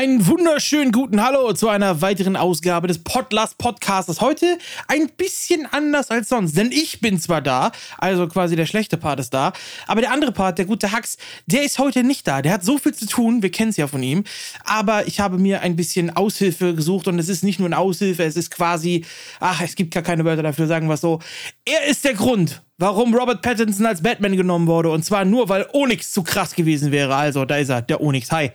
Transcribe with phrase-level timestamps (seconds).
[0.00, 4.22] Einen wunderschönen guten Hallo zu einer weiteren Ausgabe des Podlast Podcasts.
[4.22, 4.56] Heute
[4.88, 9.20] ein bisschen anders als sonst, denn ich bin zwar da, also quasi der schlechte Part
[9.20, 9.52] ist da,
[9.86, 12.40] aber der andere Part, der gute Hax, der ist heute nicht da.
[12.40, 14.24] Der hat so viel zu tun, wir kennen es ja von ihm,
[14.64, 18.24] aber ich habe mir ein bisschen Aushilfe gesucht und es ist nicht nur eine Aushilfe,
[18.24, 19.04] es ist quasi,
[19.38, 21.18] ach, es gibt gar keine Wörter dafür, sagen wir es so.
[21.66, 25.66] Er ist der Grund, warum Robert Pattinson als Batman genommen wurde und zwar nur, weil
[25.74, 27.14] Onyx zu krass gewesen wäre.
[27.14, 28.32] Also, da ist er, der Onyx.
[28.32, 28.52] Hi.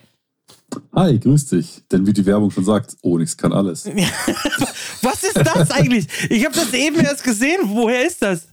[0.94, 1.84] Hi, grüß dich.
[1.92, 3.86] Denn wie die Werbung schon sagt, Onyx kann alles.
[5.02, 6.08] Was ist das eigentlich?
[6.30, 7.62] Ich habe das eben erst gesehen.
[7.66, 8.48] Woher ist das?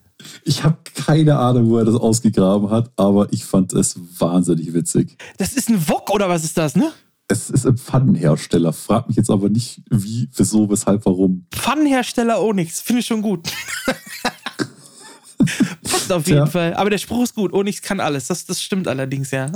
[0.44, 5.16] Ich habe keine Ahnung, wo er das ausgegraben hat, aber ich fand es wahnsinnig witzig.
[5.38, 6.92] Das ist ein Wok oder was ist das, ne?
[7.28, 8.72] Es ist ein Pfannenhersteller.
[8.72, 11.46] Frag mich jetzt aber nicht, wie, wieso, weshalb, warum.
[11.50, 12.80] Pfannenhersteller Onyx.
[12.80, 13.48] Finde ich schon gut.
[15.82, 16.46] Passt auf jeden ja.
[16.46, 16.74] Fall.
[16.74, 17.52] Aber der Spruch ist gut.
[17.52, 18.28] Onyx kann alles.
[18.28, 19.50] Das, das stimmt allerdings, ja.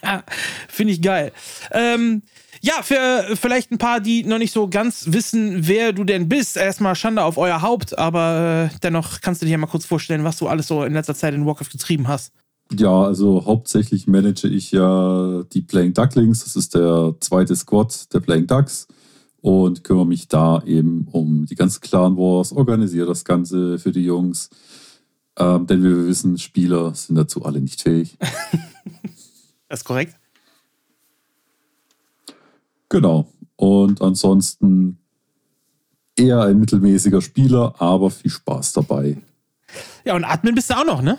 [0.68, 1.32] Finde ich geil.
[1.70, 2.22] Ähm,
[2.60, 6.56] ja, für vielleicht ein paar, die noch nicht so ganz wissen, wer du denn bist.
[6.56, 10.24] Erstmal Schande auf euer Haupt, aber äh, dennoch kannst du dir ja mal kurz vorstellen,
[10.24, 12.32] was du alles so in letzter Zeit in Warcraft getrieben hast.
[12.72, 16.44] Ja, also hauptsächlich manage ich ja die Playing Ducklings.
[16.44, 18.86] Das ist der zweite Squad der Playing Ducks
[19.40, 24.04] und kümmere mich da eben um die ganzen Clan Wars, organisiere das Ganze für die
[24.04, 24.48] Jungs
[25.38, 28.16] ähm, denn wir wissen, Spieler sind dazu alle nicht fähig.
[29.68, 30.16] das ist korrekt.
[32.88, 33.26] Genau.
[33.56, 34.98] Und ansonsten
[36.16, 39.16] eher ein mittelmäßiger Spieler, aber viel Spaß dabei.
[40.04, 41.18] Ja, und Admin bist du auch noch, ne?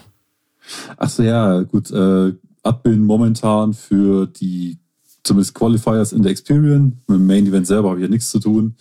[0.98, 1.90] Achso, ja, gut.
[1.92, 4.78] Äh, Admin momentan für die
[5.24, 6.96] zumindest Qualifiers in der Experience.
[7.08, 8.76] Mit dem Main Event selber habe ich ja nichts zu tun.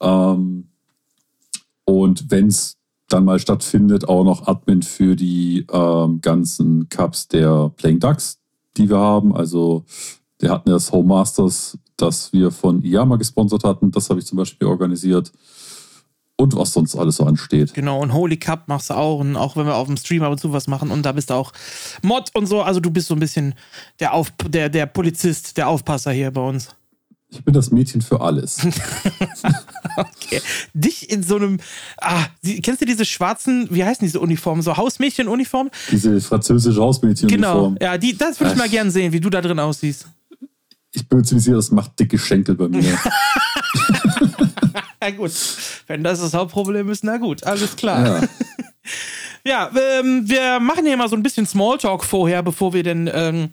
[0.00, 0.68] Ähm,
[1.84, 2.77] und wenn es
[3.08, 8.38] dann mal stattfindet, auch noch Admin für die ähm, ganzen Cups der Playing Ducks,
[8.76, 9.34] die wir haben.
[9.34, 9.84] Also
[10.38, 13.90] wir hatten das Home Masters, das wir von Iyama gesponsert hatten.
[13.90, 15.32] Das habe ich zum Beispiel organisiert.
[16.40, 17.74] Und was sonst alles so ansteht.
[17.74, 19.18] Genau, und Holy Cup machst du auch.
[19.18, 20.92] Und auch wenn wir auf dem Stream ab und zu was machen.
[20.92, 21.52] Und da bist du auch
[22.02, 22.62] Mod und so.
[22.62, 23.54] Also du bist so ein bisschen
[23.98, 26.68] der, auf, der, der Polizist, der Aufpasser hier bei uns.
[27.30, 28.58] Ich bin das Mädchen für alles.
[29.96, 30.40] okay.
[30.72, 31.58] Dich in so einem.
[31.98, 32.24] Ah,
[32.62, 34.62] kennst du diese schwarzen, wie heißen diese Uniformen?
[34.62, 35.70] So Hausmädchen-Uniformen?
[35.90, 37.74] Diese französische Hausmädchen-Uniform.
[37.74, 40.08] Genau, ja, die, das würde ich mal gern sehen, wie du da drin aussiehst.
[40.94, 42.82] Ich bin ziemlich sicher, das macht dicke Schenkel bei mir.
[45.02, 45.32] ja, gut.
[45.86, 48.22] Wenn das das Hauptproblem ist, na gut, alles klar.
[48.22, 48.28] Ja.
[49.44, 53.50] Ja, ähm, wir machen hier mal so ein bisschen Smalltalk vorher, bevor wir denn ähm,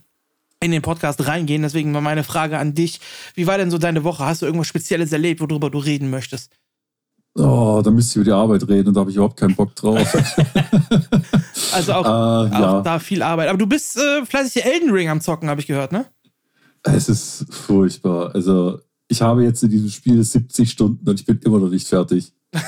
[0.65, 1.61] in den Podcast reingehen.
[1.61, 2.99] Deswegen war meine Frage an dich.
[3.35, 4.25] Wie war denn so deine Woche?
[4.25, 6.51] Hast du irgendwas Spezielles erlebt, worüber du reden möchtest?
[7.37, 9.75] Oh, da müsste ich über die Arbeit reden und da habe ich überhaupt keinen Bock
[9.75, 10.15] drauf.
[11.73, 13.49] also auch, äh, auch da viel Arbeit.
[13.49, 16.05] Aber du bist äh, fleißig Elden Ring am Zocken, habe ich gehört, ne?
[16.83, 18.33] Es ist furchtbar.
[18.33, 21.87] Also, ich habe jetzt in diesem Spiel 70 Stunden und ich bin immer noch nicht
[21.87, 22.31] fertig.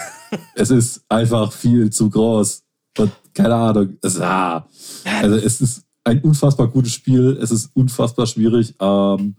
[0.56, 2.64] es ist einfach viel zu groß.
[2.98, 3.98] Und keine Ahnung.
[4.02, 4.68] Es, ah,
[5.22, 7.38] also, es ist ein unfassbar gutes Spiel.
[7.42, 8.76] Es ist unfassbar schwierig.
[8.80, 9.36] Ähm,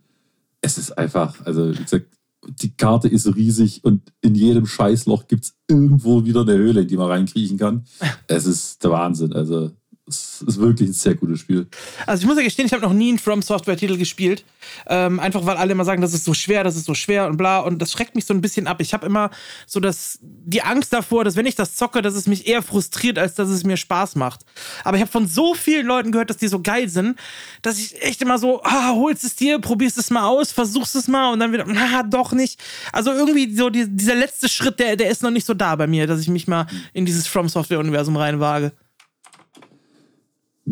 [0.61, 2.07] es ist einfach, also wie gesagt,
[2.47, 6.89] die Karte ist riesig und in jedem Scheißloch gibt es irgendwo wieder eine Höhle, in
[6.89, 7.85] die man reinkriechen kann.
[8.27, 9.33] Es ist der Wahnsinn.
[9.33, 9.73] Also
[10.09, 11.67] es ist wirklich ein sehr gutes Spiel.
[12.07, 14.45] Also ich muss ja gestehen, ich habe noch nie einen From Software-Titel gespielt.
[14.87, 17.37] Ähm, einfach weil alle immer sagen, das ist so schwer, das ist so schwer und
[17.37, 17.61] bla.
[17.61, 18.81] Und das schreckt mich so ein bisschen ab.
[18.81, 19.31] Ich habe immer
[19.67, 23.19] so das, die Angst davor, dass wenn ich das zocke, dass es mich eher frustriert,
[23.19, 24.41] als dass es mir Spaß macht.
[24.85, 27.19] Aber ich habe von so vielen Leuten gehört, dass die so geil sind,
[27.63, 31.09] dass ich echt immer so, ah, holst es dir, probierst es mal aus, versuchst es
[31.09, 32.61] mal und dann wieder, na, doch nicht.
[32.93, 35.87] Also irgendwie so die, dieser letzte Schritt, der, der ist noch nicht so da bei
[35.87, 38.73] mir, dass ich mich mal in dieses From Software-Universum reinwage.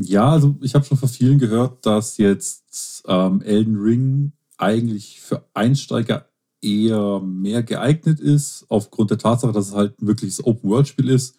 [0.03, 5.47] Ja, also ich habe schon von vielen gehört, dass jetzt ähm, Elden Ring eigentlich für
[5.55, 6.29] Einsteiger
[6.61, 11.37] eher mehr geeignet ist, aufgrund der Tatsache, dass es halt ein wirkliches Open-World-Spiel ist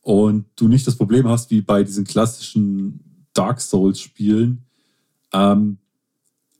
[0.00, 4.64] und du nicht das Problem hast, wie bei diesen klassischen Dark Souls-Spielen,
[5.32, 5.78] ähm,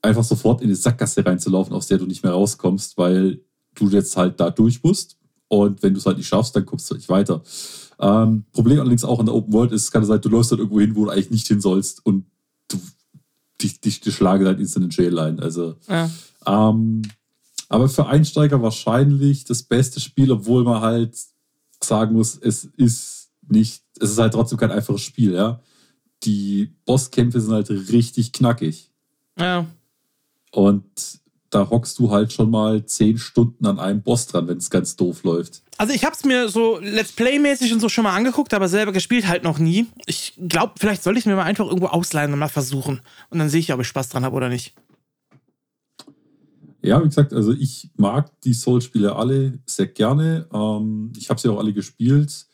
[0.02, 3.40] einfach sofort in die Sackgasse reinzulaufen, aus der du nicht mehr rauskommst, weil
[3.74, 5.16] du jetzt halt da durch musst.
[5.48, 7.42] Und wenn du es halt nicht schaffst, dann kommst du nicht weiter.
[8.02, 10.58] Ähm, Problem allerdings auch in der Open World ist, kann es sein, du läufst halt
[10.58, 12.26] irgendwo hin, wo du eigentlich nicht hin sollst und
[12.66, 12.80] du,
[13.62, 15.38] dich, dich, dich schlagen halt instant in Jail ein.
[15.38, 16.10] Also, ja.
[16.44, 17.02] ähm,
[17.68, 21.16] aber für Einsteiger wahrscheinlich das beste Spiel, obwohl man halt
[21.80, 25.60] sagen muss, es ist nicht, es ist halt trotzdem kein einfaches Spiel, ja.
[26.24, 28.90] Die Bosskämpfe sind halt richtig knackig.
[29.38, 29.66] Ja.
[30.50, 31.21] Und
[31.52, 34.96] da hockst du halt schon mal zehn Stunden an einem Boss dran, wenn es ganz
[34.96, 35.62] doof läuft.
[35.76, 38.92] Also ich habe es mir so Let's Play-mäßig und so schon mal angeguckt, aber selber
[38.92, 39.86] gespielt halt noch nie.
[40.06, 43.02] Ich glaube, vielleicht soll ich mir mal einfach irgendwo ausleihen und mal versuchen.
[43.28, 44.74] Und dann sehe ich, ob ich Spaß dran habe oder nicht.
[46.80, 50.48] Ja, wie gesagt, also ich mag die Souls-Spiele alle sehr gerne.
[50.52, 52.46] Ähm, ich habe sie auch alle gespielt.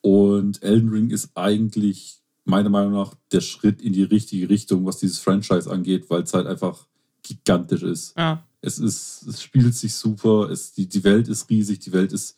[0.00, 4.98] Und Elden Ring ist eigentlich meiner Meinung nach der Schritt in die richtige Richtung, was
[4.98, 6.86] dieses Franchise angeht, weil es halt einfach
[7.22, 8.16] gigantisch ist.
[8.16, 8.44] Ja.
[8.62, 12.36] Es ist, es spielt sich super, es, die, die Welt ist riesig, die Welt ist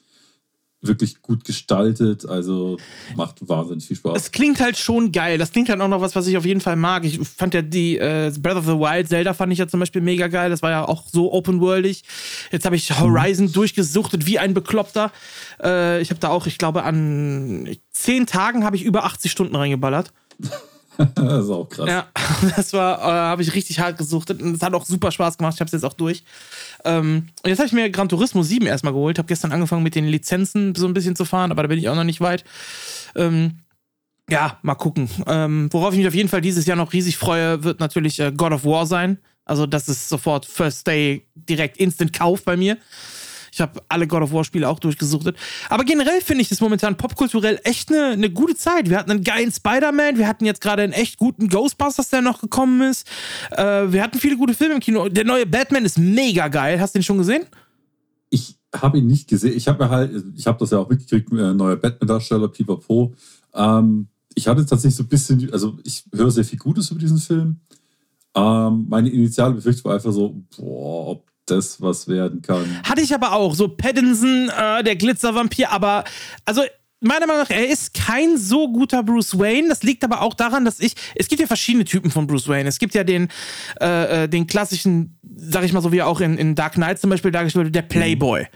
[0.82, 2.76] wirklich gut gestaltet, also
[3.14, 4.17] macht wahnsinnig viel Spaß.
[4.17, 5.38] Es klingt halt schon geil.
[5.38, 7.05] Das klingt halt auch noch was, was ich auf jeden Fall mag.
[7.05, 10.02] Ich fand ja die äh, Breath of the Wild Zelda fand ich ja zum Beispiel
[10.02, 10.50] mega geil.
[10.50, 12.02] Das war ja auch so open-worldig.
[12.50, 13.52] Jetzt habe ich Horizon mhm.
[13.52, 15.12] durchgesuchtet wie ein Bekloppter.
[15.62, 19.55] Äh, ich habe da auch, ich glaube, an zehn Tagen habe ich über 80 Stunden
[19.55, 20.12] reingeballert.
[21.14, 21.88] das ist auch krass.
[21.88, 22.06] Ja,
[22.56, 25.54] das war, äh, habe ich richtig hart gesuchtet und es hat auch super Spaß gemacht.
[25.54, 26.24] Ich habe es jetzt auch durch.
[26.84, 29.18] Ähm, und jetzt habe ich mir Gran Turismo 7 erstmal geholt.
[29.18, 31.88] Habe gestern angefangen mit den Lizenzen so ein bisschen zu fahren, aber da bin ich
[31.88, 32.44] auch noch nicht weit.
[33.14, 33.58] Ähm,
[34.30, 35.08] ja, mal gucken.
[35.26, 38.32] Ähm, worauf ich mich auf jeden Fall dieses Jahr noch riesig freue, wird natürlich äh,
[38.32, 39.18] God of War sein.
[39.44, 42.78] Also, das ist sofort First Day direkt Instant Kauf bei mir.
[43.52, 45.37] Ich habe alle God of War Spiele auch durchgesuchtet.
[45.69, 48.88] Aber generell finde ich das momentan popkulturell echt eine, eine gute Zeit.
[48.88, 52.40] Wir hatten einen geilen Spider-Man, wir hatten jetzt gerade einen echt guten Ghostbusters, der noch
[52.40, 53.06] gekommen ist.
[53.50, 55.08] Äh, wir hatten viele gute Filme im Kino.
[55.10, 56.81] Der neue Batman ist mega geil.
[56.81, 57.44] Hast du den schon gesehen?
[58.31, 59.54] Ich habe ihn nicht gesehen.
[59.54, 63.14] Ich habe halt, ich habe das ja auch mitgekriegt, äh, neuer Batman-Darsteller, Pipapo.
[63.52, 67.19] Ähm, ich hatte tatsächlich so ein bisschen, also ich höre sehr viel Gutes über diesen
[67.19, 67.60] Film.
[68.34, 72.64] Ähm, meine initiale Befürchtung war einfach so, boah, ob das was werden kann.
[72.82, 73.54] Hatte ich aber auch.
[73.54, 76.04] So Pattinson, äh, der Glitzervampir, aber
[76.44, 76.62] also
[77.00, 79.69] meiner Meinung nach, er ist kein so guter Bruce Wayne.
[79.69, 80.94] Das liegt aber auch daran, dass ich.
[81.14, 82.69] Es gibt ja verschiedene Typen von Bruce Wayne.
[82.69, 83.28] Es gibt ja den,
[83.81, 87.00] äh, äh den klassischen, sag ich mal so, wie er auch in, in Dark Knight
[87.00, 88.43] zum Beispiel dargestellt wird, der Playboy.
[88.43, 88.46] Mhm.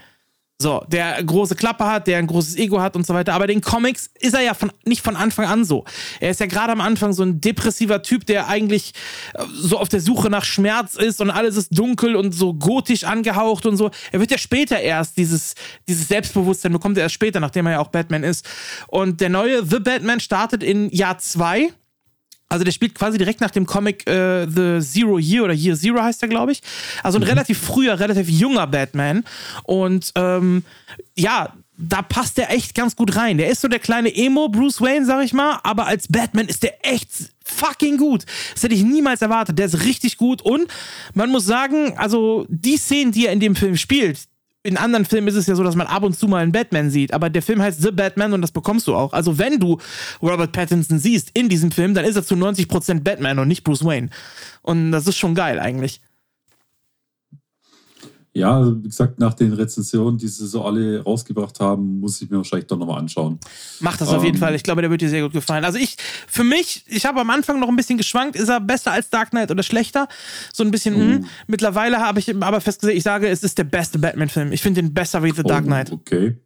[0.58, 3.34] So, der große Klappe hat, der ein großes Ego hat und so weiter.
[3.34, 5.84] Aber den Comics ist er ja von, nicht von Anfang an so.
[6.18, 8.94] Er ist ja gerade am Anfang so ein depressiver Typ, der eigentlich
[9.34, 13.04] äh, so auf der Suche nach Schmerz ist und alles ist dunkel und so gotisch
[13.04, 13.90] angehaucht und so.
[14.12, 15.56] Er wird ja später erst dieses,
[15.88, 18.48] dieses Selbstbewusstsein bekommt er erst später, nachdem er ja auch Batman ist.
[18.86, 21.70] Und der neue The Batman startet in Jahr zwei
[22.48, 26.00] also der spielt quasi direkt nach dem Comic äh, The Zero Year oder Year Zero
[26.00, 26.62] heißt er, glaube ich.
[27.02, 27.28] Also ein mhm.
[27.28, 29.24] relativ früher, relativ junger Batman.
[29.64, 30.62] Und ähm,
[31.16, 33.38] ja, da passt der echt ganz gut rein.
[33.38, 36.62] Der ist so der kleine Emo Bruce Wayne, sag ich mal, aber als Batman ist
[36.62, 37.10] der echt
[37.44, 38.24] fucking gut.
[38.54, 39.58] Das hätte ich niemals erwartet.
[39.58, 40.68] Der ist richtig gut und
[41.14, 44.20] man muss sagen, also die Szenen, die er in dem Film spielt,
[44.66, 46.90] in anderen Filmen ist es ja so, dass man ab und zu mal einen Batman
[46.90, 49.12] sieht, aber der Film heißt The Batman und das bekommst du auch.
[49.12, 49.78] Also wenn du
[50.20, 53.84] Robert Pattinson siehst in diesem Film, dann ist er zu 90% Batman und nicht Bruce
[53.84, 54.10] Wayne.
[54.62, 56.00] Und das ist schon geil eigentlich.
[58.36, 62.28] Ja, also wie gesagt, nach den Rezensionen, die sie so alle rausgebracht haben, muss ich
[62.28, 63.38] mir wahrscheinlich doch nochmal anschauen.
[63.80, 64.54] Mach das auf jeden ähm, Fall.
[64.54, 65.64] Ich glaube, der wird dir sehr gut gefallen.
[65.64, 65.96] Also ich,
[66.28, 69.30] für mich, ich habe am Anfang noch ein bisschen geschwankt, ist er besser als Dark
[69.30, 70.06] Knight oder schlechter?
[70.52, 71.26] So ein bisschen, mh.
[71.46, 74.52] Mittlerweile habe ich aber festgestellt, ich sage, es ist der beste Batman-Film.
[74.52, 75.90] Ich finde den besser wie The Dark oh, Knight.
[75.90, 76.36] Okay.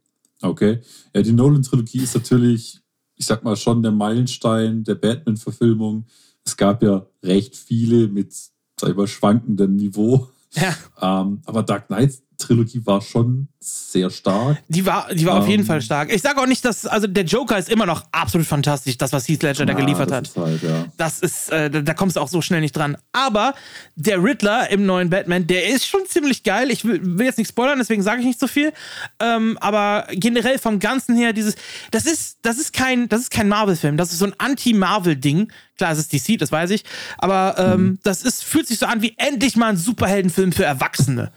[0.41, 0.79] Okay.
[1.13, 2.79] Ja, die Nolan-Trilogie ist natürlich,
[3.17, 6.05] ich sag mal, schon der Meilenstein der Batman-Verfilmung.
[6.45, 8.33] Es gab ja recht viele mit,
[8.79, 10.29] sag ich mal, schwankendem Niveau.
[10.53, 10.75] Ja.
[11.01, 14.57] Ähm, aber Dark Knight Trilogie war schon sehr stark.
[14.69, 16.11] Die war, die war ähm, auf jeden ähm, Fall stark.
[16.11, 19.27] Ich sage auch nicht, dass, also der Joker ist immer noch absolut fantastisch, das, was
[19.27, 20.27] Heath Ledger da geliefert hat.
[20.27, 20.85] Ist halt, ja.
[20.97, 22.97] Das ist, äh, da, da kommst du auch so schnell nicht dran.
[23.11, 23.53] Aber
[23.95, 26.71] der Riddler im neuen Batman, der ist schon ziemlich geil.
[26.71, 28.73] Ich will, will jetzt nicht spoilern, deswegen sage ich nicht so viel.
[29.19, 31.55] Ähm, aber generell vom Ganzen her, dieses,
[31.91, 33.95] das ist, das ist kein, das ist kein Marvel-Film.
[33.95, 35.51] Das ist so ein Anti-Marvel-Ding.
[35.77, 36.83] Klar, es ist DC, das weiß ich.
[37.19, 37.99] Aber ähm, mhm.
[38.01, 41.31] das ist, fühlt sich so an wie endlich mal ein Superheldenfilm für Erwachsene.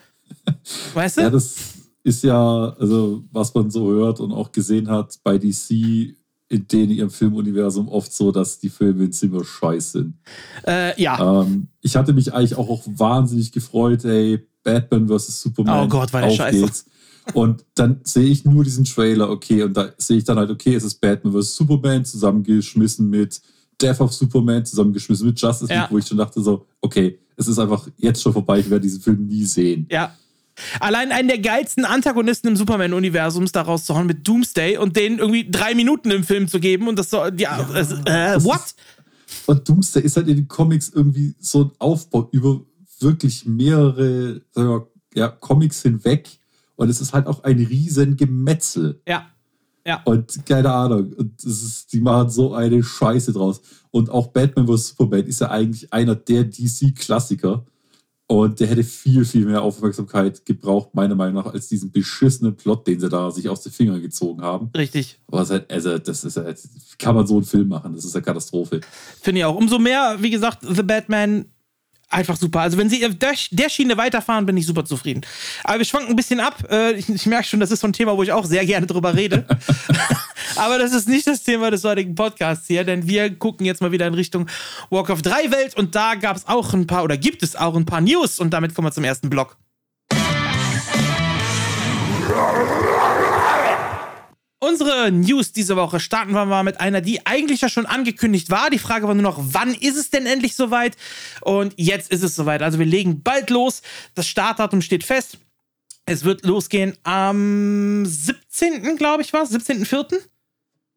[0.94, 1.20] Weißt du?
[1.22, 1.56] Ja, das
[2.02, 6.14] ist ja, also was man so hört und auch gesehen hat bei DC
[6.48, 10.14] in denen ihrem Filmuniversum oft so, dass die Filme ziemlich scheiße sind.
[10.66, 11.42] Äh, ja.
[11.42, 15.40] Ähm, ich hatte mich eigentlich auch, auch wahnsinnig gefreut, hey, Batman vs.
[15.40, 15.84] Superman.
[15.84, 16.60] Oh Gott, war der scheiße.
[16.60, 16.86] Geht's.
[17.32, 20.74] Und dann sehe ich nur diesen Trailer, okay, und da sehe ich dann halt, okay,
[20.74, 21.56] es ist Batman vs.
[21.56, 23.40] Superman zusammengeschmissen mit
[23.80, 25.88] Death of Superman, zusammengeschmissen mit Justice League, ja.
[25.90, 29.00] wo ich schon dachte so, okay, es ist einfach jetzt schon vorbei, ich werde diesen
[29.00, 29.86] Film nie sehen.
[29.90, 30.14] Ja,
[30.80, 35.74] Allein einen der geilsten Antagonisten im Superman-Universums da rauszuhauen mit Doomsday und denen irgendwie drei
[35.74, 38.56] Minuten im Film zu geben und das so, ja, ja äh, what?
[38.56, 38.76] Ist,
[39.46, 42.60] und Doomsday ist halt in den Comics irgendwie so ein Aufbau über
[43.00, 46.28] wirklich mehrere wir, ja, Comics hinweg
[46.76, 49.00] und es ist halt auch ein riesen Gemetzel.
[49.06, 49.26] Ja.
[49.86, 50.02] Ja.
[50.04, 53.60] Und keine Ahnung, und ist, die machen so eine Scheiße draus.
[53.90, 54.88] Und auch Batman vs.
[54.88, 57.66] Superman ist ja eigentlich einer der DC-Klassiker
[58.26, 62.86] und der hätte viel, viel mehr Aufmerksamkeit gebraucht, meiner Meinung nach, als diesen beschissenen Plot,
[62.86, 64.70] den sie da sich aus den Fingern gezogen haben.
[64.74, 65.20] Richtig.
[65.28, 66.58] Aber halt, also, das ist halt,
[66.98, 68.80] kann man so einen Film machen, das ist eine Katastrophe.
[69.20, 69.56] Finde ich auch.
[69.56, 71.46] Umso mehr, wie gesagt, The Batman
[72.14, 72.60] einfach super.
[72.60, 75.22] Also wenn sie auf der, der Schiene weiterfahren, bin ich super zufrieden.
[75.64, 76.64] Aber wir schwanken ein bisschen ab.
[76.70, 78.86] Äh, ich, ich merke schon, das ist so ein Thema, wo ich auch sehr gerne
[78.86, 79.46] drüber rede.
[80.56, 83.92] Aber das ist nicht das Thema des heutigen Podcasts hier, denn wir gucken jetzt mal
[83.92, 84.46] wieder in Richtung
[84.90, 87.86] Warcraft 3 Welt und da gab es auch ein paar oder gibt es auch ein
[87.86, 89.56] paar News und damit kommen wir zum ersten Block.
[94.66, 98.70] Unsere News diese Woche starten wir mal mit einer, die eigentlich ja schon angekündigt war.
[98.70, 100.96] Die Frage war nur noch, wann ist es denn endlich soweit?
[101.42, 102.62] Und jetzt ist es soweit.
[102.62, 103.82] Also wir legen bald los.
[104.14, 105.38] Das Startdatum steht fest.
[106.06, 108.96] Es wird losgehen am 17.
[108.96, 110.16] glaube ich war 17.04.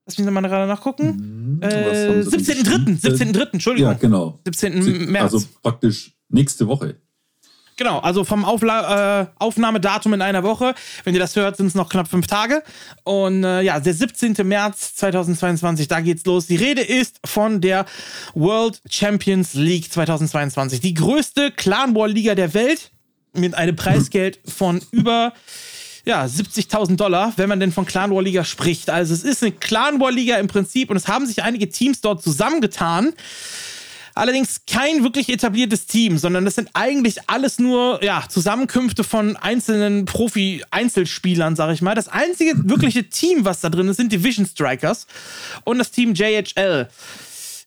[0.05, 1.57] Lass mich nochmal gerade nachgucken.
[1.57, 3.01] Mhm, äh, 17.3.
[3.01, 3.53] 17.3.
[3.53, 3.91] Entschuldigung.
[3.91, 4.39] Ja, genau.
[4.45, 5.11] 17.
[5.11, 5.33] März.
[5.33, 6.95] Also praktisch nächste Woche.
[7.77, 10.73] Genau, also vom Aufla äh, Aufnahmedatum in einer Woche.
[11.03, 12.63] Wenn ihr das hört, sind es noch knapp fünf Tage.
[13.03, 14.35] Und äh, ja, der 17.
[14.43, 16.47] März 2022, da geht's los.
[16.47, 17.85] Die Rede ist von der
[18.33, 20.79] World Champions League 2022.
[20.79, 22.91] Die größte Clan War Liga der Welt
[23.33, 25.33] mit einem Preisgeld von über
[26.03, 28.89] ja, 70.000 Dollar, wenn man denn von Clan War Liga spricht.
[28.89, 32.01] Also es ist eine Clan War Liga im Prinzip und es haben sich einige Teams
[32.01, 33.13] dort zusammengetan
[34.17, 40.05] Allerdings kein wirklich etabliertes Team, sondern das sind eigentlich alles nur ja, Zusammenkünfte von einzelnen
[40.05, 41.95] Profi-Einzelspielern, sag ich mal.
[41.95, 45.07] Das einzige wirkliche Team, was da drin ist, sind Division Strikers
[45.63, 46.87] und das Team JHL.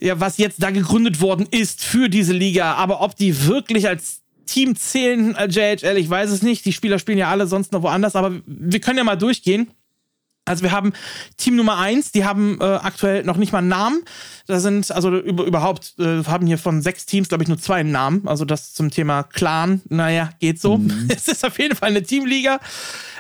[0.01, 2.75] Ja, was jetzt da gegründet worden ist für diese Liga.
[2.75, 6.65] Aber ob die wirklich als Team zählen, als JHL, ich weiß es nicht.
[6.65, 9.71] Die Spieler spielen ja alle sonst noch woanders, aber wir können ja mal durchgehen.
[10.51, 10.93] Also wir haben
[11.37, 14.03] Team Nummer 1, die haben äh, aktuell noch nicht mal einen Namen.
[14.49, 17.85] Da sind, also über, überhaupt, äh, haben hier von sechs Teams, glaube ich, nur zwei
[17.85, 18.27] Namen.
[18.27, 20.79] Also das zum Thema Clan, naja, geht so.
[20.79, 21.09] Mhm.
[21.21, 22.59] Es ist auf jeden Fall eine Teamliga.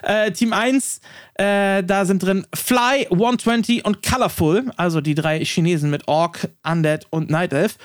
[0.02, 1.00] Äh, Team 1,
[1.34, 7.06] äh, da sind drin Fly, 120 und Colorful, also die drei Chinesen mit Orc, Undead
[7.10, 7.76] und Night Elf.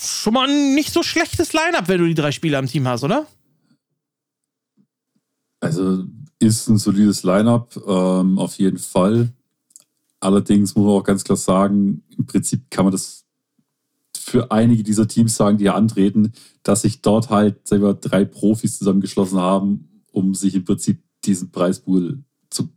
[0.00, 3.04] Schon mal ein nicht so schlechtes Line-Up, wenn du die drei Spieler im Team hast,
[3.04, 3.26] oder?
[5.60, 6.04] Also
[6.38, 9.32] ist ein solides Line-up, ähm, auf jeden Fall.
[10.20, 13.24] Allerdings muss man auch ganz klar sagen, im Prinzip kann man das
[14.16, 18.78] für einige dieser Teams sagen, die hier antreten, dass sich dort halt selber drei Profis
[18.78, 22.70] zusammengeschlossen haben, um sich im Prinzip diesen Preispool zu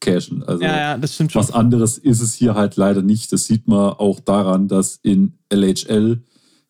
[0.00, 0.42] cashen.
[0.42, 1.40] Also ja, ja, das stimmt schon.
[1.40, 3.32] Was anderes ist es hier halt leider nicht.
[3.32, 6.22] Das sieht man auch daran, dass in LHL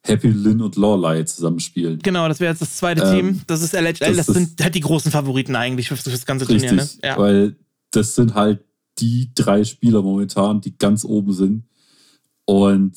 [0.07, 1.99] Happy Lynn und Lorelei zusammenspielen.
[2.01, 3.41] Genau, das wäre jetzt das zweite ähm, Team.
[3.47, 4.15] Das ist LHL.
[4.15, 6.85] Das, das sind halt die großen Favoriten eigentlich für, für das ganze richtig, Turnier.
[6.85, 6.91] Ne?
[7.03, 7.19] Ja.
[7.19, 7.57] Weil
[7.91, 8.65] das sind halt
[8.99, 11.65] die drei Spieler momentan, die ganz oben sind.
[12.45, 12.97] Und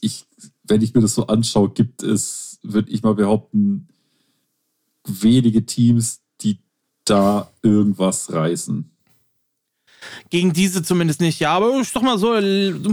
[0.00, 0.26] ich,
[0.64, 3.88] wenn ich mir das so anschaue, gibt es, würde ich mal behaupten,
[5.06, 6.58] wenige Teams, die
[7.04, 8.90] da irgendwas reißen.
[10.30, 11.52] Gegen diese zumindest nicht, ja.
[11.52, 12.34] Aber ich doch mal so,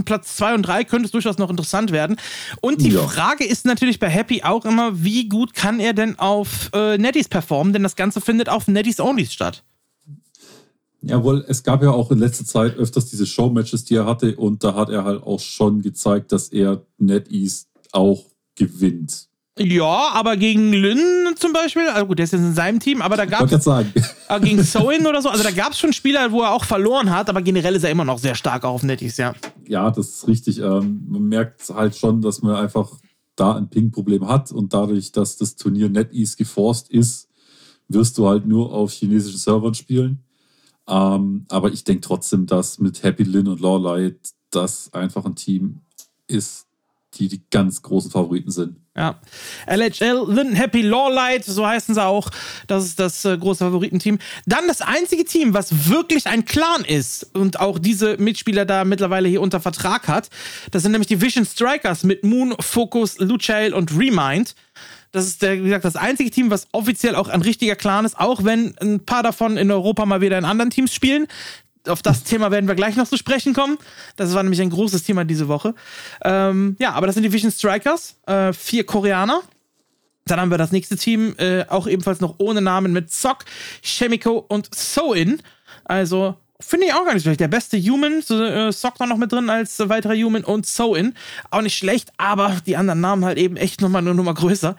[0.04, 2.16] Platz 2 und 3 könnte es durchaus noch interessant werden.
[2.60, 3.06] Und die ja.
[3.06, 7.28] Frage ist natürlich bei Happy auch immer, wie gut kann er denn auf äh, Netties
[7.28, 7.72] performen?
[7.72, 9.64] Denn das Ganze findet auf Netties Onlys statt.
[11.06, 14.36] Jawohl, es gab ja auch in letzter Zeit öfters diese Showmatches, die er hatte.
[14.36, 19.28] Und da hat er halt auch schon gezeigt, dass er NetEase auch gewinnt.
[19.56, 23.16] Ja, aber gegen Lynn zum Beispiel, also gut, der ist jetzt in seinem Team, aber
[23.16, 23.66] da gab es.
[23.66, 27.10] Äh, gegen Soin oder so, also da gab es schon Spieler, wo er auch verloren
[27.10, 29.32] hat, aber generell ist er immer noch sehr stark auf Netties, ja.
[29.68, 30.58] Ja, das ist richtig.
[30.58, 32.90] Ähm, man merkt halt schon, dass man einfach
[33.36, 37.28] da ein Ping-Problem hat und dadurch, dass das Turnier NetEase geforst ist,
[37.88, 40.24] wirst du halt nur auf chinesischen Servern spielen.
[40.88, 44.18] Ähm, aber ich denke trotzdem, dass mit Happy Lin und Lawlight
[44.50, 45.80] das einfach ein Team
[46.26, 46.66] ist,
[47.14, 48.80] die die ganz großen Favoriten sind.
[48.96, 49.16] Ja.
[49.66, 52.30] LHL, Lynn Happy Lawlight, so heißen sie auch.
[52.68, 54.20] Das ist das äh, große Favoritenteam.
[54.46, 59.28] Dann das einzige Team, was wirklich ein Clan ist und auch diese Mitspieler da mittlerweile
[59.28, 60.30] hier unter Vertrag hat.
[60.70, 64.54] Das sind nämlich die Vision Strikers mit Moon, Focus, Luchail und Remind.
[65.10, 68.18] Das ist, der, wie gesagt, das einzige Team, was offiziell auch ein richtiger Clan ist,
[68.18, 71.26] auch wenn ein paar davon in Europa mal wieder in anderen Teams spielen
[71.86, 73.78] auf das Thema werden wir gleich noch zu sprechen kommen.
[74.16, 75.74] Das war nämlich ein großes Thema diese Woche.
[76.24, 79.42] Ähm, ja, aber das sind die Vision Strikers, äh, vier Koreaner.
[80.26, 83.44] Dann haben wir das nächste Team, äh, auch ebenfalls noch ohne Namen mit Sock,
[83.82, 85.42] Chemico und Soin.
[85.84, 87.40] Also Finde ich auch gar nicht schlecht.
[87.40, 91.14] Der beste Human, so, äh, Sock noch mit drin als äh, weiterer Human und So-In.
[91.50, 94.76] Auch nicht schlecht, aber die anderen Namen halt eben echt nochmal eine Nummer größer.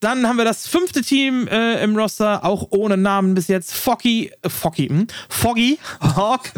[0.00, 3.72] Dann haben wir das fünfte Team äh, im Roster, auch ohne Namen bis jetzt.
[3.72, 5.06] Foggy, äh, Foggy, hm?
[5.30, 6.52] Foggy, Hawk.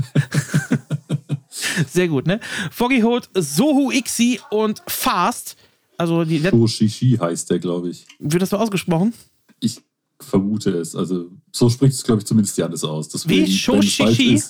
[1.89, 2.41] Sehr gut, ne?
[2.73, 5.57] Foggy Hood, Sohu Ixi und Fast.
[5.97, 8.05] Also die Shoshishi heißt der, glaube ich.
[8.19, 9.15] Wird das so ausgesprochen?
[9.61, 9.81] Ich
[10.21, 10.95] vermute es.
[10.95, 13.09] Also so spricht es, glaube ich, zumindest Janis aus.
[13.09, 13.53] Deswegen, Wie?
[13.53, 14.43] Shoshishi?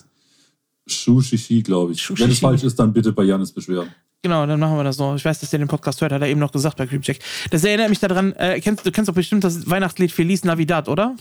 [0.86, 2.02] Shushishi, glaube ich.
[2.02, 2.24] Shushishi.
[2.24, 3.88] Wenn es falsch ist, dann bitte bei Janis beschweren.
[4.22, 5.14] Genau, dann machen wir das so.
[5.14, 7.20] Ich weiß, dass der den Podcast hört, hat er eben noch gesagt bei Creepcheck.
[7.50, 11.14] Das erinnert mich daran, äh, kennst, du kennst doch bestimmt das Weihnachtslied Feliz Navidad, oder?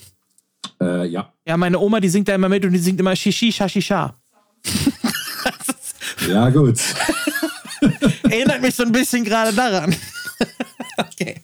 [0.82, 1.32] Äh, ja.
[1.48, 4.16] Ja, meine Oma, die singt da immer mit und die singt immer Shishi Shashisha.
[6.28, 6.80] ja, gut.
[8.24, 9.96] erinnert mich so ein bisschen gerade daran.
[10.98, 11.42] okay.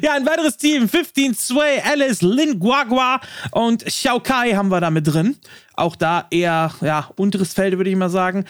[0.00, 3.20] Ja, ein weiteres Team, 15 Sway, Alice, Lin Guagua
[3.52, 5.36] und Xiao Kai haben wir da mit drin.
[5.74, 8.44] Auch da eher, ja, unteres Feld, würde ich mal sagen.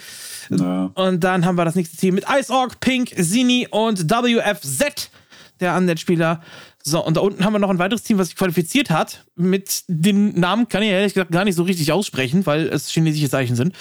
[0.49, 0.91] Ja.
[0.95, 5.11] Und dann haben wir das nächste Team mit Ice Orc, Pink, Zini und WFZ,
[5.59, 6.41] der Undead-Spieler.
[6.85, 9.25] So, und da unten haben wir noch ein weiteres Team, was sich qualifiziert hat.
[9.35, 13.29] Mit den Namen kann ich ehrlich gesagt gar nicht so richtig aussprechen, weil es chinesische
[13.29, 13.73] Zeichen sind.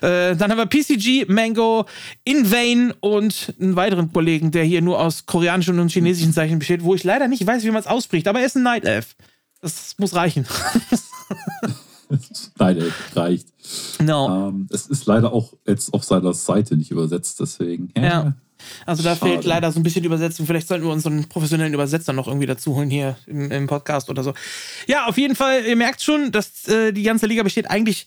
[0.00, 1.86] Äh, dann haben wir PCG, Mango,
[2.24, 6.96] Invain und einen weiteren Kollegen, der hier nur aus koreanischen und chinesischen Zeichen besteht, wo
[6.96, 9.14] ich leider nicht weiß, wie man es ausspricht, aber er ist ein Night Elf.
[9.60, 10.44] Das muss reichen.
[12.58, 13.48] Night Elf reicht.
[14.02, 14.48] No.
[14.48, 17.92] Ähm, es ist leider auch jetzt auf seiner Seite nicht übersetzt, deswegen.
[17.96, 18.02] Ja.
[18.02, 18.34] ja.
[18.86, 19.32] Also da Schade.
[19.32, 20.46] fehlt leider so ein bisschen Übersetzung.
[20.46, 23.66] Vielleicht sollten wir uns so einen professionellen Übersetzer noch irgendwie dazu holen hier im, im
[23.66, 24.34] Podcast oder so.
[24.86, 28.06] Ja, auf jeden Fall, ihr merkt schon, dass äh, die ganze Liga besteht eigentlich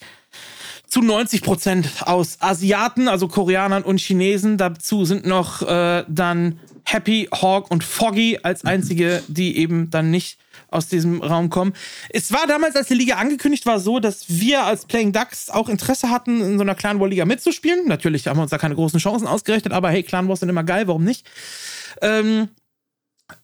[0.88, 4.58] zu 90 Prozent aus Asiaten, also Koreanern und Chinesen.
[4.58, 10.38] Dazu sind noch äh, dann Happy, Hawk und Foggy als einzige, die eben dann nicht
[10.72, 11.74] aus diesem Raum kommen.
[12.10, 15.70] Es war damals, als die Liga angekündigt war, so, dass wir als Playing Ducks auch
[15.70, 17.88] Interesse hatten, in so einer Clan War Liga mitzuspielen.
[17.88, 20.64] Natürlich haben wir uns da keine großen Chancen ausgerechnet, aber hey, Clan Wars sind immer
[20.64, 21.30] geil, warum nicht?
[22.02, 22.48] Ähm,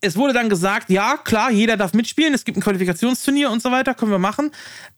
[0.01, 3.71] es wurde dann gesagt, ja, klar, jeder darf mitspielen, es gibt ein Qualifikationsturnier und so
[3.71, 4.51] weiter, können wir machen.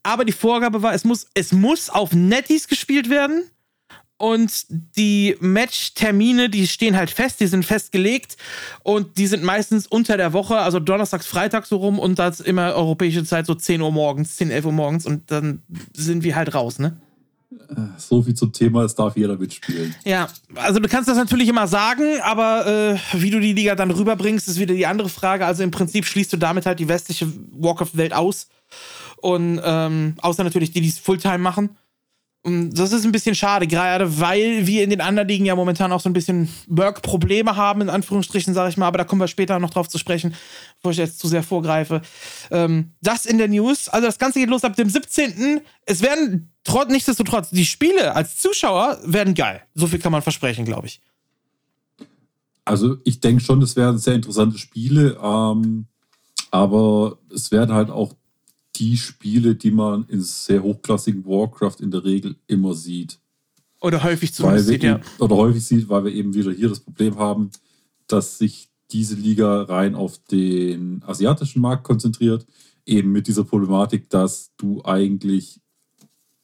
[0.04, 3.44] Aber die Vorgabe war, es muss, es muss auf Netties gespielt werden.
[4.20, 4.66] Und
[4.98, 8.36] die Match-Termine, die stehen halt fest, die sind festgelegt
[8.84, 12.74] und die sind meistens unter der Woche, also donnerstags, freitags so rum und das immer
[12.76, 15.64] europäische Zeit so 10 Uhr morgens, 10, 11 Uhr morgens und dann
[15.96, 16.98] sind wir halt raus, ne?
[17.98, 19.96] So viel zum Thema, es darf jeder mitspielen.
[20.04, 23.90] Ja, also du kannst das natürlich immer sagen, aber äh, wie du die Liga dann
[23.90, 25.46] rüberbringst, ist wieder die andere Frage.
[25.46, 28.50] Also im Prinzip schließt du damit halt die westliche Walk-of-Welt aus.
[29.18, 31.78] Und ähm, außer natürlich die, die es Fulltime machen.
[32.42, 35.92] Und das ist ein bisschen schade, gerade weil wir in den anderen Ligen ja momentan
[35.92, 39.28] auch so ein bisschen Work-Probleme haben, in Anführungsstrichen, sage ich mal, aber da kommen wir
[39.28, 40.34] später noch drauf zu sprechen,
[40.78, 42.02] bevor ich jetzt zu sehr vorgreife.
[42.50, 45.60] Ähm, das in der News, also das Ganze geht los ab dem 17.
[45.86, 49.62] Es werden trotz, nichtsdestotrotz, die Spiele als Zuschauer werden geil.
[49.76, 51.02] So viel kann man versprechen, glaube ich.
[52.64, 55.88] Also ich denke schon, es werden sehr interessante Spiele, ähm,
[56.52, 58.14] aber es werden halt auch
[58.80, 63.20] die Spiele, die man in sehr hochklassigen Warcraft in der Regel immer sieht.
[63.82, 65.00] Oder häufig zumindest sieht, ja.
[65.20, 67.52] Oder häufig sieht, weil wir eben wieder hier das Problem haben,
[68.08, 72.46] dass sich diese Liga rein auf den asiatischen Markt konzentriert.
[72.86, 75.62] Eben mit dieser Problematik, dass du eigentlich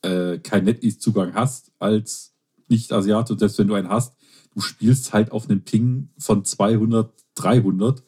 [0.03, 2.33] äh, keinen NetEase-Zugang hast als
[2.67, 3.33] Nicht-Asiate.
[3.33, 4.15] Und selbst wenn du einen hast,
[4.53, 8.03] du spielst halt auf einen Ping von 200, 300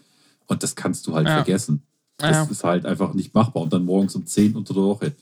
[0.46, 1.36] und das kannst du halt ja.
[1.36, 1.87] vergessen.
[2.18, 2.44] Das ja.
[2.50, 3.64] ist halt einfach nicht machbar.
[3.64, 5.16] Und dann morgens um 10 unter der Woche.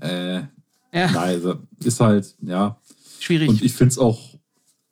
[0.00, 0.46] Äh, ja.
[0.92, 2.78] Nein, also ist halt, ja.
[3.18, 3.48] Schwierig.
[3.48, 4.20] Und ich finde es auch,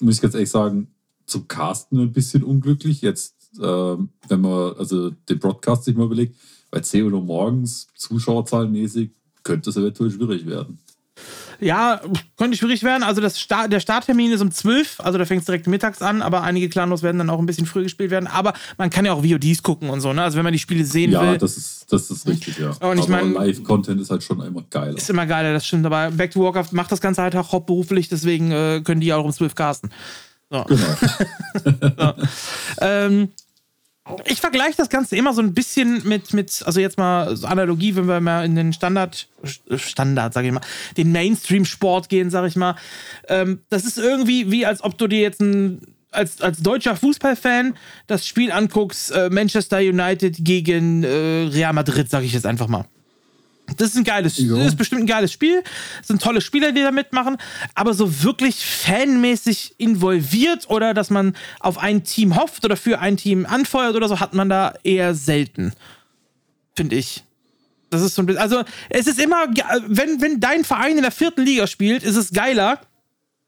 [0.00, 0.88] muss ich ganz ehrlich sagen,
[1.26, 3.02] zum Casten ein bisschen unglücklich.
[3.02, 6.36] Jetzt, äh, wenn man also den Broadcast sich mal überlegt,
[6.70, 9.10] bei 10 Uhr morgens, zuschauerzahlenmäßig,
[9.42, 10.78] könnte es eventuell schwierig werden.
[11.60, 12.00] Ja,
[12.36, 13.04] könnte schwierig werden.
[13.04, 16.20] Also das Start, der Starttermin ist um 12, also da fängt es direkt mittags an,
[16.20, 18.26] aber einige Clanlos werden dann auch ein bisschen früher gespielt werden.
[18.26, 20.22] Aber man kann ja auch VODs gucken und so, ne?
[20.24, 21.32] Also wenn man die Spiele sehen ja, will.
[21.32, 22.70] Ja, das ist, das ist richtig, ja.
[22.80, 24.96] Und ich aber Live-Content ist halt schon immer geiler.
[24.96, 25.86] Ist immer geiler, das stimmt.
[25.86, 29.24] Aber Back to Warcraft macht das Ganze halt auch hauptberuflich, deswegen äh, können die auch
[29.24, 29.90] um 12 casten.
[30.50, 30.64] So.
[30.64, 30.84] Genau.
[31.64, 32.14] so.
[32.80, 33.28] ähm,
[34.24, 37.94] ich vergleiche das Ganze immer so ein bisschen mit, mit also jetzt mal so Analogie,
[37.94, 39.28] wenn wir mal in den Standard,
[39.76, 40.60] Standard, sage ich mal,
[40.96, 42.74] den Mainstream-Sport gehen, sage ich mal.
[43.28, 47.74] Ähm, das ist irgendwie wie, als ob du dir jetzt ein, als, als deutscher Fußballfan
[48.08, 52.86] das Spiel anguckst, äh, Manchester United gegen äh, Real Madrid, sage ich jetzt einfach mal.
[53.76, 54.56] Das ist ein geiles, ja.
[54.56, 55.62] das ist bestimmt ein geiles Spiel.
[55.98, 57.36] Das sind tolle Spieler, die da mitmachen.
[57.74, 63.16] Aber so wirklich fanmäßig involviert oder dass man auf ein Team hofft oder für ein
[63.16, 65.72] Team anfeuert oder so, hat man da eher selten.
[66.74, 67.22] Finde ich.
[67.90, 69.46] Das ist so ein bisschen, also es ist immer,
[69.86, 72.80] wenn, wenn dein Verein in der vierten Liga spielt, ist es geiler,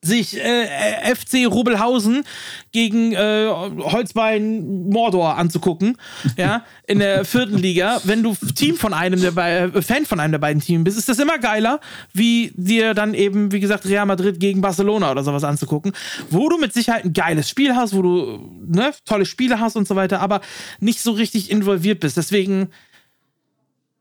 [0.04, 2.24] sich äh, FC Rubelhausen
[2.72, 5.96] gegen äh, Holzbein Mordor anzugucken,
[6.36, 8.00] ja, in der vierten Liga.
[8.04, 11.08] Wenn du Team von einem der äh, Fan von einem der beiden Teams bist, ist
[11.08, 11.80] das immer geiler,
[12.12, 15.92] wie dir dann eben, wie gesagt, Real Madrid gegen Barcelona oder sowas anzugucken,
[16.30, 19.88] wo du mit Sicherheit ein geiles Spiel hast, wo du ne, tolle Spiele hast und
[19.88, 20.40] so weiter, aber
[20.80, 22.16] nicht so richtig involviert bist.
[22.16, 22.68] Deswegen.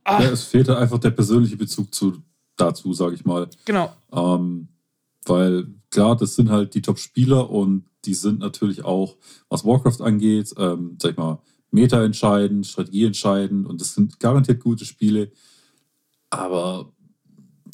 [0.06, 2.22] Ja, es fehlt einfach der persönliche Bezug zu,
[2.58, 3.48] dazu, sage ich mal.
[3.66, 3.94] Genau.
[4.12, 4.68] Ähm,
[5.26, 9.16] weil klar, das sind halt die Top-Spieler und die sind natürlich auch,
[9.48, 14.60] was Warcraft angeht, ähm, sag ich mal, Meta entscheiden, Strategie entscheiden und das sind garantiert
[14.60, 15.32] gute Spiele.
[16.32, 16.92] Aber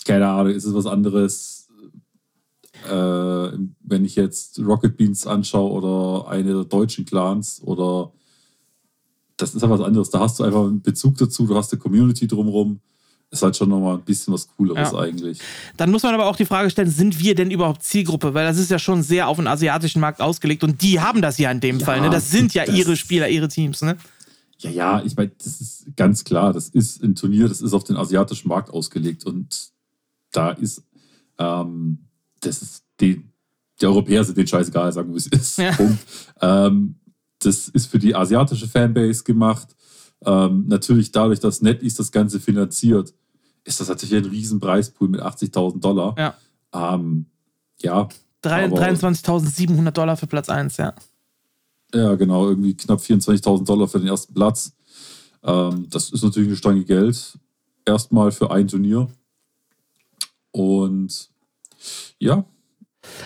[0.06, 1.70] keine Ahnung, ist es was anderes,
[2.90, 8.12] äh, wenn ich jetzt Rocket Beans anschaue oder eine der deutschen Clans oder
[9.38, 10.10] das ist ja was anderes.
[10.10, 12.82] Da hast du einfach einen Bezug dazu, du hast eine Community drumherum
[13.32, 15.00] ist halt schon nochmal ein bisschen was Cooleres ja.
[15.00, 15.40] eigentlich.
[15.78, 18.34] Dann muss man aber auch die Frage stellen, sind wir denn überhaupt Zielgruppe?
[18.34, 21.38] Weil das ist ja schon sehr auf den asiatischen Markt ausgelegt und die haben das
[21.38, 22.02] ja in dem ja, Fall.
[22.02, 22.10] Ne?
[22.10, 23.82] Das sind ja das ihre Spieler, ihre Teams.
[23.82, 23.98] Ne?
[24.60, 27.84] Ja, ja, ich meine, das ist ganz klar, das ist ein Turnier, das ist auf
[27.84, 29.72] den asiatischen Markt ausgelegt und
[30.32, 30.84] da ist,
[31.38, 32.00] ähm,
[32.42, 33.24] das ist die,
[33.80, 35.58] die Europäer sind den scheißegal, sagen wir es ist.
[35.58, 35.78] Ja.
[36.42, 36.96] Ähm,
[37.40, 39.76] das ist für die asiatische Fanbase gemacht.
[40.26, 43.14] Ähm, natürlich dadurch, dass NetEase das Ganze finanziert,
[43.64, 46.16] ist das natürlich ein riesen Preispool mit 80.000 Dollar.
[46.18, 46.36] Ja.
[46.74, 47.26] Ähm,
[47.82, 48.08] ja.
[48.44, 50.94] 23.700 Dollar für Platz 1, ja.
[51.94, 54.74] Ja, genau, irgendwie knapp 24.000 Dollar für den ersten Platz.
[55.44, 57.38] Ähm, das ist natürlich eine Stange Geld.
[57.86, 59.10] Erstmal für ein Turnier.
[60.52, 61.30] Und
[62.20, 62.46] ja,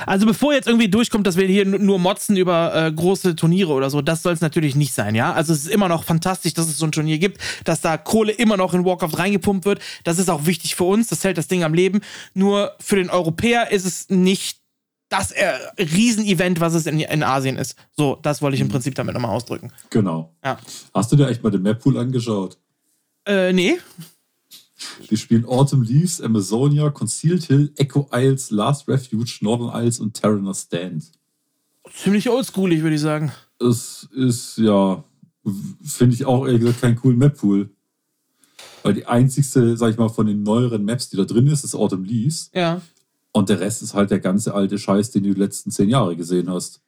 [0.05, 3.89] also bevor jetzt irgendwie durchkommt, dass wir hier nur motzen über äh, große Turniere oder
[3.89, 5.33] so, das soll es natürlich nicht sein, ja.
[5.33, 8.31] Also es ist immer noch fantastisch, dass es so ein Turnier gibt, dass da Kohle
[8.31, 9.79] immer noch in Warcraft reingepumpt wird.
[10.03, 12.01] Das ist auch wichtig für uns, das hält das Ding am Leben.
[12.33, 14.63] Nur für den Europäer ist es nicht
[15.09, 17.75] das äh, Riesenevent, was es in, in Asien ist.
[17.95, 18.71] So, das wollte ich im mhm.
[18.71, 19.71] Prinzip damit nochmal ausdrücken.
[19.91, 20.33] Genau.
[20.43, 20.57] Ja.
[20.93, 22.57] Hast du dir echt mal den Map-Pool angeschaut?
[23.25, 23.77] Äh, nee.
[25.09, 30.53] Die spielen Autumn Leaves, Amazonia, Concealed Hill, Echo Isles, Last Refuge, Northern Isles und Terraner
[30.53, 31.11] Stand.
[31.91, 33.31] Ziemlich oldschoolig, würde ich sagen.
[33.59, 35.03] Es ist, ja,
[35.83, 37.69] finde ich auch ehrlich gesagt keinen coolen Map-Pool.
[38.83, 41.75] Weil die einzigste, sag ich mal, von den neueren Maps, die da drin ist, ist
[41.75, 42.49] Autumn Leaves.
[42.53, 42.81] Ja.
[43.31, 46.15] Und der Rest ist halt der ganze alte Scheiß, den du die letzten zehn Jahre
[46.15, 46.81] gesehen hast.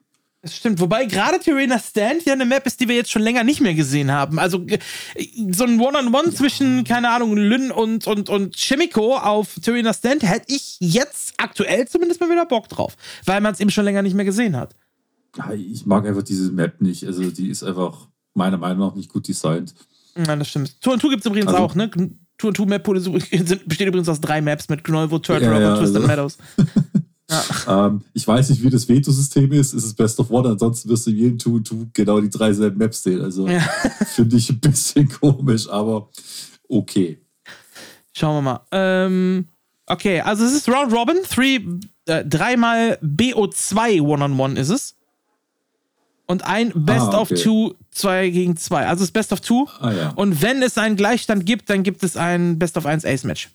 [0.46, 0.80] Das stimmt.
[0.80, 3.74] Wobei gerade Terena Stand ja eine Map ist, die wir jetzt schon länger nicht mehr
[3.74, 4.38] gesehen haben.
[4.38, 4.64] Also
[5.50, 6.36] so ein One-on-One -on -One ja.
[6.36, 11.88] zwischen, keine Ahnung, Lynn und, und, und Chimico auf Terena Stand hätte ich jetzt aktuell
[11.88, 12.96] zumindest mal wieder Bock drauf.
[13.26, 14.76] Weil man es eben schon länger nicht mehr gesehen hat.
[15.56, 17.08] Ich mag einfach diese Map nicht.
[17.08, 19.74] Also die ist einfach meiner Meinung nach nicht gut designt.
[20.14, 20.80] Nein, das stimmt.
[20.80, 21.90] Tour und Tour gibt es übrigens also, auch, ne?
[22.38, 22.84] Tour und Tour Map
[23.66, 26.08] besteht übrigens aus drei Maps mit Gnoivo, Turtle ja, ja, und Twisted also.
[26.08, 26.38] Meadows.
[27.30, 27.88] Ja.
[27.88, 29.74] Ähm, ich weiß nicht, wie das Veto-System ist.
[29.74, 32.54] Es ist Best of One, ansonsten wirst du in jedem Two Two genau die drei
[32.54, 33.22] selben Maps sehen.
[33.22, 33.60] Also ja.
[34.06, 36.10] finde ich ein bisschen komisch, aber
[36.70, 37.20] okay.
[38.14, 38.62] Schauen wir mal.
[38.72, 39.48] Ähm,
[39.88, 41.18] okay, also es ist Round Robin.
[41.28, 41.62] Three,
[42.06, 44.96] äh, dreimal BO2 One-on-One ist es.
[46.28, 47.34] Und ein Best ah, okay.
[47.34, 48.88] of Two, zwei gegen zwei.
[48.88, 49.68] Also es ist Best of Two.
[49.80, 50.10] Ah, ja.
[50.12, 53.50] Und wenn es einen Gleichstand gibt, dann gibt es ein Best of 1 Ace-Match.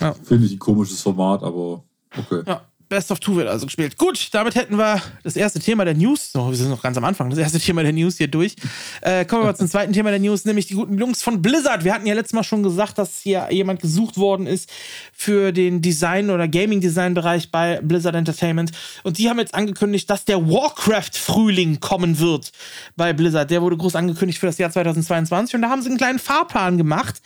[0.00, 0.14] Ja.
[0.24, 1.82] Finde ich ein komisches Format, aber
[2.16, 2.42] okay.
[2.46, 3.98] Ja, Best of Two wird also gespielt.
[3.98, 7.04] Gut, damit hätten wir das erste Thema der News, so, wir sind noch ganz am
[7.04, 8.56] Anfang, das erste Thema der News hier durch.
[9.02, 11.84] Äh, kommen wir mal zum zweiten Thema der News, nämlich die guten Jungs von Blizzard.
[11.84, 14.70] Wir hatten ja letztes Mal schon gesagt, dass hier jemand gesucht worden ist
[15.12, 18.72] für den Design- oder Gaming-Design-Bereich bei Blizzard Entertainment.
[19.02, 22.52] Und die haben jetzt angekündigt, dass der Warcraft-Frühling kommen wird
[22.96, 23.50] bei Blizzard.
[23.50, 26.78] Der wurde groß angekündigt für das Jahr 2022 und da haben sie einen kleinen Fahrplan
[26.78, 27.20] gemacht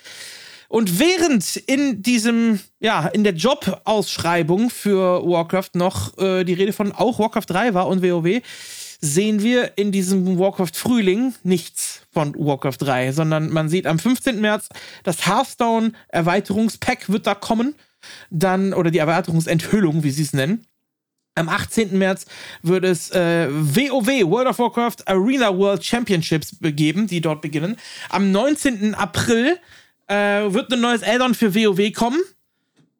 [0.72, 6.92] und während in diesem, ja, in der Jobausschreibung für Warcraft noch äh, die Rede von
[6.92, 8.40] auch Warcraft 3 war und WoW,
[8.98, 14.40] sehen wir in diesem Warcraft Frühling nichts von Warcraft 3, sondern man sieht am 15.
[14.40, 14.70] März
[15.04, 17.74] das Hearthstone Erweiterungspack wird da kommen.
[18.30, 20.64] Dann, oder die Erweiterungsenthüllung, wie sie es nennen.
[21.34, 21.98] Am 18.
[21.98, 22.24] März
[22.62, 27.76] wird es äh, WoW, World of Warcraft Arena World Championships geben, die dort beginnen.
[28.08, 28.94] Am 19.
[28.94, 29.58] April
[30.12, 32.20] äh, wird ein neues Addon für WoW kommen.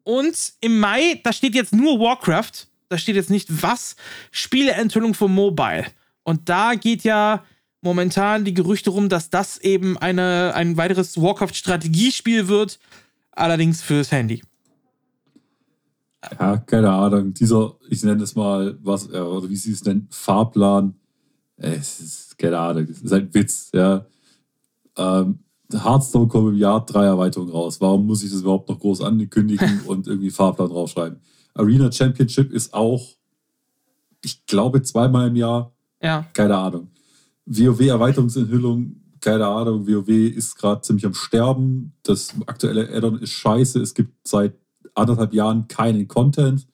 [0.03, 3.95] Und im Mai, da steht jetzt nur Warcraft, da steht jetzt nicht was,
[4.31, 5.85] Spieleenthüllung für Mobile.
[6.23, 7.43] Und da geht ja
[7.81, 12.79] momentan die Gerüchte rum, dass das eben eine, ein weiteres Warcraft-Strategiespiel wird,
[13.31, 14.41] allerdings fürs Handy.
[16.39, 17.33] Ja, keine Ahnung.
[17.33, 20.95] Dieser, ich nenne es mal, was, oder wie sie es nennen, Fahrplan.
[21.57, 24.05] Es ist, keine Ahnung, es ist ein Witz, ja.
[24.97, 25.42] Ähm,
[25.73, 27.79] Hearthstone kommt im Jahr drei Erweiterungen raus.
[27.81, 31.19] Warum muss ich das überhaupt noch groß ankündigen und irgendwie Fahrplan draufschreiben?
[31.53, 33.07] Arena Championship ist auch,
[34.23, 35.73] ich glaube, zweimal im Jahr.
[36.01, 36.25] Ja.
[36.33, 36.89] Keine Ahnung.
[37.45, 39.87] WoW-Erweiterungsenthüllung, keine Ahnung.
[39.87, 41.93] WoW ist gerade ziemlich am Sterben.
[42.03, 43.79] Das aktuelle Addon ist scheiße.
[43.81, 44.55] Es gibt seit
[44.95, 46.67] anderthalb Jahren keinen Content.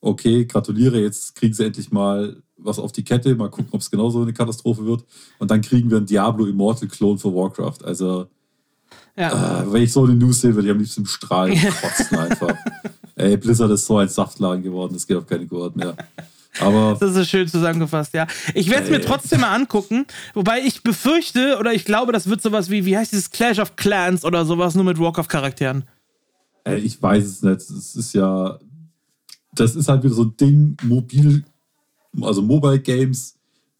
[0.00, 3.34] Okay, gratuliere, jetzt kriegen sie endlich mal was auf die Kette.
[3.34, 5.04] Mal gucken, ob es genauso eine Katastrophe wird.
[5.38, 7.84] Und dann kriegen wir einen Diablo Immortal Clone für Warcraft.
[7.84, 8.26] Also,
[9.16, 9.62] ja.
[9.62, 12.54] äh, wenn ich so eine News sehe, würde ich am liebsten strahlen kotzen einfach.
[13.16, 15.94] Ey, Blizzard ist so ein Saftladen geworden, das geht auf keine Gurt mehr.
[16.58, 18.26] Aber das ist schön zusammengefasst, ja.
[18.54, 22.42] Ich werde es mir trotzdem mal angucken, wobei ich befürchte oder ich glaube, das wird
[22.42, 25.84] sowas wie, wie heißt dieses Clash of Clans oder sowas, nur mit Warcraft-Charakteren.
[26.64, 27.60] Ey, ich weiß es nicht.
[27.60, 28.58] Es ist ja,
[29.52, 31.44] das ist halt wieder so ein Ding, mobil,
[32.20, 33.36] also Mobile Games,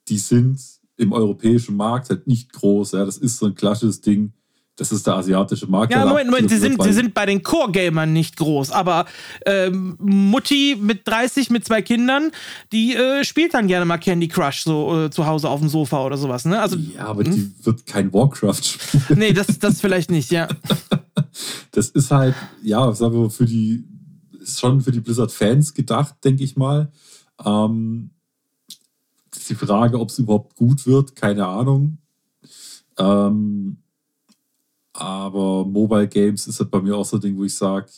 [0.09, 0.61] die sind
[0.97, 2.93] im europäischen Markt halt nicht groß.
[2.93, 4.33] Ja, das ist so ein klassisches Ding.
[4.81, 5.93] Das ist der asiatische Markt.
[5.93, 9.05] Ja, Moment, Moment, sie sind, sie sind bei den Core-Gamern nicht groß, aber
[9.45, 12.31] ähm, Mutti mit 30, mit zwei Kindern,
[12.73, 16.03] die äh, spielt dann gerne mal Candy Crush so äh, zu Hause auf dem Sofa
[16.03, 16.63] oder sowas, ne?
[16.63, 17.31] Also, ja, aber hm?
[17.31, 19.05] die wird kein Warcraft spielen.
[19.19, 20.49] Nee, das, das vielleicht nicht, ja.
[21.73, 23.85] das ist halt, ja, sagen wir, für die,
[24.41, 26.91] ist schon für die Blizzard-Fans gedacht, denke ich mal.
[27.45, 28.13] Ähm,
[29.35, 31.99] die Frage, ob es überhaupt gut wird, keine Ahnung.
[32.99, 33.79] Ähm,
[34.93, 37.91] aber Mobile Games ist halt bei mir auch so ein Ding, wo ich sage,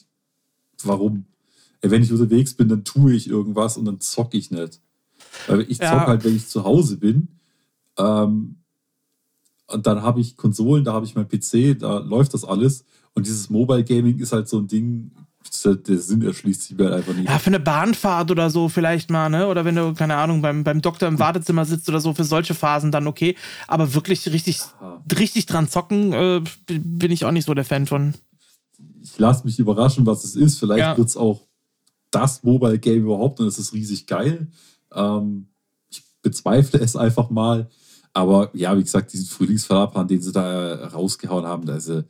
[0.85, 1.25] warum?
[1.81, 4.81] Ey, wenn ich unterwegs bin, dann tue ich irgendwas und dann zocke ich nicht.
[5.47, 6.07] Weil ich ja.
[6.07, 7.29] halt, wenn ich zu Hause bin.
[7.99, 8.57] Ähm,
[9.67, 12.85] und dann habe ich Konsolen, da habe ich mein PC, da läuft das alles.
[13.15, 15.11] Und dieses Mobile Gaming ist halt so ein Ding,
[15.65, 17.29] der Sinn erschließt sich mir halt einfach nicht.
[17.29, 19.47] Ja, für eine Bahnfahrt oder so vielleicht mal, ne?
[19.47, 22.55] Oder wenn du, keine Ahnung, beim, beim Doktor im Wartezimmer sitzt oder so, für solche
[22.55, 23.37] Phasen dann okay.
[23.69, 24.61] Aber wirklich richtig,
[25.17, 28.15] richtig dran zocken, äh, bin ich auch nicht so der Fan von.
[29.03, 30.59] Ich lasse mich überraschen, was es ist.
[30.59, 30.97] Vielleicht ja.
[30.97, 31.43] wird es auch
[32.11, 34.49] das Mobile Game überhaupt und es ist riesig geil.
[34.95, 35.49] Ähm,
[35.91, 37.69] ich bezweifle es einfach mal.
[38.13, 42.05] Aber ja, wie gesagt, diesen Frühlingsfahrplan, den sie da rausgehauen haben, da ist, äh,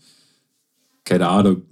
[1.05, 1.63] keine Ahnung,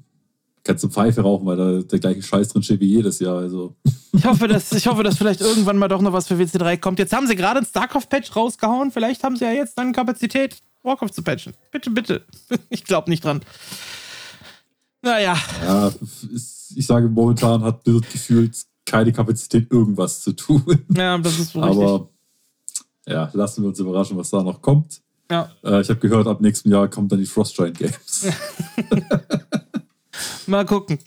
[0.71, 3.39] kannst du Pfeife rauchen, weil da der gleiche Scheiß drin steht wie jedes Jahr.
[3.39, 3.75] Also.
[4.13, 7.01] Ich hoffe, dass, ich hoffe, dass vielleicht irgendwann mal doch noch was für WC3 kommt.
[7.01, 8.93] Jetzt haben sie gerade ein StarCraft-Patch rausgehauen.
[8.93, 11.55] Vielleicht haben sie ja jetzt dann Kapazität, Warcraft zu patchen.
[11.73, 12.25] Bitte, bitte.
[12.69, 13.41] Ich glaube nicht dran.
[15.03, 15.37] Naja.
[15.65, 15.93] Ja,
[16.77, 18.57] ich sage, momentan hat Bild gefühlt
[18.87, 20.85] keine Kapazität, irgendwas zu tun.
[20.95, 22.09] Ja, das ist wohl Aber
[23.09, 25.01] ja, lassen wir uns überraschen, was da noch kommt.
[25.31, 25.51] Ja.
[25.65, 28.29] Äh, ich habe gehört, ab nächstem Jahr kommt dann die Frost Giant Games.
[30.47, 30.99] Mal gucken.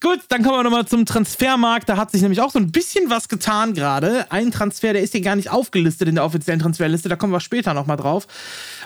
[0.00, 1.88] Gut, dann kommen wir nochmal zum Transfermarkt.
[1.88, 4.30] Da hat sich nämlich auch so ein bisschen was getan gerade.
[4.30, 7.08] Ein Transfer, der ist hier gar nicht aufgelistet in der offiziellen Transferliste.
[7.08, 8.26] Da kommen wir später nochmal drauf.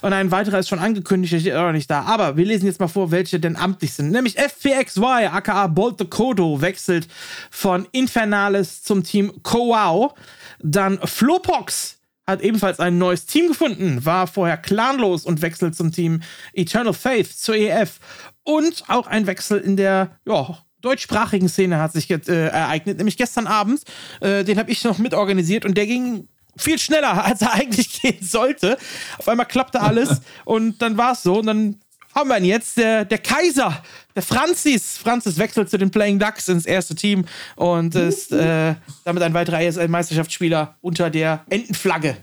[0.02, 2.02] Und ein weiterer ist schon angekündigt, der steht auch noch nicht da.
[2.02, 4.10] Aber wir lesen jetzt mal vor, welche denn amtlich sind.
[4.10, 7.08] Nämlich FPXY, aka Bolt the Kodo, wechselt
[7.50, 10.14] von Infernales zum Team Kowau.
[10.60, 16.22] Dann Flopox hat ebenfalls ein neues Team gefunden, war vorher clanlos und wechselt zum Team
[16.52, 18.00] Eternal Faith zur EF.
[18.42, 23.16] Und auch ein Wechsel in der ja, deutschsprachigen Szene hat sich jetzt, äh, ereignet, nämlich
[23.16, 23.82] gestern Abend.
[24.20, 28.22] Äh, den habe ich noch mitorganisiert und der ging viel schneller, als er eigentlich gehen
[28.22, 28.76] sollte.
[29.18, 31.38] Auf einmal klappte alles und dann war es so.
[31.38, 31.80] Und dann
[32.14, 33.83] haben wir ihn jetzt, der, der Kaiser,
[34.14, 34.96] der Franzis.
[34.98, 37.24] Franzis wechselt zu den Playing Ducks ins erste Team
[37.57, 38.74] und ist äh,
[39.05, 42.16] damit ein weiterer ESL-Meisterschaftsspieler unter der Entenflagge.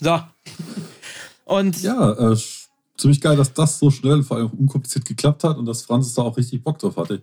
[0.00, 0.20] So.
[1.44, 2.36] Und ja, äh,
[2.96, 6.22] ziemlich geil, dass das so schnell, vor allem unkompliziert geklappt hat und dass Franzis da
[6.22, 7.22] auch richtig Bock drauf hatte.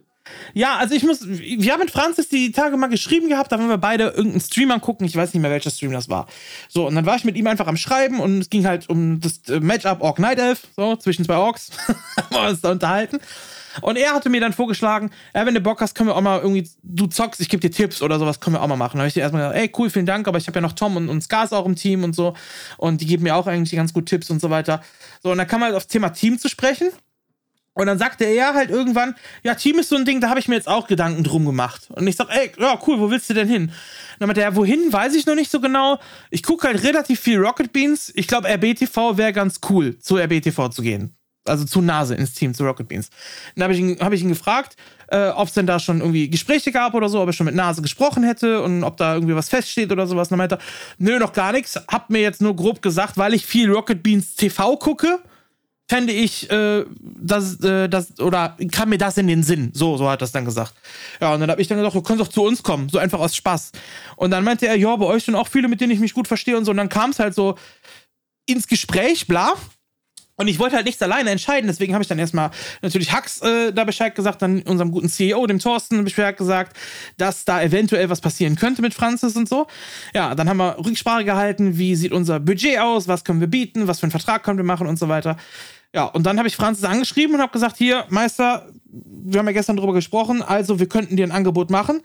[0.53, 3.69] Ja, also ich muss, wir haben mit Franzis die Tage mal geschrieben gehabt, da wollen
[3.69, 6.27] wir beide irgendeinen Stream angucken, ich weiß nicht mehr, welcher Stream das war.
[6.67, 9.19] So, und dann war ich mit ihm einfach am Schreiben und es ging halt um
[9.19, 11.71] das äh, Matchup Orc Night Elf, so, zwischen zwei Orks,
[12.17, 13.19] haben wir uns da unterhalten.
[13.81, 16.39] Und er hatte mir dann vorgeschlagen, ja, wenn du Bock hast, können wir auch mal
[16.39, 18.97] irgendwie, du zockst, ich gebe dir Tipps oder sowas, können wir auch mal machen.
[18.97, 20.73] Da habe ich dir erstmal gesagt, ey, cool, vielen Dank, aber ich habe ja noch
[20.73, 22.35] Tom und, und Skars auch im Team und so.
[22.77, 24.81] Und die geben mir auch eigentlich ganz gut Tipps und so weiter.
[25.21, 26.89] So, und dann kam halt aufs Thema Team zu sprechen.
[27.75, 30.47] Und dann sagte er halt irgendwann, ja, Team ist so ein Ding, da habe ich
[30.47, 31.89] mir jetzt auch Gedanken drum gemacht.
[31.89, 33.63] Und ich sag, ey, ja, cool, wo willst du denn hin?
[33.63, 33.71] Und
[34.19, 35.99] dann meinte er, wohin, weiß ich noch nicht so genau.
[36.31, 38.11] Ich gucke halt relativ viel Rocket Beans.
[38.15, 42.53] Ich glaube, RBTV wäre ganz cool, zu RBTV zu gehen also zu Nase ins Team,
[42.53, 43.09] zu Rocket Beans.
[43.55, 44.75] Dann habe ich, ihn, hab ich ihn gefragt,
[45.07, 47.55] äh, ob es denn da schon irgendwie Gespräche gab oder so, ob er schon mit
[47.55, 50.27] Nase gesprochen hätte und ob da irgendwie was feststeht oder sowas.
[50.27, 50.61] Und dann meinte er,
[50.97, 51.79] nö, noch gar nichts.
[51.87, 55.19] Hab mir jetzt nur grob gesagt, weil ich viel Rocket Beans TV gucke,
[55.87, 59.71] fände ich, äh, das, äh, das, oder kam mir das in den Sinn.
[59.73, 60.73] So, so hat es dann gesagt.
[61.21, 63.19] Ja, und dann habe ich dann gesagt, du kannst doch zu uns kommen, so einfach
[63.19, 63.71] aus Spaß.
[64.15, 66.27] Und dann meinte er, ja, bei euch sind auch viele, mit denen ich mich gut
[66.27, 66.71] verstehe und so.
[66.71, 67.55] Und dann kam es halt so
[68.47, 69.53] ins Gespräch, bla.
[70.37, 73.71] Und ich wollte halt nichts alleine entscheiden, deswegen habe ich dann erstmal natürlich Hux äh,
[73.71, 76.75] da Bescheid gesagt, dann unserem guten CEO, dem Thorsten, Bescheid gesagt,
[77.15, 79.67] dass da eventuell was passieren könnte mit Francis und so.
[80.13, 83.87] Ja, dann haben wir Rücksprache gehalten, wie sieht unser Budget aus, was können wir bieten,
[83.87, 85.37] was für einen Vertrag können wir machen und so weiter.
[85.95, 89.53] Ja, und dann habe ich Francis angeschrieben und habe gesagt, hier, Meister, wir haben ja
[89.53, 92.01] gestern drüber gesprochen, also wir könnten dir ein Angebot machen.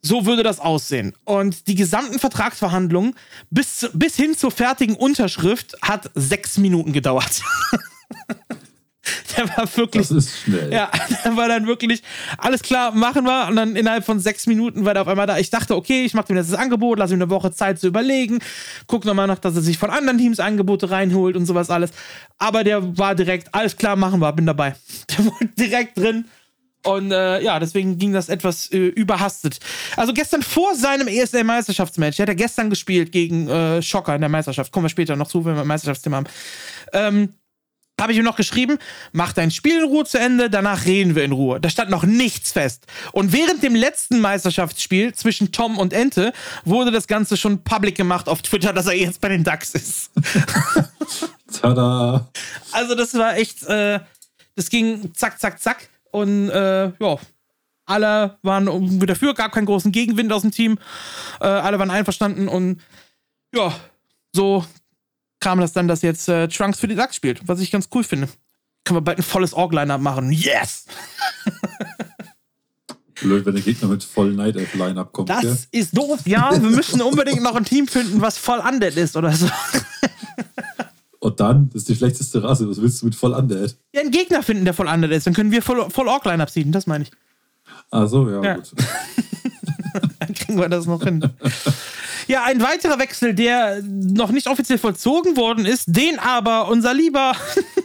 [0.00, 1.14] So würde das aussehen.
[1.24, 3.14] Und die gesamten Vertragsverhandlungen
[3.50, 7.42] bis, bis hin zur fertigen Unterschrift hat sechs Minuten gedauert.
[9.36, 10.08] Der war wirklich.
[10.08, 10.72] Das ist schnell.
[10.72, 10.90] Ja,
[11.24, 12.02] der war dann wirklich,
[12.38, 13.48] alles klar, machen wir.
[13.48, 15.38] Und dann innerhalb von sechs Minuten war der auf einmal da.
[15.38, 17.88] Ich dachte, okay, ich mache ihm jetzt das Angebot, lasse ihm eine Woche Zeit zu
[17.88, 18.38] überlegen.
[18.86, 21.90] Guck nochmal nach, dass er sich von anderen Teams Angebote reinholt und sowas alles.
[22.38, 24.76] Aber der war direkt, alles klar, machen wir, bin dabei.
[25.10, 26.26] Der war direkt drin.
[26.84, 29.60] Und äh, ja, deswegen ging das etwas äh, überhastet.
[29.96, 34.30] Also gestern vor seinem ESL-Meisterschaftsmatch, der hat er gestern gespielt gegen äh, Schocker in der
[34.30, 34.72] Meisterschaft.
[34.72, 36.26] Kommen wir später noch zu, wenn wir ein Meisterschaftsthema haben.
[36.92, 37.34] Ähm,
[38.02, 38.78] habe ich ihm noch geschrieben,
[39.12, 41.60] mach dein Spiel in Ruhe zu Ende, danach reden wir in Ruhe.
[41.60, 42.86] Da stand noch nichts fest.
[43.12, 46.32] Und während dem letzten Meisterschaftsspiel zwischen Tom und Ente
[46.64, 50.10] wurde das Ganze schon public gemacht auf Twitter, dass er jetzt bei den Ducks ist.
[51.60, 52.28] Tada!
[52.72, 54.00] Also das war echt, äh,
[54.56, 55.88] das ging zack, zack, zack.
[56.10, 57.16] Und äh, ja,
[57.86, 60.78] alle waren irgendwie dafür, gab keinen großen Gegenwind aus dem Team.
[61.40, 62.80] Äh, alle waren einverstanden und
[63.54, 63.74] ja,
[64.32, 64.64] so
[65.42, 68.04] kam das dann, dass jetzt äh, Trunks für die Ducks spielt, was ich ganz cool
[68.04, 68.28] finde.
[68.84, 70.32] Können wir bald ein volles Org-Line-Up machen.
[70.32, 70.86] Yes!
[73.20, 75.28] Blöd, wenn der Gegner mit voll Night Elf Line-Up kommt.
[75.30, 75.56] Das gell?
[75.70, 76.50] ist doof, ja.
[76.52, 79.48] Wir müssen unbedingt noch ein Team finden, was voll undead ist oder so.
[81.20, 82.68] Und dann, das ist die schlechteste Rasse.
[82.68, 83.76] Was willst du mit voll Undead?
[83.94, 85.24] Ja, einen Gegner finden, der voll undead ist.
[85.24, 87.12] Dann können wir voll, voll Org-Line-Up ziehen, das meine ich.
[87.92, 88.54] Ach so, ja, Ja.
[88.56, 88.72] gut.
[90.18, 91.24] Dann kriegen wir das noch hin.
[92.28, 97.32] Ja, ein weiterer Wechsel, der noch nicht offiziell vollzogen worden ist, den aber unser lieber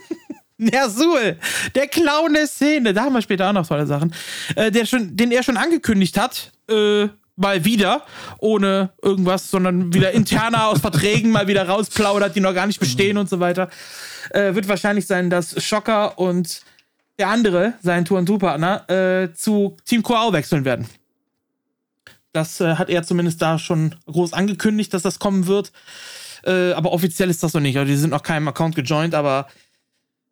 [0.57, 1.37] Nersul,
[1.75, 4.13] der Clown der Szene, da haben wir später auch noch tolle Sachen,
[4.55, 8.03] äh, der schon, den er schon angekündigt hat, äh, mal wieder,
[8.39, 13.17] ohne irgendwas, sondern wieder interner aus Verträgen mal wieder rausplaudert, die noch gar nicht bestehen
[13.17, 13.69] und so weiter,
[14.31, 16.61] äh, wird wahrscheinlich sein, dass Schocker und
[17.19, 20.87] der andere, sein Tour-and-Tour-Partner, äh, zu Team Coao wechseln werden.
[22.33, 25.71] Das äh, hat er zumindest da schon groß angekündigt, dass das kommen wird.
[26.43, 27.77] Äh, aber offiziell ist das noch nicht.
[27.77, 29.47] Also die sind noch keinem Account gejoint, aber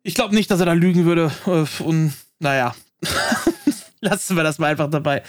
[0.02, 1.32] ich glaube nicht, dass er da lügen würde.
[1.46, 2.74] Äh, und naja,
[4.00, 5.22] lassen wir das mal einfach dabei.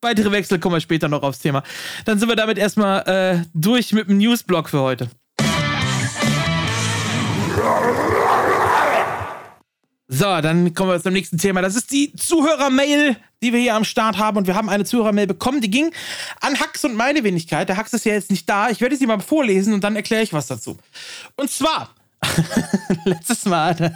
[0.00, 1.62] Weitere Wechsel kommen wir später noch aufs Thema.
[2.04, 5.08] Dann sind wir damit erstmal äh, durch mit dem Newsblock für heute.
[10.14, 11.62] So, dann kommen wir zum nächsten Thema.
[11.62, 14.36] Das ist die Zuhörermail, die wir hier am Start haben.
[14.36, 15.90] Und wir haben eine Zuhörermail bekommen, die ging
[16.42, 17.70] an Hax und meine Wenigkeit.
[17.70, 18.68] Der Hax ist ja jetzt nicht da.
[18.68, 20.76] Ich werde sie mal vorlesen und dann erkläre ich was dazu.
[21.36, 21.94] Und zwar,
[23.06, 23.94] letztes Mal,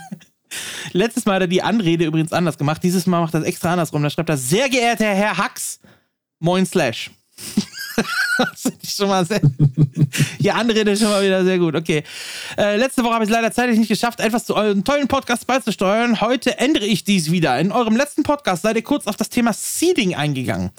[0.93, 2.83] letztes Mal hat er die Anrede übrigens anders gemacht.
[2.83, 4.03] Dieses Mal macht er das extra andersrum.
[4.03, 5.81] Da schreibt er, sehr geehrter Herr Hax,
[6.39, 7.11] moin Slash.
[8.39, 9.41] das ich schon mal sehr.
[10.39, 11.75] Die Anrede ist schon mal wieder sehr gut.
[11.75, 12.03] Okay.
[12.57, 15.47] Äh, letzte Woche habe ich es leider zeitlich nicht geschafft, etwas zu eurem tollen Podcast
[15.47, 16.21] beizusteuern.
[16.21, 17.59] Heute ändere ich dies wieder.
[17.59, 20.71] In eurem letzten Podcast seid ihr kurz auf das Thema Seeding eingegangen.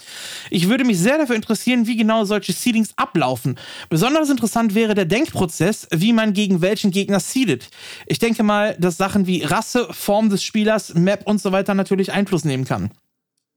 [0.50, 3.58] Ich würde mich sehr dafür interessieren, wie genau solche Seedings ablaufen.
[3.90, 7.70] Besonders interessant wäre der Denkprozess, wie man gegen welchen Gegner seedet.
[8.06, 12.12] Ich denke mal, dass Sachen wie Rasse, Form des Spielers, Map und so weiter natürlich
[12.12, 12.92] Einfluss nehmen kann.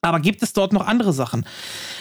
[0.03, 1.45] Aber gibt es dort noch andere Sachen?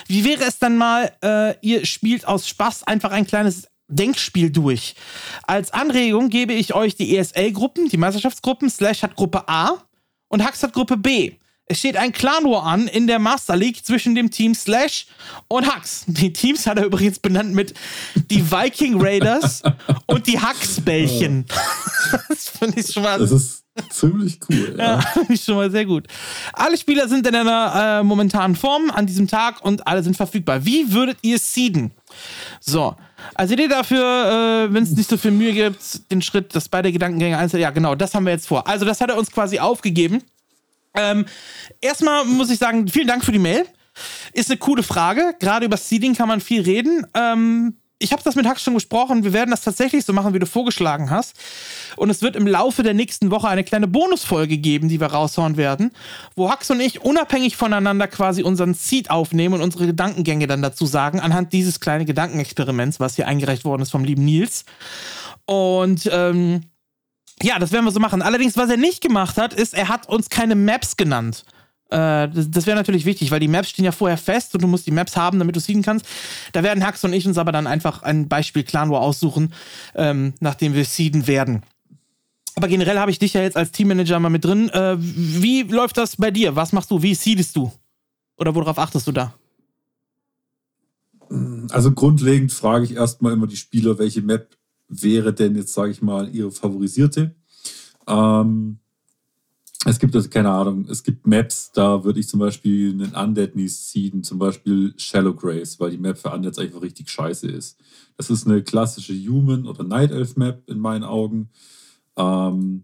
[0.07, 4.95] Wie wäre es dann mal, äh, ihr spielt aus Spaß einfach ein kleines Denkspiel durch?
[5.43, 9.83] Als Anregung gebe ich euch die ESL-Gruppen, die Meisterschaftsgruppen, Slash hat Gruppe A
[10.29, 11.33] und Hux hat Gruppe B.
[11.71, 15.05] Es steht ein Clan War an in der Master League zwischen dem Team Slash
[15.47, 16.03] und Hux.
[16.07, 17.75] Die Teams hat er übrigens benannt mit
[18.15, 19.61] die Viking Raiders
[20.07, 21.45] und die Hux-Bällchen.
[22.29, 24.75] das finde ich schon mal Das ist ziemlich cool.
[24.77, 24.99] Ja.
[24.99, 26.07] ja, schon mal sehr gut.
[26.53, 30.65] Alle Spieler sind in einer äh, momentanen Form an diesem Tag und alle sind verfügbar.
[30.65, 31.91] Wie würdet ihr seeden?
[32.59, 32.95] So,
[33.35, 36.91] als Idee dafür, äh, wenn es nicht so viel Mühe gibt, den Schritt, dass beide
[36.91, 37.61] Gedankengänge einzeln.
[37.61, 38.67] Ja, genau, das haben wir jetzt vor.
[38.67, 40.23] Also, das hat er uns quasi aufgegeben.
[40.95, 41.25] Ähm,
[41.81, 43.65] erstmal muss ich sagen, vielen Dank für die Mail.
[44.33, 45.35] Ist eine coole Frage.
[45.39, 47.05] Gerade über Seeding kann man viel reden.
[47.13, 49.25] Ähm, ich habe das mit Hax schon gesprochen.
[49.25, 51.35] Wir werden das tatsächlich so machen, wie du vorgeschlagen hast.
[51.97, 55.57] Und es wird im Laufe der nächsten Woche eine kleine Bonusfolge geben, die wir raushauen
[55.57, 55.91] werden,
[56.35, 60.85] wo Hax und ich unabhängig voneinander quasi unseren Seed aufnehmen und unsere Gedankengänge dann dazu
[60.85, 64.63] sagen, anhand dieses kleinen Gedankenexperiments, was hier eingereicht worden ist vom lieben Nils.
[65.45, 66.61] Und ähm,
[67.41, 68.21] ja, das werden wir so machen.
[68.21, 71.43] Allerdings, was er nicht gemacht hat, ist, er hat uns keine Maps genannt.
[71.89, 74.67] Äh, das das wäre natürlich wichtig, weil die Maps stehen ja vorher fest und du
[74.67, 76.05] musst die Maps haben, damit du seeden kannst.
[76.51, 79.53] Da werden Hax und ich uns aber dann einfach ein Beispiel Clan War aussuchen,
[79.95, 81.63] ähm, nachdem wir seeden werden.
[82.55, 84.69] Aber generell habe ich dich ja jetzt als Teammanager mal mit drin.
[84.69, 86.55] Äh, wie läuft das bei dir?
[86.55, 87.01] Was machst du?
[87.01, 87.71] Wie seedest du?
[88.37, 89.33] Oder worauf achtest du da?
[91.71, 96.01] Also grundlegend frage ich erstmal immer die Spieler, welche Map wäre denn jetzt, sage ich
[96.01, 97.35] mal, ihre favorisierte.
[98.07, 98.79] Ähm,
[99.85, 103.55] es gibt also keine Ahnung, es gibt Maps, da würde ich zum Beispiel einen Undead
[103.55, 107.79] nie seeden, zum Beispiel Shallow Grace, weil die Map für Undeads einfach richtig scheiße ist.
[108.17, 111.49] Das ist eine klassische Human- oder Night Elf Map in meinen Augen.
[112.17, 112.83] Ähm,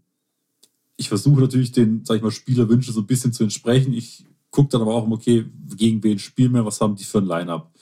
[0.96, 3.94] ich versuche natürlich den, sag ich mal, Spielerwünschen so ein bisschen zu entsprechen.
[3.94, 7.26] Ich gucke dann aber auch, okay, gegen wen spielen wir, was haben die für ein
[7.26, 7.74] Line-Up.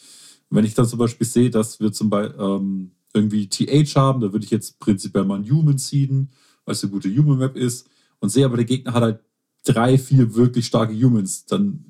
[0.49, 4.34] Wenn ich dann zum Beispiel sehe, dass wir zum Beispiel ähm, irgendwie TH haben, da
[4.34, 6.32] würde ich jetzt prinzipiell mal einen Human seeden,
[6.66, 7.88] weil es eine gute Human-Map ist,
[8.24, 9.20] und sehe aber, der Gegner hat halt
[9.66, 11.84] drei, vier wirklich starke Humans, dann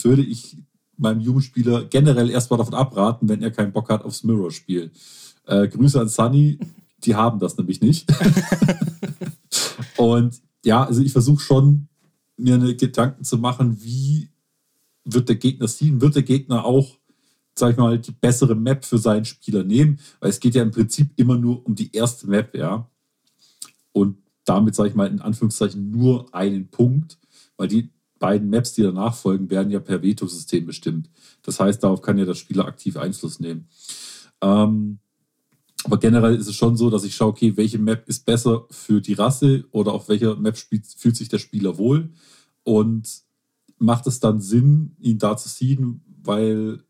[0.00, 0.56] würde ich
[0.96, 4.92] meinem Human-Spieler generell erstmal davon abraten, wenn er keinen Bock hat aufs Mirror-Spiel.
[5.46, 6.60] Äh, Grüße an Sunny,
[7.02, 8.08] die haben das nämlich nicht.
[9.96, 11.88] und ja, also ich versuche schon,
[12.36, 14.28] mir eine Gedanken zu machen, wie
[15.04, 16.00] wird der Gegner ziehen?
[16.00, 17.00] Wird der Gegner auch,
[17.56, 19.98] sag ich mal, die bessere Map für seinen Spieler nehmen?
[20.20, 22.88] Weil es geht ja im Prinzip immer nur um die erste Map, ja.
[23.90, 27.18] Und damit, sage ich mal, in Anführungszeichen nur einen Punkt,
[27.56, 31.10] weil die beiden Maps, die danach folgen, werden ja per Veto-System bestimmt.
[31.42, 33.68] Das heißt, darauf kann ja der Spieler aktiv Einfluss nehmen.
[34.40, 34.98] Ähm,
[35.84, 39.00] aber generell ist es schon so, dass ich schaue, okay, welche Map ist besser für
[39.00, 42.10] die Rasse oder auf welcher Map fühlt sich der Spieler wohl
[42.64, 43.22] und
[43.78, 46.82] macht es dann Sinn, ihn da zu ziehen, weil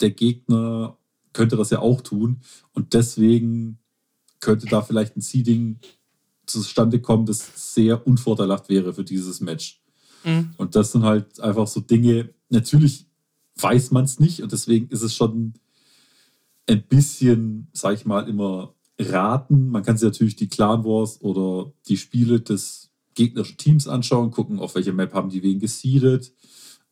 [0.00, 0.98] der Gegner
[1.32, 2.40] könnte das ja auch tun
[2.72, 3.78] und deswegen
[4.40, 5.78] könnte da vielleicht ein Seeding
[6.46, 9.82] zustande kommen, das sehr unvorteilhaft wäre für dieses Match.
[10.24, 10.50] Mhm.
[10.56, 13.06] Und das sind halt einfach so Dinge, natürlich
[13.56, 15.54] weiß man es nicht und deswegen ist es schon
[16.68, 19.68] ein bisschen, sag ich mal, immer raten.
[19.68, 24.58] Man kann sich natürlich die Clan Wars oder die Spiele des gegnerischen Teams anschauen, gucken,
[24.58, 26.32] auf welcher Map haben die wen gesiedet.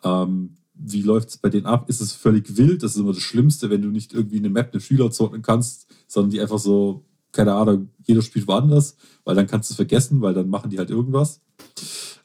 [0.02, 1.88] Ähm, wie läuft es bei denen ab?
[1.88, 2.82] Ist es völlig wild?
[2.82, 5.86] Das ist immer das Schlimmste, wenn du nicht irgendwie eine Map, eine Schüler zuordnen kannst,
[6.09, 7.05] sondern die einfach so
[7.35, 10.78] keine Ahnung, jeder spielt woanders, weil dann kannst du es vergessen, weil dann machen die
[10.78, 11.43] halt irgendwas.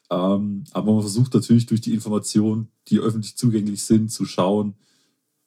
[0.10, 4.76] Ähm, aber man versucht natürlich durch die Informationen, die öffentlich zugänglich sind, zu schauen,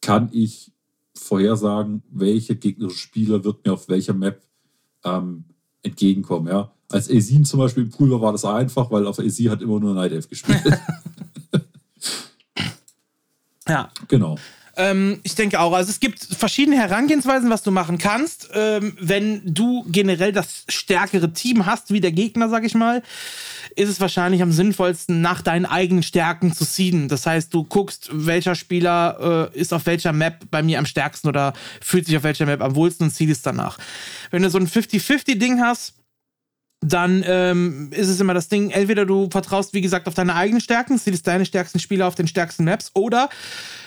[0.00, 0.72] kann ich
[1.14, 4.42] vorhersagen, welcher gegnerische Spieler wird mir auf welcher Map
[5.04, 5.44] ähm,
[5.82, 6.48] entgegenkommen.
[6.48, 6.72] Ja?
[6.90, 9.78] Als A7 zum Beispiel im Pool war, war das einfach, weil auf A7 hat immer
[9.78, 10.62] nur Night Elf gespielt.
[13.68, 13.90] ja.
[14.08, 14.36] Genau.
[14.76, 15.72] Ähm, ich denke auch.
[15.72, 18.48] Also es gibt verschiedene Herangehensweisen, was du machen kannst.
[18.54, 23.02] Ähm, wenn du generell das stärkere Team hast, wie der Gegner, sag ich mal,
[23.76, 27.08] ist es wahrscheinlich am sinnvollsten, nach deinen eigenen Stärken zu seeden.
[27.08, 31.28] Das heißt, du guckst, welcher Spieler äh, ist auf welcher Map bei mir am stärksten
[31.28, 33.78] oder fühlt sich auf welcher Map am wohlsten und seedest danach.
[34.30, 35.94] Wenn du so ein 50-50-Ding hast,
[36.82, 40.60] dann ähm, ist es immer das Ding, entweder du vertraust, wie gesagt, auf deine eigenen
[40.60, 43.28] Stärken, siehst deine stärksten Spieler auf den stärksten Maps, oder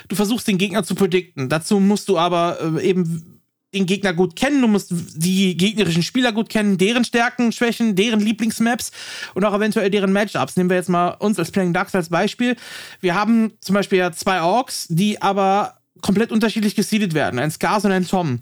[0.07, 1.49] du versuchst den Gegner zu predikten.
[1.49, 3.41] Dazu musst du aber äh, eben
[3.73, 8.21] den Gegner gut kennen, du musst die gegnerischen Spieler gut kennen, deren Stärken, Schwächen, deren
[8.21, 8.91] Lieblingsmaps
[9.33, 10.55] und auch eventuell deren Matchups.
[10.55, 12.55] Nehmen wir jetzt mal uns als Playing Ducks als Beispiel.
[13.01, 17.39] Wir haben zum Beispiel ja zwei Orks, die aber komplett unterschiedlich gesiedet werden.
[17.39, 18.39] Ein Scars und ein Tom.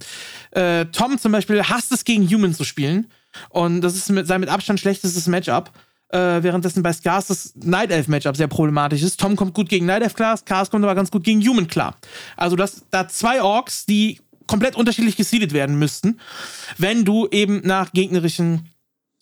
[0.51, 3.07] Äh, Tom zum Beispiel hasst es, gegen Humans zu spielen.
[3.49, 5.71] Und das ist mit, sein mit Abstand schlechtestes Matchup.
[6.09, 9.19] Äh, währenddessen bei Scars das Night Elf Matchup sehr problematisch ist.
[9.19, 11.95] Tom kommt gut gegen Night Elf klar, Scars kommt aber ganz gut gegen Human klar.
[12.37, 16.19] Also das, da zwei Orks, die komplett unterschiedlich gesiedet werden müssten,
[16.77, 18.69] wenn du eben nach gegnerischen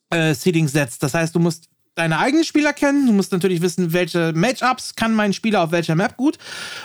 [0.10, 1.02] äh, Seedings setzt.
[1.04, 5.14] Das heißt, du musst deine eigenen Spieler kennen, du musst natürlich wissen, welche Matchups kann
[5.14, 6.38] mein Spieler auf welcher Map gut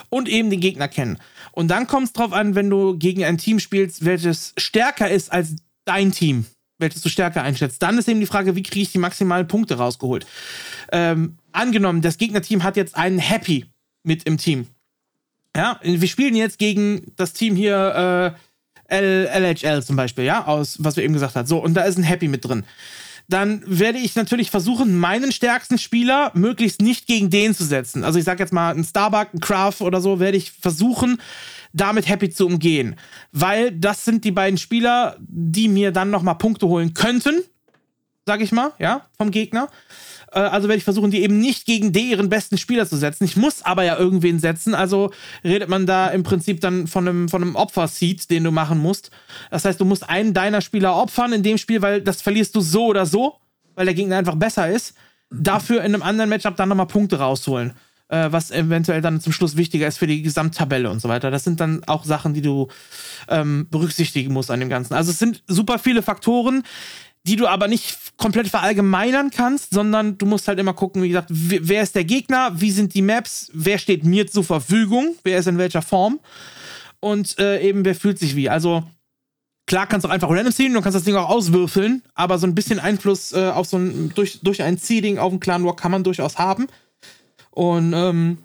[0.09, 1.18] und eben den Gegner kennen.
[1.53, 5.33] Und dann kommt es drauf an, wenn du gegen ein Team spielst, welches stärker ist
[5.33, 6.47] als dein Team
[6.79, 7.83] welches du stärker einschätzt.
[7.83, 10.27] Dann ist eben die Frage, wie kriege ich die maximalen Punkte rausgeholt.
[10.93, 13.66] Ähm, angenommen, das Gegnerteam hat jetzt einen Happy
[14.03, 14.66] mit im Team.
[15.57, 18.37] Ja, wir spielen jetzt gegen das Team hier
[18.91, 21.47] äh, LHL zum Beispiel, ja, aus was wir eben gesagt haben.
[21.47, 22.64] So, und da ist ein Happy mit drin.
[23.29, 28.05] Dann werde ich natürlich versuchen, meinen stärksten Spieler möglichst nicht gegen den zu setzen.
[28.05, 31.20] Also ich sag jetzt mal, ein Starbuck, ein Craft oder so, werde ich versuchen,
[31.77, 32.97] damit Happy zu umgehen.
[33.33, 37.43] Weil das sind die beiden Spieler, die mir dann nochmal Punkte holen könnten,
[38.24, 39.68] sag ich mal, ja, vom Gegner.
[40.33, 43.24] Äh, also werde ich versuchen, die eben nicht gegen deren besten Spieler zu setzen.
[43.24, 44.74] Ich muss aber ja irgendwen setzen.
[44.74, 45.12] Also
[45.45, 49.11] redet man da im Prinzip dann von einem, von einem Opfer-Seed, den du machen musst.
[49.51, 52.61] Das heißt, du musst einen deiner Spieler opfern in dem Spiel, weil das verlierst du
[52.61, 53.37] so oder so,
[53.74, 54.95] weil der Gegner einfach besser ist.
[55.31, 57.74] Dafür in einem anderen Matchup dann nochmal Punkte rausholen
[58.09, 61.31] äh, was eventuell dann zum Schluss wichtiger ist für die Gesamttabelle und so weiter.
[61.31, 62.69] Das sind dann auch Sachen, die du
[63.29, 64.95] ähm, berücksichtigen musst an dem Ganzen.
[64.95, 66.63] Also es sind super viele Faktoren,
[67.27, 71.29] die du aber nicht komplett verallgemeinern kannst, sondern du musst halt immer gucken, wie gesagt,
[71.31, 75.49] wer ist der Gegner, wie sind die Maps, wer steht mir zur Verfügung, wer ist
[75.49, 76.21] in welcher Form
[77.01, 78.49] und äh, eben wer fühlt sich wie.
[78.49, 78.85] Also
[79.67, 82.47] klar kannst du auch einfach random ziehen, du kannst das Ding auch auswürfeln, aber so
[82.47, 85.75] ein bisschen Einfluss äh, auf so ein, durch, durch ein Seeding auf einen Clan War
[85.75, 86.69] kann man durchaus haben.
[87.57, 88.37] Und ähm,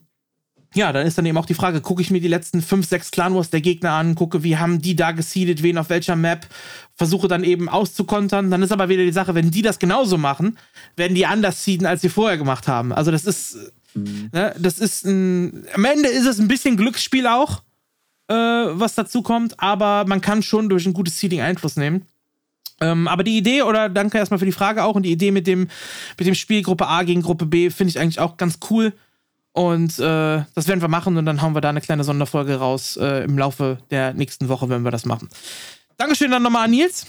[0.73, 3.11] ja, dann ist dann eben auch die Frage, gucke ich mir die letzten fünf, sechs
[3.11, 6.47] Clan Wars der Gegner an, gucke, wie haben die da geseedet, wen auf welcher Map,
[6.95, 8.49] versuche dann eben auszukontern.
[8.49, 10.57] Dann ist aber wieder die Sache, wenn die das genauso machen,
[10.95, 12.93] werden die anders seeden, als sie vorher gemacht haben.
[12.93, 13.57] Also das ist,
[13.95, 14.29] mhm.
[14.31, 17.63] ne, das ist ein, am Ende ist es ein bisschen Glücksspiel auch,
[18.29, 22.05] äh, was dazu kommt, aber man kann schon durch ein gutes Seeding Einfluss nehmen.
[22.81, 25.47] Ähm, aber die Idee, oder danke erstmal für die Frage auch, und die Idee mit
[25.47, 25.67] dem,
[26.17, 28.93] mit dem Spiel Gruppe A gegen Gruppe B finde ich eigentlich auch ganz cool.
[29.53, 32.97] Und äh, das werden wir machen und dann hauen wir da eine kleine Sonderfolge raus
[32.97, 35.29] äh, im Laufe der nächsten Woche, wenn wir das machen.
[35.97, 37.05] Dankeschön dann nochmal an Nils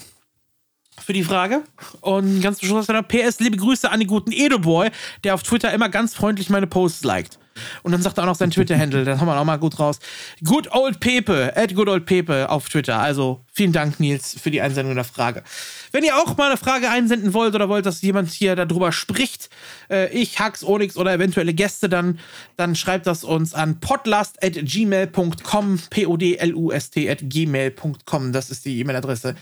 [0.99, 1.63] für die Frage.
[2.01, 4.91] Und ganz zum Schluss PS, liebe Grüße an den guten Edoboy,
[5.23, 7.39] der auf Twitter immer ganz freundlich meine Posts liked.
[7.83, 9.99] Und dann sagt er auch noch sein Twitter-Handle, das haben wir auch mal gut raus.
[10.43, 12.99] Good Old Pepe, at Good Old Pepe auf Twitter.
[12.99, 15.43] Also vielen Dank, Nils, für die Einsendung der Frage.
[15.91, 19.49] Wenn ihr auch mal eine Frage einsenden wollt oder wollt, dass jemand hier darüber spricht,
[19.89, 22.19] äh, ich, Hax, Onyx oder eventuelle Gäste, dann,
[22.57, 28.31] dann schreibt das uns an podlast at gmail.com, P-O-D-L-U-S-T at gmail.com.
[28.33, 29.35] Das ist die E-Mail-Adresse,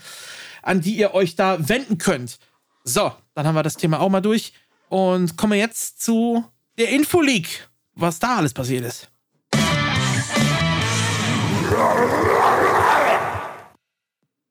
[0.62, 2.39] an die ihr euch da wenden könnt.
[2.84, 4.53] So, dann haben wir das Thema auch mal durch
[4.89, 6.43] und kommen jetzt zu
[6.78, 7.70] der Infoleak
[8.01, 9.09] was da alles passiert ist.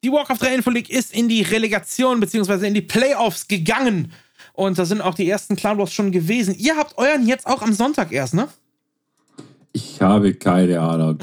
[0.03, 2.67] Die Walk of the Info League ist in die Relegation bzw.
[2.67, 4.13] in die Playoffs gegangen.
[4.55, 6.55] Und da sind auch die ersten Clan Wars schon gewesen.
[6.57, 8.49] Ihr habt euren jetzt auch am Sonntag erst, ne?
[9.73, 11.19] Ich habe keine Ahnung.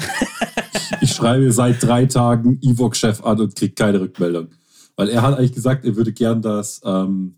[1.00, 4.48] ich, schreibe seit drei Tagen Evoc-Chef an und kriege keine Rückmeldung.
[4.96, 7.37] Weil er hat eigentlich gesagt, er würde gern das ähm,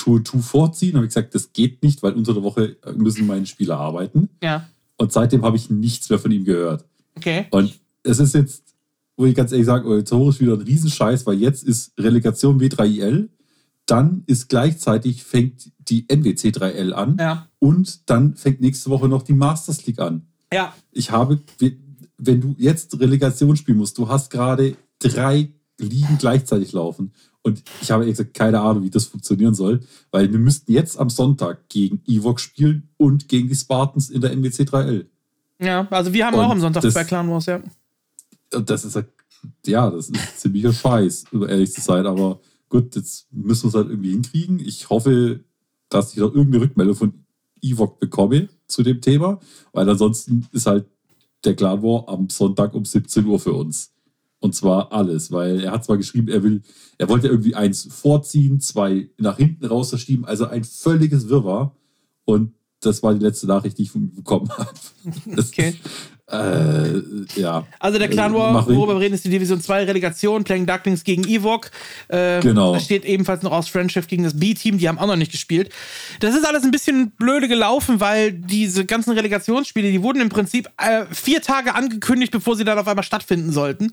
[0.00, 0.94] Tour 2 vorziehen.
[0.94, 4.28] habe ich gesagt, das geht nicht, weil unter der Woche müssen meine Spieler arbeiten.
[4.42, 4.68] Ja.
[4.96, 6.84] Und seitdem habe ich nichts mehr von ihm gehört.
[7.16, 7.46] Okay.
[7.50, 8.74] Und es ist jetzt,
[9.16, 13.28] wo ich ganz ehrlich sage, organisatorisch wieder ein Riesenscheiß, weil jetzt ist Relegation W3IL,
[13.86, 17.48] dann ist gleichzeitig fängt die NWC 3L an ja.
[17.58, 20.26] und dann fängt nächste Woche noch die Masters League an.
[20.52, 20.72] Ja.
[20.92, 21.40] Ich habe,
[22.16, 27.12] wenn du jetzt Relegation spielen musst, du hast gerade drei Ligen gleichzeitig laufen
[27.42, 29.80] und ich habe gesagt, keine Ahnung, wie das funktionieren soll,
[30.10, 34.36] weil wir müssten jetzt am Sonntag gegen Evox spielen und gegen die Spartans in der
[34.36, 35.06] MWC 3L.
[35.58, 37.62] Ja, also wir haben und auch am Sonntag das, bei Clan Wars, ja.
[38.50, 38.98] Das ist
[39.66, 43.74] ja, das ist ziemlicher Scheiß, um ehrlich zu sein, aber gut, jetzt müssen wir es
[43.74, 44.58] halt irgendwie hinkriegen.
[44.60, 45.40] Ich hoffe,
[45.88, 47.24] dass ich da irgendeine Rückmeldung von
[47.62, 49.40] Evox bekomme zu dem Thema,
[49.72, 50.86] weil ansonsten ist halt
[51.44, 53.92] der Clan War am Sonntag um 17 Uhr für uns.
[54.40, 56.62] Und zwar alles, weil er hat zwar geschrieben, er will,
[56.96, 61.76] er wollte irgendwie eins vorziehen, zwei nach hinten raus verschieben, also ein völliges Wirrwarr.
[62.24, 64.70] Und das war die letzte Nachricht, die ich von ihm bekommen habe.
[65.36, 65.74] okay.
[66.30, 67.02] Äh,
[67.34, 67.66] ja.
[67.78, 71.24] Also der Clan War, worüber wir reden, ist die Division 2 Relegation, Playing Ducklings gegen
[71.24, 71.70] Evok.
[72.08, 72.74] Äh, genau.
[72.74, 75.72] Da steht ebenfalls noch aus Friendship gegen das B-Team, die haben auch noch nicht gespielt.
[76.20, 80.68] Das ist alles ein bisschen blöde gelaufen, weil diese ganzen Relegationsspiele, die wurden im Prinzip
[80.76, 83.92] äh, vier Tage angekündigt, bevor sie dann auf einmal stattfinden sollten.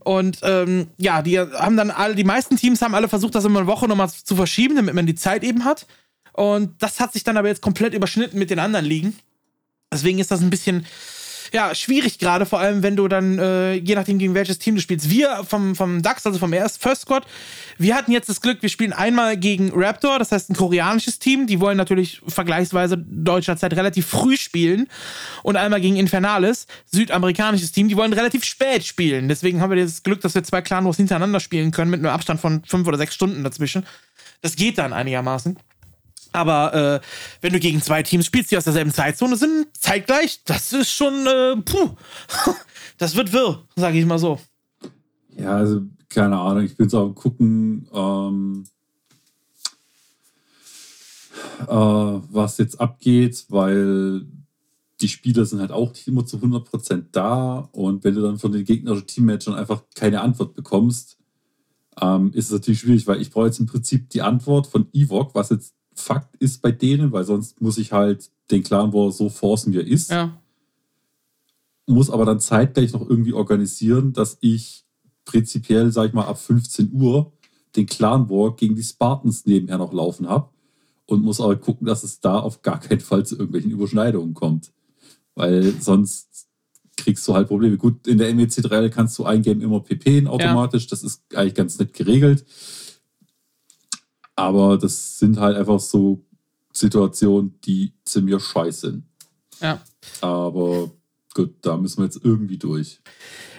[0.00, 3.60] Und ähm, ja, die haben dann alle, die meisten Teams haben alle versucht, das immer
[3.60, 5.86] eine Woche nochmal zu verschieben, damit man die Zeit eben hat.
[6.32, 9.16] Und das hat sich dann aber jetzt komplett überschnitten mit den anderen Ligen.
[9.92, 10.86] Deswegen ist das ein bisschen
[11.52, 14.80] ja, schwierig gerade, vor allem wenn du dann, äh, je nachdem gegen welches Team du
[14.80, 15.10] spielst.
[15.10, 17.26] Wir vom, vom DAX, also vom First Squad,
[17.78, 21.46] wir hatten jetzt das Glück, wir spielen einmal gegen Raptor, das heißt ein koreanisches Team,
[21.46, 24.88] die wollen natürlich vergleichsweise deutscher Zeit relativ früh spielen
[25.42, 29.28] und einmal gegen Infernales, südamerikanisches Team, die wollen relativ spät spielen.
[29.28, 32.12] Deswegen haben wir das Glück, dass wir zwei Clan Wars hintereinander spielen können mit einem
[32.12, 33.86] Abstand von fünf oder sechs Stunden dazwischen.
[34.42, 35.58] Das geht dann einigermaßen.
[36.32, 37.00] Aber äh,
[37.40, 41.26] wenn du gegen zwei Teams spielst, die aus derselben Zeitzone sind, zeitgleich, das ist schon,
[41.26, 41.90] äh, puh,
[42.98, 44.38] das wird wirr, sage ich mal so.
[45.36, 48.64] Ja, also keine Ahnung, ich bin so am gucken, ähm,
[51.62, 54.26] äh, was jetzt abgeht, weil
[55.00, 58.52] die Spieler sind halt auch nicht immer zu 100% da und wenn du dann von
[58.52, 61.18] den gegnerischen Teammatchern einfach keine Antwort bekommst,
[62.00, 65.34] ähm, ist es natürlich schwierig, weil ich brauche jetzt im Prinzip die Antwort von Evok,
[65.34, 69.28] was jetzt Fakt ist bei denen, weil sonst muss ich halt den Clan War so
[69.28, 70.10] forcen, wie er ist.
[70.10, 70.40] Ja.
[71.86, 74.84] Muss aber dann zeitgleich noch irgendwie organisieren, dass ich
[75.24, 77.32] prinzipiell, sag ich mal, ab 15 Uhr
[77.76, 80.50] den Clan War gegen die Spartans nebenher noch laufen habe.
[81.06, 84.72] Und muss aber gucken, dass es da auf gar keinen Fall zu irgendwelchen Überschneidungen kommt.
[85.34, 86.48] Weil sonst
[86.98, 87.78] kriegst du halt Probleme.
[87.78, 90.84] Gut, in der MEC 3 kannst du eingeben immer PP automatisch.
[90.84, 90.90] Ja.
[90.90, 92.44] Das ist eigentlich ganz nett geregelt.
[94.38, 96.24] Aber das sind halt einfach so
[96.72, 99.02] Situationen, die ziemlich scheiße sind.
[99.60, 99.80] Ja.
[100.20, 100.92] Aber
[101.34, 103.00] gut, da müssen wir jetzt irgendwie durch.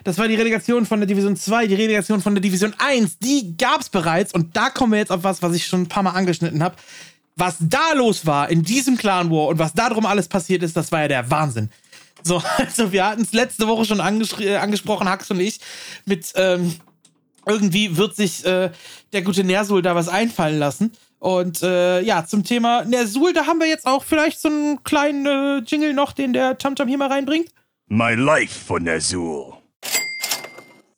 [0.06, 3.20] Das war die Relegation von der Division 2, die Relegation von der Division 1.
[3.20, 5.90] Die gab es bereits und da kommen wir jetzt auf was, was ich schon ein
[5.90, 6.78] paar Mal angeschnitten habe.
[7.36, 10.78] Was da los war in diesem Clan War und was da drum alles passiert ist,
[10.78, 11.70] das war ja der Wahnsinn.
[12.24, 15.60] So, also wir hatten es letzte Woche schon äh, angesprochen, Hax und ich,
[16.06, 16.74] mit ähm,
[17.50, 18.72] irgendwie wird sich äh,
[19.12, 20.93] der gute Nersul da was einfallen lassen.
[21.20, 25.26] Und äh, ja, zum Thema Nersul, da haben wir jetzt auch vielleicht so einen kleinen
[25.26, 27.50] äh, Jingle noch, den der Tamtam hier mal reinbringt.
[27.88, 29.54] My life for Nersul.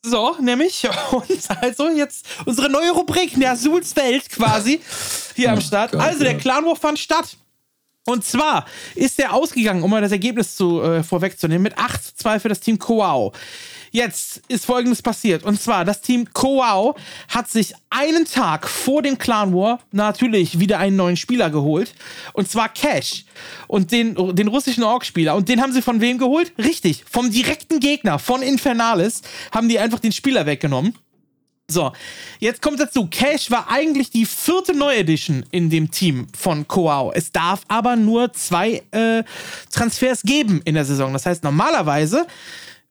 [0.04, 0.88] So, nämlich.
[1.10, 4.80] Und also jetzt unsere neue Rubrik, Nersuls Welt quasi,
[5.34, 5.92] hier oh am Start.
[5.92, 7.36] Gott, also, der Clan War fand statt.
[8.04, 12.14] Und zwar ist er ausgegangen, um mal das Ergebnis zu, äh, vorwegzunehmen, mit 8 zu
[12.16, 13.32] 2 für das Team Koao.
[13.92, 15.44] Jetzt ist folgendes passiert.
[15.44, 16.96] Und zwar, das Team Koao
[17.28, 21.94] hat sich einen Tag vor dem Clan War natürlich wieder einen neuen Spieler geholt.
[22.32, 23.26] Und zwar Cash.
[23.68, 25.36] Und den, den russischen Org-Spieler.
[25.36, 26.54] Und den haben sie von wem geholt?
[26.56, 29.20] Richtig, vom direkten Gegner, von Infernalis,
[29.52, 30.96] haben die einfach den Spieler weggenommen.
[31.68, 31.92] So,
[32.38, 37.12] jetzt kommt dazu, Cash war eigentlich die vierte Neuedition in dem Team von Koao.
[37.12, 39.22] Es darf aber nur zwei äh,
[39.70, 41.12] Transfers geben in der Saison.
[41.12, 42.26] Das heißt, normalerweise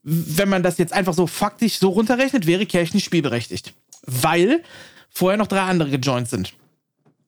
[0.04, 3.74] wenn man das jetzt einfach so faktisch so runterrechnet, wäre Cash nicht spielberechtigt.
[4.06, 4.64] Weil
[5.10, 6.54] vorher noch drei andere gejoint sind.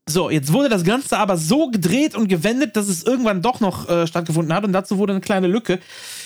[0.08, 3.88] So, jetzt wurde das Ganze aber so gedreht und gewendet, dass es irgendwann doch noch
[3.88, 4.66] äh, stattgefunden hat.
[4.66, 5.80] Und dazu wurde eine kleine Lücke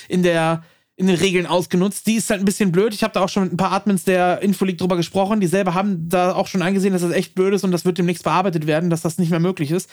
[0.08, 0.64] in, der,
[0.96, 2.06] in den Regeln ausgenutzt.
[2.08, 2.92] Die ist halt ein bisschen blöd.
[2.92, 5.38] Ich habe da auch schon mit ein paar Admins der Infoleague drüber gesprochen.
[5.38, 7.98] Die selber haben da auch schon eingesehen, dass das echt blöd ist und das wird
[7.98, 9.88] demnächst bearbeitet werden, dass das nicht mehr möglich ist.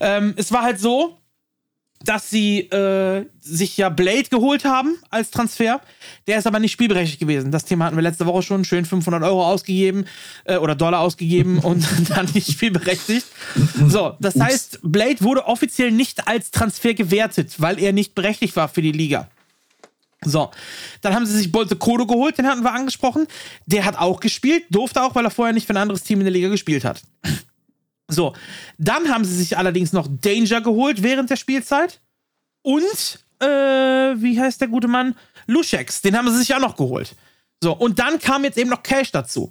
[0.00, 1.18] Ähm, es war halt so,
[2.04, 5.80] dass sie äh, sich ja Blade geholt haben als Transfer.
[6.26, 7.50] Der ist aber nicht spielberechtigt gewesen.
[7.50, 8.64] Das Thema hatten wir letzte Woche schon.
[8.64, 10.06] Schön 500 Euro ausgegeben
[10.44, 13.26] äh, oder Dollar ausgegeben und dann nicht spielberechtigt.
[13.86, 18.68] So, das heißt, Blade wurde offiziell nicht als Transfer gewertet, weil er nicht berechtigt war
[18.68, 19.28] für die Liga.
[20.24, 20.50] So,
[21.02, 23.26] dann haben sie sich Bolte Kodo geholt, den hatten wir angesprochen.
[23.66, 26.24] Der hat auch gespielt, durfte auch, weil er vorher nicht für ein anderes Team in
[26.24, 27.02] der Liga gespielt hat.
[28.08, 28.34] So,
[28.78, 32.00] dann haben sie sich allerdings noch Danger geholt während der Spielzeit.
[32.62, 35.14] Und, äh, wie heißt der gute Mann?
[35.46, 37.14] Luschex, den haben sie sich auch noch geholt.
[37.62, 39.50] So, und dann kam jetzt eben noch Cash dazu.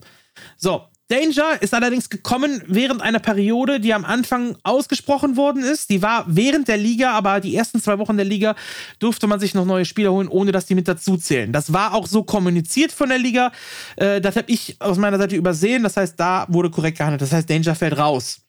[0.58, 5.92] So, Danger ist allerdings gekommen während einer Periode, die am Anfang ausgesprochen worden ist.
[5.92, 8.56] Die war während der Liga, aber die ersten zwei Wochen der Liga
[8.98, 11.52] durfte man sich noch neue Spieler holen, ohne dass die mit dazu zählen.
[11.52, 13.52] Das war auch so kommuniziert von der Liga.
[13.98, 15.84] Äh, das habe ich aus meiner Seite übersehen.
[15.84, 17.22] Das heißt, da wurde korrekt gehandelt.
[17.22, 18.45] Das heißt, Danger fällt raus.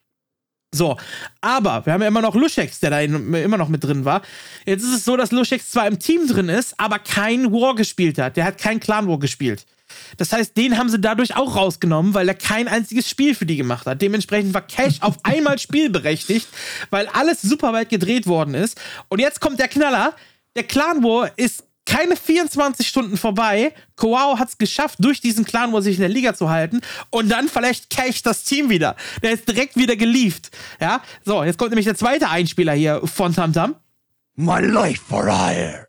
[0.75, 0.97] So,
[1.41, 4.23] aber wir haben ja immer noch Luschex, der da immer noch mit drin war.
[4.67, 8.19] Jetzt ist es so, dass Luschex zwar im Team drin ist, aber kein War gespielt
[8.19, 8.37] hat.
[8.37, 9.65] Der hat kein Clan War gespielt.
[10.17, 13.57] Das heißt, den haben sie dadurch auch rausgenommen, weil er kein einziges Spiel für die
[13.57, 14.03] gemacht hat.
[14.03, 16.49] Dementsprechend war Cash auf einmal spielberechtigt,
[16.91, 18.81] weil alles super weit gedreht worden ist.
[19.09, 20.15] Und jetzt kommt der Knaller.
[20.57, 23.73] Der Clan War ist keine 24 Stunden vorbei.
[23.95, 26.81] Koao hat es geschafft, durch diesen Clan War sich in der Liga zu halten.
[27.11, 28.97] Und dann vielleicht Cash das Team wieder.
[29.23, 30.51] Der ist direkt wieder geliefert.
[30.81, 33.77] Ja, so, jetzt kommt nämlich der zweite Einspieler hier von Tamtam.
[34.35, 35.87] My life for hire.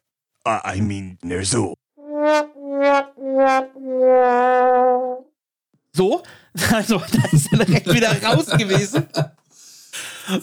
[0.47, 1.73] Uh, I mean, Nerzo.
[5.91, 6.23] So,
[6.71, 9.07] also, da ist er direkt wieder raus gewesen.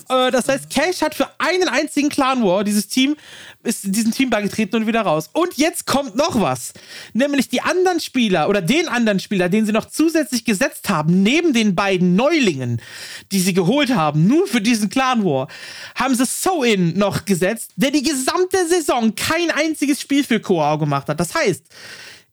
[0.09, 3.16] Äh, das heißt, Cash hat für einen einzigen Clan War dieses Team,
[3.62, 5.30] ist diesem Team beigetreten und wieder raus.
[5.32, 6.72] Und jetzt kommt noch was.
[7.12, 11.53] Nämlich die anderen Spieler oder den anderen Spieler, den sie noch zusätzlich gesetzt haben, neben
[11.53, 12.80] den beiden Neulingen,
[13.32, 15.49] die sie geholt haben, nur für diesen Clan War,
[15.95, 21.09] haben sie So-In noch gesetzt, der die gesamte Saison kein einziges Spiel für Koao gemacht
[21.09, 21.20] hat.
[21.20, 21.64] Das heißt,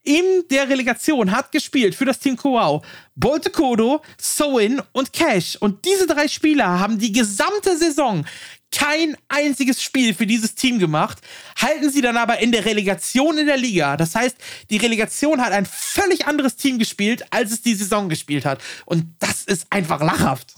[0.04, 2.82] in der Relegation hat gespielt für das Team Koao
[3.22, 5.56] Bolte Kodo, Soin und Cash.
[5.56, 8.26] Und diese drei Spieler haben die gesamte Saison
[8.74, 11.20] kein einziges Spiel für dieses Team gemacht,
[11.58, 13.96] halten sie dann aber in der Relegation in der Liga.
[13.96, 14.36] Das heißt,
[14.70, 18.62] die Relegation hat ein völlig anderes Team gespielt, als es die Saison gespielt hat.
[18.86, 20.54] Und das ist einfach lachhaft.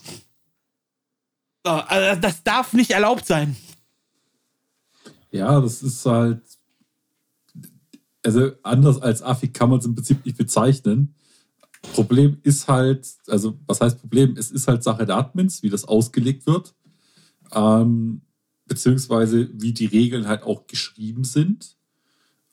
[1.63, 3.55] Also das darf nicht erlaubt sein.
[5.31, 6.41] Ja, das ist halt
[8.23, 11.13] also anders als Affi kann man es im Prinzip nicht bezeichnen.
[11.91, 14.35] Problem ist halt, also was heißt Problem?
[14.37, 16.73] Es ist halt Sache der Admins, wie das ausgelegt wird,
[17.53, 18.21] ähm,
[18.65, 21.77] beziehungsweise wie die Regeln halt auch geschrieben sind.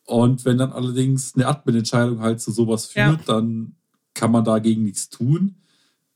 [0.04, 3.24] Und wenn dann allerdings eine Admin-Entscheidung halt zu sowas führt, ja.
[3.26, 3.76] dann
[4.14, 5.54] kann man dagegen nichts tun.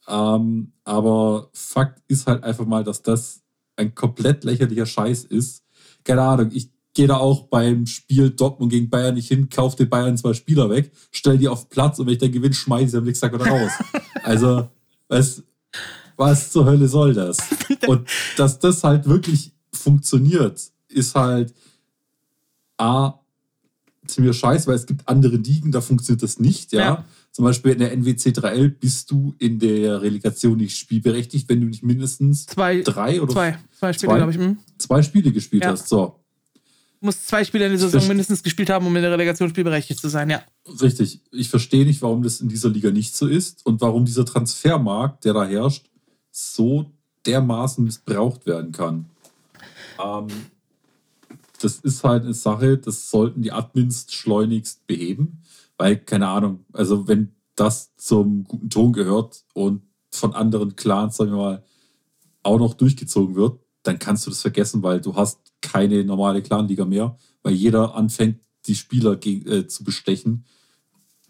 [0.09, 3.43] Ähm, aber Fakt ist halt einfach mal, dass das
[3.77, 5.65] ein komplett lächerlicher Scheiß ist.
[6.03, 9.89] Keine Ahnung, ich gehe da auch beim Spiel Dortmund gegen Bayern nicht hin, kaufe den
[9.89, 12.97] Bayern zwei Spieler weg, stell die auf Platz und wenn ich dann gewinne, schmeiße ich
[12.97, 13.73] am nächsten Tag wieder raus.
[14.23, 14.69] also,
[15.09, 15.43] was,
[16.17, 17.39] was zur Hölle soll das?
[17.87, 21.53] Und dass das halt wirklich funktioniert, ist halt
[22.79, 23.15] A,
[24.07, 26.81] ziemlich scheiße, weil es gibt andere Ligen, da funktioniert das nicht, ja.
[26.81, 27.05] ja.
[27.33, 31.67] Zum Beispiel in der NWC 3L bist du in der Relegation nicht spielberechtigt, wenn du
[31.67, 34.39] nicht mindestens zwei, drei oder zwei, zwei Spiele, glaube ich.
[34.39, 34.59] Hm.
[34.79, 35.73] Zwei Spiele gespielt ja.
[35.73, 35.89] hast.
[35.89, 36.24] So.
[37.05, 40.09] Muss zwei Spiele in der Saison mindestens gespielt haben, um in der Relegation spielberechtigt zu
[40.09, 40.43] sein, ja.
[40.81, 41.21] Richtig.
[41.33, 45.27] Ich verstehe nicht, warum das in dieser Liga nicht so ist und warum dieser Transfermarkt,
[45.27, 45.85] der da herrscht,
[46.31, 46.87] so
[47.27, 49.05] dermaßen missbraucht werden kann.
[50.03, 50.29] Ähm,
[51.61, 55.43] das ist halt eine Sache, das sollten die Admins schleunigst beheben,
[55.77, 61.33] weil, keine Ahnung, also wenn das zum guten Ton gehört und von anderen Clans, sagen
[61.33, 61.65] wir mal,
[62.43, 66.85] auch noch durchgezogen wird, dann kannst du das vergessen, weil du hast keine normale Clanliga
[66.85, 70.45] mehr, weil jeder anfängt, die Spieler gegen, äh, zu bestechen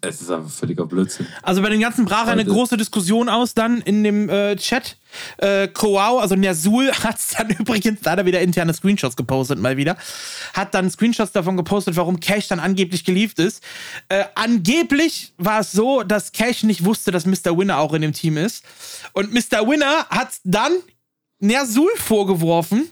[0.07, 1.27] es ist einfach völliger Blödsinn.
[1.41, 4.97] Also bei den ganzen brach eine große Diskussion aus dann in dem äh, Chat.
[5.37, 9.97] Äh, Koau, also Nersul, hat dann übrigens leider wieder interne Screenshots gepostet, mal wieder.
[10.53, 13.63] Hat dann Screenshots davon gepostet, warum Cash dann angeblich geliefert ist.
[14.09, 17.57] Äh, angeblich war es so, dass Cash nicht wusste, dass Mr.
[17.57, 18.63] Winner auch in dem Team ist.
[19.13, 19.67] Und Mr.
[19.67, 20.73] Winner hat dann
[21.39, 22.89] Nersul vorgeworfen,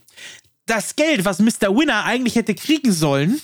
[0.66, 1.76] das Geld, was Mr.
[1.76, 3.42] Winner eigentlich hätte kriegen sollen,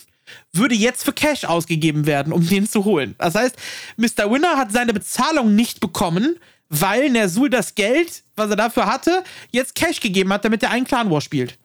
[0.53, 3.15] würde jetzt für Cash ausgegeben werden, um den zu holen.
[3.17, 3.55] Das heißt,
[3.97, 4.31] Mr.
[4.31, 6.37] Winner hat seine Bezahlung nicht bekommen,
[6.69, 10.85] weil Nersul das Geld, was er dafür hatte, jetzt Cash gegeben hat, damit er einen
[10.85, 11.57] Clan War spielt.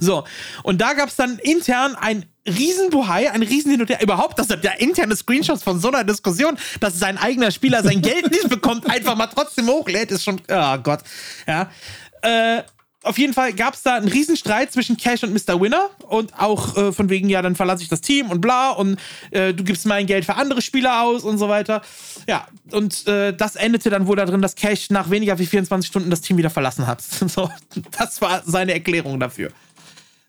[0.00, 0.24] So,
[0.62, 4.00] und da gab es dann intern ein Riesenbuhai, ein riesen Hin und Her.
[4.00, 8.00] Überhaupt, dass er der interne Screenshots von so einer Diskussion, dass sein eigener Spieler sein
[8.00, 11.00] Geld nicht bekommt, einfach mal trotzdem hochlädt, ist schon, oh Gott.
[11.46, 11.70] Ja.
[12.22, 12.62] Äh,
[13.04, 15.60] auf jeden Fall gab es da einen Riesenstreit zwischen Cash und Mr.
[15.60, 18.98] Winner und auch äh, von wegen, ja, dann verlasse ich das Team und bla und
[19.30, 21.80] äh, du gibst mein Geld für andere Spieler aus und so weiter.
[22.28, 26.10] Ja, und äh, das endete dann wohl darin, dass Cash nach weniger wie 24 Stunden
[26.10, 27.02] das Team wieder verlassen hat.
[27.26, 27.50] so,
[27.96, 29.52] das war seine Erklärung dafür.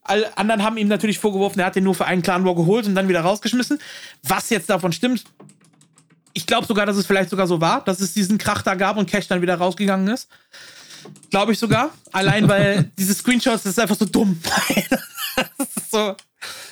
[0.04, 2.86] Alle anderen haben ihm natürlich vorgeworfen, er hat den nur für einen Clan War geholt
[2.86, 3.80] und dann wieder rausgeschmissen.
[4.24, 5.24] Was jetzt davon stimmt,
[6.34, 8.98] ich glaube sogar, dass es vielleicht sogar so war, dass es diesen Krach da gab
[8.98, 10.30] und Cash dann wieder rausgegangen ist.
[11.30, 11.92] Glaube ich sogar.
[12.12, 14.40] Allein weil diese Screenshots, das ist einfach so dumm.
[15.92, 16.16] so.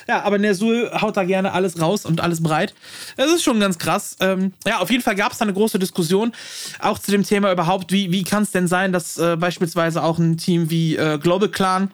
[0.08, 2.74] Ja, aber Nersul haut da gerne alles raus und alles breit.
[3.18, 4.16] Das ist schon ganz krass.
[4.20, 6.32] Ähm, ja, auf jeden Fall gab es da eine große Diskussion,
[6.78, 10.18] auch zu dem Thema überhaupt, wie, wie kann es denn sein, dass äh, beispielsweise auch
[10.18, 11.90] ein Team wie äh, Global Clan,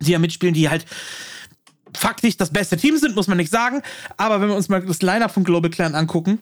[0.00, 0.86] die ja mitspielen, die halt
[1.94, 3.82] faktisch das beste Team sind, muss man nicht sagen.
[4.16, 6.40] Aber wenn wir uns mal das Line-Up von Global Clan angucken,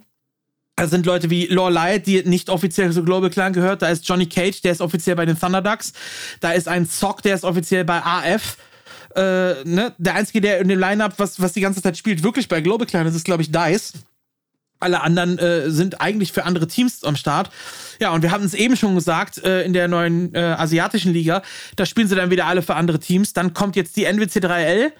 [0.76, 3.82] da sind Leute wie Lorelei, die nicht offiziell zu Global Clan gehört.
[3.82, 5.92] Da ist Johnny Cage, der ist offiziell bei den Thunderducks.
[6.40, 8.56] Da ist ein Zock, der ist offiziell bei AF.
[9.14, 9.92] Äh, ne?
[9.98, 12.86] Der einzige, der in dem Lineup, was, was die ganze Zeit spielt, wirklich bei Global
[12.86, 13.92] Clan ist, ist, glaube ich, Dice.
[14.80, 17.50] Alle anderen äh, sind eigentlich für andere Teams am Start.
[18.00, 21.42] Ja, und wir hatten es eben schon gesagt, äh, in der neuen äh, asiatischen Liga,
[21.76, 23.32] da spielen sie dann wieder alle für andere Teams.
[23.32, 24.90] Dann kommt jetzt die NWC 3L,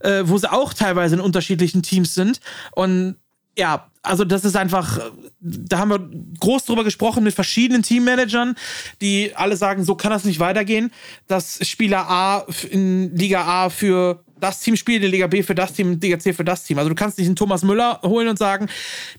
[0.00, 2.40] äh, wo sie auch teilweise in unterschiedlichen Teams sind.
[2.72, 3.16] Und
[3.56, 4.98] ja, also das ist einfach,
[5.40, 8.54] da haben wir groß drüber gesprochen mit verschiedenen Teammanagern,
[9.00, 10.90] die alle sagen, so kann das nicht weitergehen,
[11.26, 15.74] dass Spieler A in Liga A für das Team spielt, in Liga B für das
[15.74, 16.78] Team, Liga C für das Team.
[16.78, 18.68] Also du kannst nicht einen Thomas Müller holen und sagen,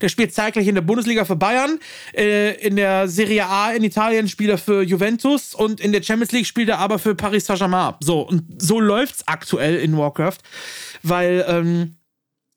[0.00, 1.78] der spielt zeitgleich in der Bundesliga für Bayern,
[2.12, 6.32] äh, in der Serie A in Italien spielt er für Juventus und in der Champions
[6.32, 7.94] League spielt er aber für Paris Saint-Germain.
[8.00, 10.38] So, und so läuft's aktuell in Warcraft,
[11.02, 11.94] weil ähm,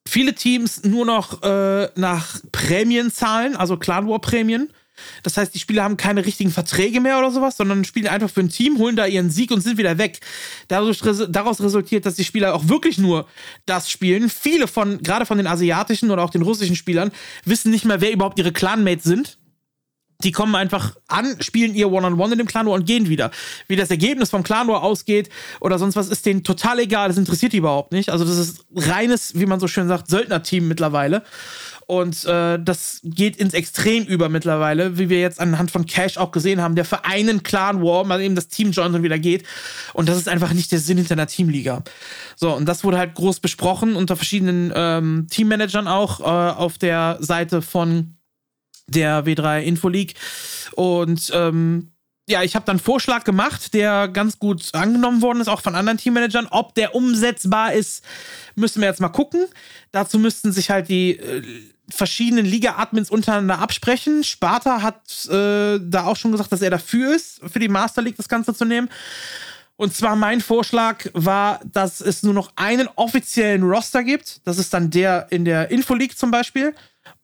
[0.07, 4.69] viele Teams nur noch äh, nach Prämien zahlen, also Clan War Prämien.
[5.23, 8.39] Das heißt, die Spieler haben keine richtigen Verträge mehr oder sowas, sondern spielen einfach für
[8.39, 10.21] ein Team, holen da ihren Sieg und sind wieder weg.
[10.69, 13.27] Daraus resultiert, dass die Spieler auch wirklich nur
[13.65, 14.29] das spielen.
[14.29, 17.11] Viele von, gerade von den asiatischen oder auch den russischen Spielern,
[17.43, 19.37] wissen nicht mehr, wer überhaupt ihre Clanmates sind
[20.23, 23.09] die kommen einfach an, spielen ihr One-on-One -on -One in dem Clan War und gehen
[23.09, 23.31] wieder.
[23.67, 27.09] Wie das Ergebnis vom Clan War ausgeht oder sonst was, ist denen total egal.
[27.09, 28.09] Das interessiert die überhaupt nicht.
[28.09, 31.23] Also, das ist reines, wie man so schön sagt, Söldner-Team mittlerweile.
[31.87, 36.31] Und äh, das geht ins Extrem über mittlerweile, wie wir jetzt anhand von Cash auch
[36.31, 39.45] gesehen haben, der für einen Clan War mal eben das Team joint und wieder geht.
[39.93, 41.83] Und das ist einfach nicht der Sinn hinter einer Teamliga.
[42.35, 47.17] So, und das wurde halt groß besprochen unter verschiedenen ähm, Teammanagern auch äh, auf der
[47.19, 48.15] Seite von
[48.87, 50.15] der W3 Info League.
[50.73, 51.91] Und ähm,
[52.27, 55.75] ja, ich habe dann einen Vorschlag gemacht, der ganz gut angenommen worden ist, auch von
[55.75, 56.47] anderen Teammanagern.
[56.49, 58.03] Ob der umsetzbar ist,
[58.55, 59.45] müssen wir jetzt mal gucken.
[59.91, 61.43] Dazu müssten sich halt die äh,
[61.89, 64.23] verschiedenen Liga-Admins untereinander absprechen.
[64.23, 68.17] Sparta hat äh, da auch schon gesagt, dass er dafür ist, für die Master League
[68.17, 68.89] das Ganze zu nehmen.
[69.77, 74.41] Und zwar mein Vorschlag war, dass es nur noch einen offiziellen Roster gibt.
[74.45, 76.73] Das ist dann der in der Info League zum Beispiel.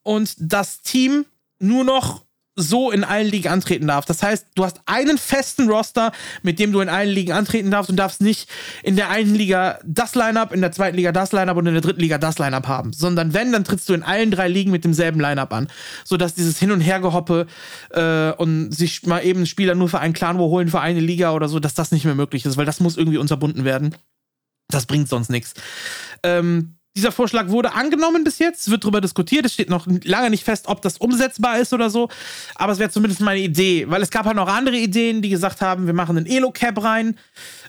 [0.03, 1.26] Und das Team
[1.62, 2.24] nur noch
[2.55, 4.05] so in allen Ligen antreten darf.
[4.05, 6.12] Das heißt, du hast einen festen Roster,
[6.43, 8.49] mit dem du in allen Ligen antreten darfst und darfst nicht
[8.84, 11.82] in der einen Liga das Lineup, in der zweiten Liga das Lineup und in der
[11.82, 14.84] dritten Liga das Lineup haben, sondern wenn, dann trittst du in allen drei Ligen mit
[14.84, 15.70] demselben Lineup an,
[16.03, 17.47] sodass dieses Hin und Hergehoppe
[17.91, 21.47] äh, und sich mal eben Spieler nur für einen Clan holen für eine Liga oder
[21.47, 23.95] so, dass das nicht mehr möglich ist, weil das muss irgendwie unterbunden werden.
[24.68, 25.53] Das bringt sonst nichts.
[26.24, 29.46] Ähm, dieser Vorschlag wurde angenommen bis jetzt, wird darüber diskutiert.
[29.46, 32.10] Es steht noch lange nicht fest, ob das umsetzbar ist oder so.
[32.56, 35.62] Aber es wäre zumindest meine Idee, weil es gab halt noch andere Ideen, die gesagt
[35.62, 37.18] haben, wir machen einen Elo-Cap rein,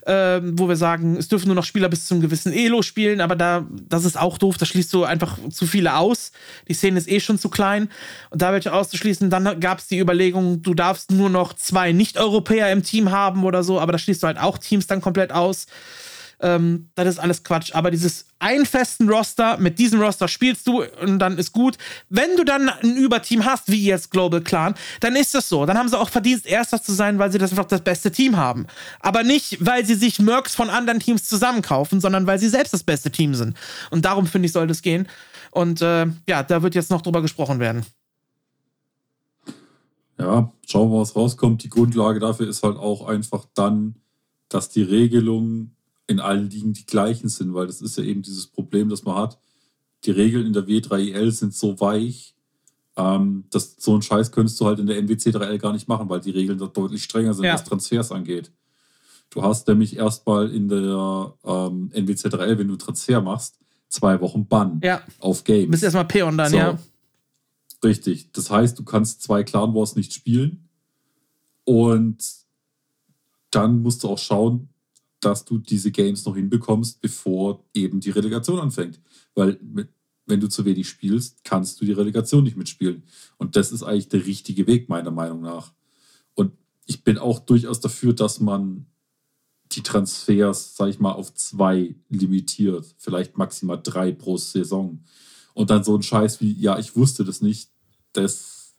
[0.06, 3.36] äh, wo wir sagen, es dürfen nur noch Spieler bis zum gewissen Elo spielen, aber
[3.36, 6.32] da, das ist auch doof, da schließt du einfach zu viele aus.
[6.66, 7.88] Die Szene ist eh schon zu klein.
[8.30, 12.72] Und da welche auszuschließen, dann gab es die Überlegung, du darfst nur noch zwei Nicht-Europäer
[12.72, 15.66] im Team haben oder so, aber da schließt du halt auch Teams dann komplett aus.
[16.42, 17.74] Ähm, das ist alles Quatsch.
[17.74, 21.78] Aber dieses einen festen Roster, mit diesem Roster spielst du und dann ist gut.
[22.08, 25.64] Wenn du dann ein Überteam hast, wie jetzt Global Clan, dann ist das so.
[25.64, 28.36] Dann haben sie auch verdient, Erster zu sein, weil sie das einfach das beste Team
[28.36, 28.66] haben.
[29.00, 32.82] Aber nicht, weil sie sich Mercs von anderen Teams zusammenkaufen, sondern weil sie selbst das
[32.82, 33.56] beste Team sind.
[33.90, 35.08] Und darum, finde ich, soll das gehen.
[35.52, 37.86] Und äh, ja, da wird jetzt noch drüber gesprochen werden.
[40.18, 41.62] Ja, schauen wir, was rauskommt.
[41.62, 43.96] Die Grundlage dafür ist halt auch einfach dann,
[44.48, 45.70] dass die Regelung
[46.06, 49.16] in allen Ligen die gleichen sind, weil das ist ja eben dieses Problem, das man
[49.16, 49.38] hat.
[50.04, 52.34] Die Regeln in der W3EL sind so weich,
[52.96, 56.08] ähm, dass so einen Scheiß könntest du halt in der NWC 3L gar nicht machen,
[56.08, 57.54] weil die Regeln da deutlich strenger sind, ja.
[57.54, 58.50] was Transfers angeht.
[59.30, 64.46] Du hast nämlich erstmal in der ähm, NWC 3L, wenn du Transfer machst, zwei Wochen
[64.46, 65.02] Bann ja.
[65.20, 65.70] auf Games.
[65.70, 66.56] Bist erstmal Peon dann, so.
[66.56, 66.78] ja.
[67.82, 68.30] Richtig.
[68.32, 70.68] Das heißt, du kannst zwei Clan Wars nicht spielen
[71.64, 72.22] und
[73.50, 74.68] dann musst du auch schauen,
[75.24, 79.00] dass du diese Games noch hinbekommst, bevor eben die Relegation anfängt.
[79.34, 79.58] Weil
[80.26, 83.04] wenn du zu wenig spielst, kannst du die Relegation nicht mitspielen.
[83.38, 85.72] Und das ist eigentlich der richtige Weg, meiner Meinung nach.
[86.34, 86.52] Und
[86.86, 88.86] ich bin auch durchaus dafür, dass man
[89.72, 92.94] die Transfers, sag ich mal, auf zwei limitiert.
[92.98, 95.02] Vielleicht maximal drei pro Saison.
[95.54, 97.70] Und dann so ein Scheiß wie, ja, ich wusste das nicht,
[98.12, 98.74] das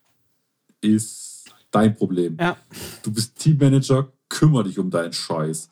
[0.81, 2.37] ist dein Problem.
[2.39, 2.57] Ja.
[3.03, 5.69] Du bist Teammanager, kümmere dich um deinen Scheiß.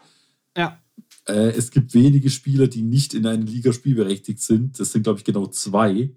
[0.58, 0.82] Ja.
[1.28, 4.80] Äh, es gibt wenige Spieler, die nicht in einer Liga spielberechtigt sind.
[4.80, 6.12] Das sind, glaube ich, genau zwei.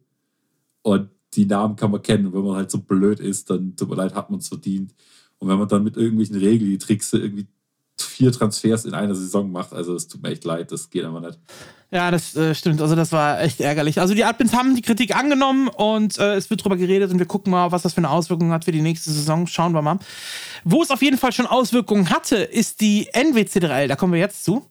[0.83, 2.27] Und die Namen kann man kennen.
[2.27, 4.95] Und wenn man halt so blöd ist, dann tut mir leid, hat man es verdient.
[5.39, 7.47] Und wenn man dann mit irgendwelchen Regeltricks irgendwie
[7.99, 11.21] vier Transfers in einer Saison macht, also es tut mir echt leid, das geht aber
[11.21, 11.39] nicht.
[11.91, 12.81] Ja, das äh, stimmt.
[12.81, 14.01] Also das war echt ärgerlich.
[14.01, 17.27] Also die Admins haben die Kritik angenommen und äh, es wird drüber geredet und wir
[17.27, 19.47] gucken mal, was das für eine Auswirkung hat für die nächste Saison.
[19.47, 19.99] Schauen wir mal.
[20.65, 23.87] Wo es auf jeden Fall schon Auswirkungen hatte, ist die NWC3L.
[23.87, 24.67] Da kommen wir jetzt zu.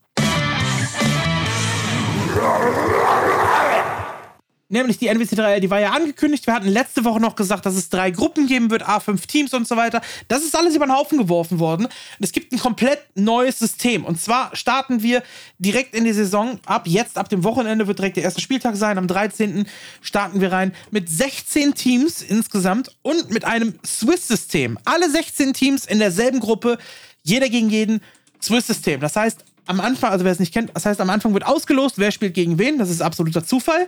[4.70, 6.48] Nämlich die NWC3L, die war ja angekündigt.
[6.48, 9.68] Wir hatten letzte Woche noch gesagt, dass es drei Gruppen geben wird, A5 Teams und
[9.68, 10.02] so weiter.
[10.28, 11.88] Das ist alles über den Haufen geworfen worden.
[12.20, 14.06] Es gibt ein komplett neues System.
[14.06, 15.24] Und zwar starten wir
[15.60, 16.60] direkt in die Saison.
[16.66, 18.98] Ab jetzt, ab dem Wochenende wird direkt der erste Spieltag sein.
[18.98, 19.66] Am 13.
[20.02, 24.80] starten wir rein mit 16 Teams insgesamt und mit einem Swiss-System.
[24.86, 26.78] Alle 16 Teams in derselben Gruppe,
[27.24, 28.02] jeder gegen jeden.
[28.42, 29.00] Swiss-System.
[29.00, 31.98] Das heißt, am Anfang, also wer es nicht kennt, das heißt, am Anfang wird ausgelost,
[31.98, 32.78] wer spielt gegen wen.
[32.78, 33.88] Das ist absoluter Zufall.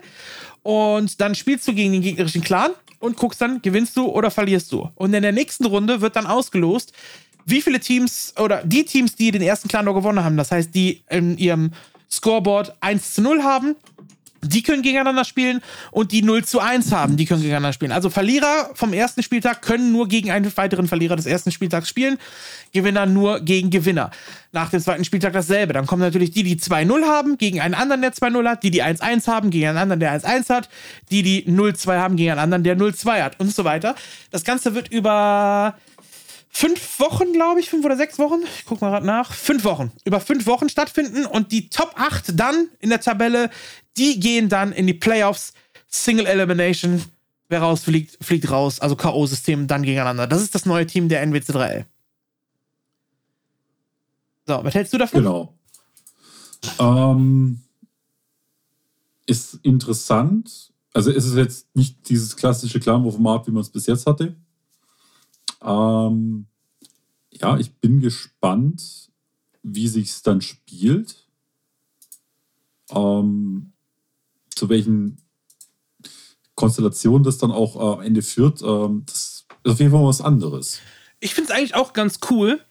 [0.66, 4.72] Und dann spielst du gegen den gegnerischen Clan und guckst dann, gewinnst du oder verlierst
[4.72, 4.90] du.
[4.96, 6.92] Und in der nächsten Runde wird dann ausgelost,
[7.46, 10.74] wie viele Teams oder die Teams, die den ersten Clan noch gewonnen haben, das heißt,
[10.74, 11.70] die in ihrem
[12.10, 13.76] Scoreboard 1 zu 0 haben,
[14.48, 17.92] die können gegeneinander spielen und die 0 zu 1 haben, die können gegeneinander spielen.
[17.92, 22.18] Also Verlierer vom ersten Spieltag können nur gegen einen weiteren Verlierer des ersten Spieltags spielen,
[22.72, 24.12] Gewinner nur gegen Gewinner.
[24.52, 25.74] Nach dem zweiten Spieltag dasselbe.
[25.74, 28.84] Dann kommen natürlich die, die 2-0 haben, gegen einen anderen, der 2-0 hat, die, die
[28.84, 30.70] 1-1 haben, gegen einen anderen, der 1-1 hat,
[31.12, 33.96] die, die 0-2 haben, gegen einen anderen, der 0-2 hat und so weiter.
[34.32, 35.76] Das Ganze wird über
[36.56, 39.92] fünf Wochen, glaube ich, fünf oder sechs Wochen, ich gucke mal gerade nach, fünf Wochen,
[40.06, 43.50] über fünf Wochen stattfinden und die Top 8 dann in der Tabelle,
[43.98, 45.52] die gehen dann in die Playoffs,
[45.90, 47.04] Single Elimination,
[47.50, 50.28] wer rausfliegt, fliegt raus, also K.O.-System dann gegeneinander.
[50.28, 51.84] Das ist das neue Team der NWC3L.
[54.48, 55.24] So, was hältst du davon?
[55.24, 55.54] Genau.
[56.80, 57.60] Ähm,
[59.26, 60.72] ist interessant.
[60.94, 64.38] Also ist es jetzt nicht dieses klassische Klammerformat, wie man es bis jetzt hatte.
[65.66, 66.46] Ähm,
[67.32, 69.10] ja, ich bin gespannt,
[69.64, 71.28] wie sich es dann spielt.
[72.92, 73.74] Ähm,
[74.56, 75.18] zu welchen
[76.54, 78.62] Konstellationen das dann auch äh, am Ende führt.
[78.62, 80.80] Ähm, das ist auf jeden Fall was anderes.
[81.20, 82.62] Ich finde es eigentlich auch ganz cool.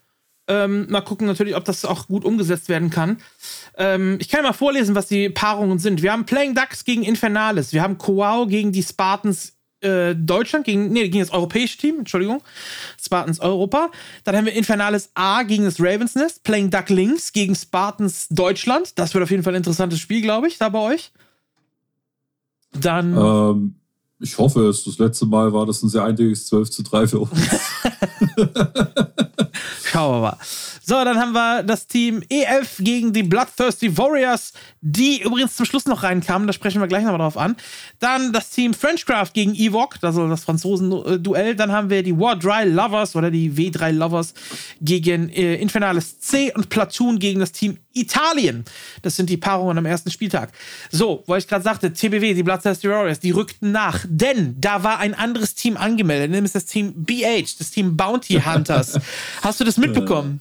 [0.46, 3.18] Ähm, mal gucken natürlich, ob das auch gut umgesetzt werden kann.
[3.76, 6.02] Ähm, ich kann mal vorlesen, was die Paarungen sind.
[6.02, 7.72] Wir haben Playing Ducks gegen Infernales.
[7.72, 9.53] Wir haben Koao gegen die Spartans
[9.84, 12.42] äh, Deutschland gegen, nee, gegen das europäische Team, Entschuldigung,
[13.00, 13.90] Spartans Europa.
[14.24, 18.98] Dann haben wir Infernales A gegen das Ravens Nest, Playing Duck Links gegen Spartans Deutschland.
[18.98, 21.12] Das wird auf jeden Fall ein interessantes Spiel, glaube ich, da bei euch.
[22.72, 23.16] Dann.
[23.16, 23.74] Ähm,
[24.20, 24.84] ich hoffe es.
[24.84, 27.30] Das letzte Mal war das ein sehr eindeutiges 12 zu 3 für uns.
[29.94, 30.38] Schauen wir mal.
[30.82, 35.86] So, dann haben wir das Team EF gegen die Bloodthirsty Warriors, die übrigens zum Schluss
[35.86, 36.48] noch reinkamen.
[36.48, 37.54] Da sprechen wir gleich nochmal drauf an.
[38.00, 41.54] Dann das Team Frenchcraft gegen Ewok, also das Franzosen-Duell.
[41.54, 44.34] Dann haben wir die War Dry Lovers oder die W3 Lovers
[44.80, 48.64] gegen äh, Infernales C und Platoon gegen das Team Italien.
[49.02, 50.52] Das sind die Paarungen am ersten Spieltag.
[50.90, 54.98] So, weil ich gerade sagte, TBW, die Bloodthirsty Warriors, die rückten nach, denn da war
[54.98, 58.98] ein anderes Team angemeldet, nämlich das Team BH, das Team Bounty Hunters.
[59.42, 60.40] Hast du das mitbekommen?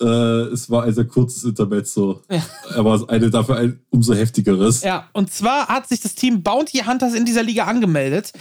[0.00, 2.42] Äh, es war ein sehr kurzes Intermezzo, ja.
[2.74, 4.82] aber eine dafür ein umso heftigeres.
[4.82, 8.32] Ja, und zwar hat sich das Team Bounty Hunters in dieser Liga angemeldet.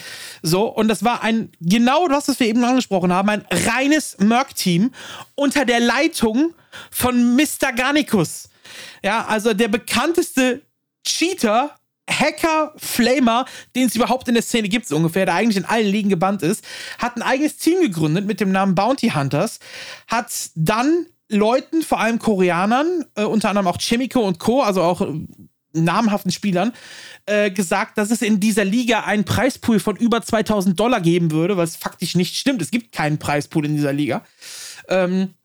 [0.41, 4.91] So, und das war ein, genau das, was wir eben angesprochen haben, ein reines Merc-Team
[5.35, 6.53] unter der Leitung
[6.91, 7.73] von Mr.
[7.75, 8.49] Garnicus.
[9.03, 10.61] Ja, also der bekannteste
[11.05, 11.75] Cheater
[12.09, 13.45] Hacker Flamer,
[13.75, 16.41] den es überhaupt in der Szene gibt, so ungefähr, der eigentlich in allen Ligen gebannt
[16.41, 16.63] ist,
[16.97, 19.59] hat ein eigenes Team gegründet mit dem Namen Bounty Hunters,
[20.07, 25.01] hat dann Leuten, vor allem Koreanern, äh, unter anderem auch Chemico und Co., also auch
[25.01, 25.07] äh,
[25.73, 26.73] namhaften Spielern,
[27.27, 31.57] äh, gesagt, dass es in dieser Liga einen Preispool von über 2000 Dollar geben würde,
[31.57, 32.61] was faktisch nicht stimmt.
[32.61, 34.25] Es gibt keinen Preispool in dieser Liga.
[34.87, 35.35] Ähm,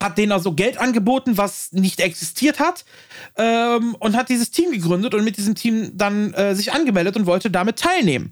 [0.00, 2.84] hat denen also Geld angeboten, was nicht existiert hat,
[3.36, 7.26] ähm, und hat dieses Team gegründet und mit diesem Team dann äh, sich angemeldet und
[7.26, 8.30] wollte damit teilnehmen.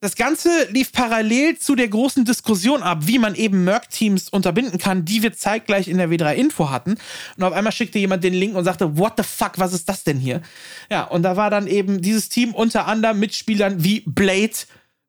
[0.00, 5.04] Das Ganze lief parallel zu der großen Diskussion ab, wie man eben Merc-Teams unterbinden kann,
[5.04, 6.98] die wir zeitgleich in der W3-Info hatten.
[7.36, 10.04] Und auf einmal schickte jemand den Link und sagte, what the fuck, was ist das
[10.04, 10.40] denn hier?
[10.88, 14.52] Ja, und da war dann eben dieses Team unter anderem mit Spielern wie Blade,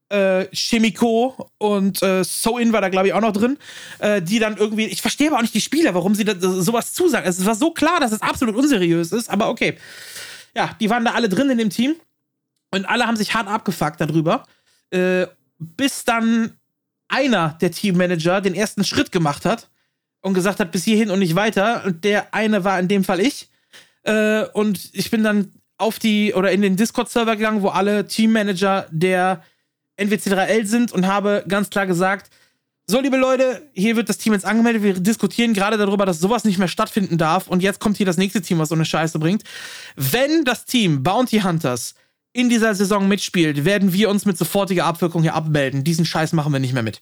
[0.10, 3.60] äh, Chemico und äh, So-In war da, glaube ich, auch noch drin,
[4.00, 6.94] äh, die dann irgendwie, ich verstehe aber auch nicht die Spieler, warum sie da, sowas
[6.94, 7.30] zusagen.
[7.30, 9.78] Es war so klar, dass es absolut unseriös ist, aber okay.
[10.56, 11.96] Ja, die waren da alle drin in dem Team
[12.72, 14.46] und alle haben sich hart abgefuckt darüber.
[14.92, 15.28] Äh,
[15.60, 16.58] bis dann
[17.08, 19.70] einer der Teammanager den ersten Schritt gemacht hat
[20.22, 21.84] und gesagt hat, bis hierhin und nicht weiter.
[21.86, 23.50] Und der eine war in dem Fall ich.
[24.04, 28.88] Äh, und ich bin dann auf die oder in den Discord-Server gegangen, wo alle Teammanager
[28.92, 29.44] der
[29.98, 32.30] NWC3L sind und habe ganz klar gesagt,
[32.90, 34.82] so, liebe Leute, hier wird das Team jetzt angemeldet.
[34.82, 37.48] Wir diskutieren gerade darüber, dass sowas nicht mehr stattfinden darf.
[37.48, 39.44] Und jetzt kommt hier das nächste Team, was so eine Scheiße bringt.
[39.96, 41.94] Wenn das Team Bounty Hunters
[42.34, 45.84] in dieser Saison mitspielt, werden wir uns mit sofortiger Abwirkung hier abmelden.
[45.84, 47.02] Diesen Scheiß machen wir nicht mehr mit.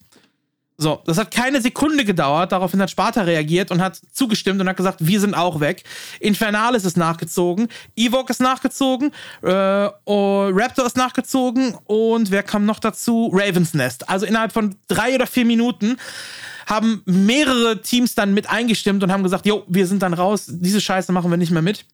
[0.80, 2.52] So, das hat keine Sekunde gedauert.
[2.52, 5.84] Daraufhin hat Sparta reagiert und hat zugestimmt und hat gesagt, wir sind auch weg.
[6.20, 9.12] Infernales ist nachgezogen, Evoke ist nachgezogen,
[9.42, 13.32] äh, oh, Raptor ist nachgezogen und wer kam noch dazu?
[13.34, 14.08] Ravens Nest.
[14.08, 15.98] Also innerhalb von drei oder vier Minuten
[16.68, 20.80] haben mehrere Teams dann mit eingestimmt und haben gesagt, jo, wir sind dann raus, diese
[20.80, 21.86] Scheiße machen wir nicht mehr mit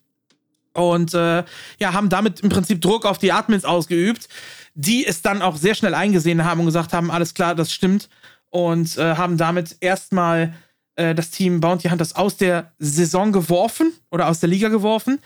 [0.74, 1.43] und äh,
[1.80, 4.28] ja, haben damit im Prinzip Druck auf die Admins ausgeübt,
[4.76, 8.09] die es dann auch sehr schnell eingesehen haben und gesagt haben, alles klar, das stimmt
[8.49, 10.53] und äh, haben damit erstmal
[10.95, 15.19] äh, das Team Bounty Hunters aus der Saison geworfen oder aus der Liga geworfen,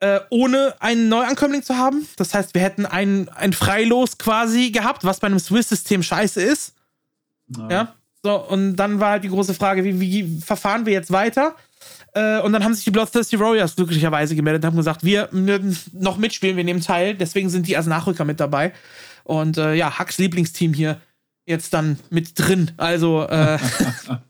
[0.00, 2.06] äh, ohne einen Neuankömmling zu haben.
[2.16, 6.74] Das heißt, wir hätten ein, ein Freilos quasi gehabt, was bei einem Swiss-System scheiße ist.
[7.56, 7.70] Ja.
[7.70, 7.94] ja.
[8.22, 11.54] So, und dann war halt die große Frage, wie, wie verfahren wir jetzt weiter?
[12.18, 15.28] Äh, und dann haben sich die Bloodthirsty Warriors glücklicherweise gemeldet und haben gesagt, wir
[15.92, 17.14] noch mitspielen, wir nehmen teil.
[17.14, 18.72] Deswegen sind die als Nachrücker mit dabei.
[19.22, 21.00] Und äh, ja, Hacks Lieblingsteam hier
[21.46, 22.72] jetzt dann mit drin.
[22.76, 23.58] Also äh,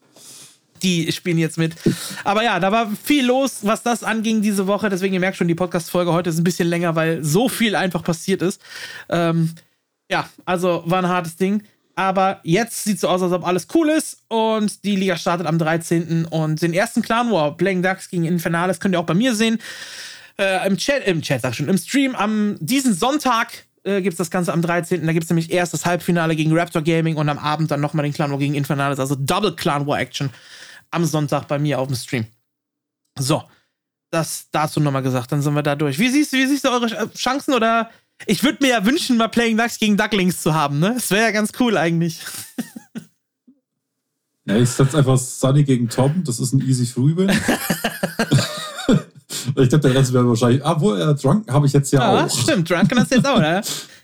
[0.82, 1.76] die spielen jetzt mit.
[2.24, 4.91] Aber ja, da war viel los, was das anging diese Woche.
[4.91, 8.03] Deswegen, ihr merkt schon, die Podcast-Folge heute ist ein bisschen länger, weil so viel einfach
[8.03, 8.61] passiert ist.
[9.09, 9.55] Ähm,
[10.11, 11.62] ja, also war ein hartes Ding.
[11.99, 15.59] Aber jetzt sieht so aus, als ob alles cool ist und die Liga startet am
[15.59, 16.26] 13.
[16.26, 19.59] Und den ersten Clan War, Playing Ducks gegen Infernales, könnt ihr auch bei mir sehen.
[20.38, 24.12] Äh, Im Chat, im Chat sag ich schon, im Stream am diesen Sonntag äh, gibt
[24.12, 25.05] es das Ganze am 13.
[25.05, 28.05] Da gibt es nämlich erst das Halbfinale gegen Raptor Gaming und am Abend dann nochmal
[28.05, 30.30] den Clan War gegen Infernales, also Double Clan War Action
[30.92, 32.26] am Sonntag bei mir auf dem Stream.
[33.18, 33.42] So,
[34.12, 35.99] das dazu nochmal gesagt, dann sind wir da durch.
[35.99, 37.90] Wie siehst, wie siehst du eure Chancen oder
[38.27, 40.93] ich würde mir ja wünschen, mal Playing Ducks gegen Ducklings zu haben, ne?
[40.95, 42.21] Das wäre ja ganz cool eigentlich.
[44.49, 47.29] Ja, ich setze einfach Sunny gegen Tom, das ist ein easy Free-Win.
[49.57, 50.64] ich glaube, der Rest wäre wahrscheinlich.
[50.64, 52.31] Ah, wo er äh, Drunken habe ich jetzt ja, ja auch.
[52.31, 53.61] Stimmt, Drunken hast du jetzt auch, oder?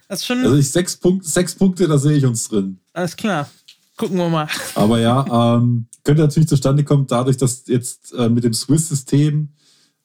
[0.09, 0.45] Das ist schon.
[0.45, 2.79] Also ich sechs, Punkt, sechs Punkte, da sehe ich uns drin.
[2.93, 3.49] Alles klar.
[3.97, 4.47] Gucken wir mal.
[4.75, 9.49] Aber ja, ähm, könnte natürlich zustande kommen, dadurch, dass jetzt äh, mit dem Swiss-System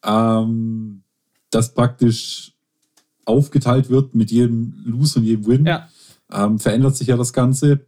[0.06, 1.04] ähm,
[1.52, 2.54] das praktisch
[3.30, 5.66] aufgeteilt wird mit jedem Lose und jedem Win.
[5.66, 5.88] Ja.
[6.32, 7.86] Ähm, verändert sich ja das Ganze.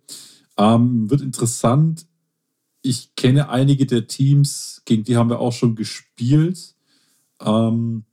[0.57, 2.05] Ähm, wird interessant.
[2.81, 6.75] Ich kenne einige der Teams, gegen die haben wir auch schon gespielt.
[7.39, 8.05] Ähm,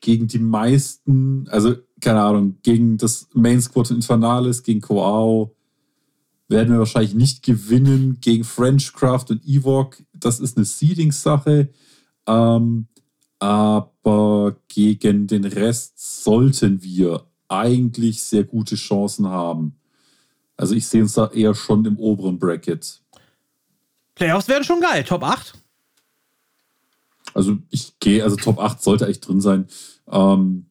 [0.00, 5.56] gegen die meisten, also keine Ahnung, gegen das Main Squad Infernales, gegen Koao,
[6.48, 9.96] werden wir wahrscheinlich nicht gewinnen gegen Frenchcraft und Ewok.
[10.12, 11.70] Das ist eine Seeding-Sache.
[12.26, 12.86] Ähm,
[13.38, 19.76] aber gegen den Rest sollten wir eigentlich sehr gute Chancen haben.
[20.56, 23.00] Also ich sehe uns da eher schon im oberen Bracket.
[24.14, 25.04] Playoffs wären schon geil.
[25.04, 25.52] Top 8?
[27.34, 29.66] Also ich gehe, also Top 8 sollte echt drin sein.
[30.10, 30.66] Ähm,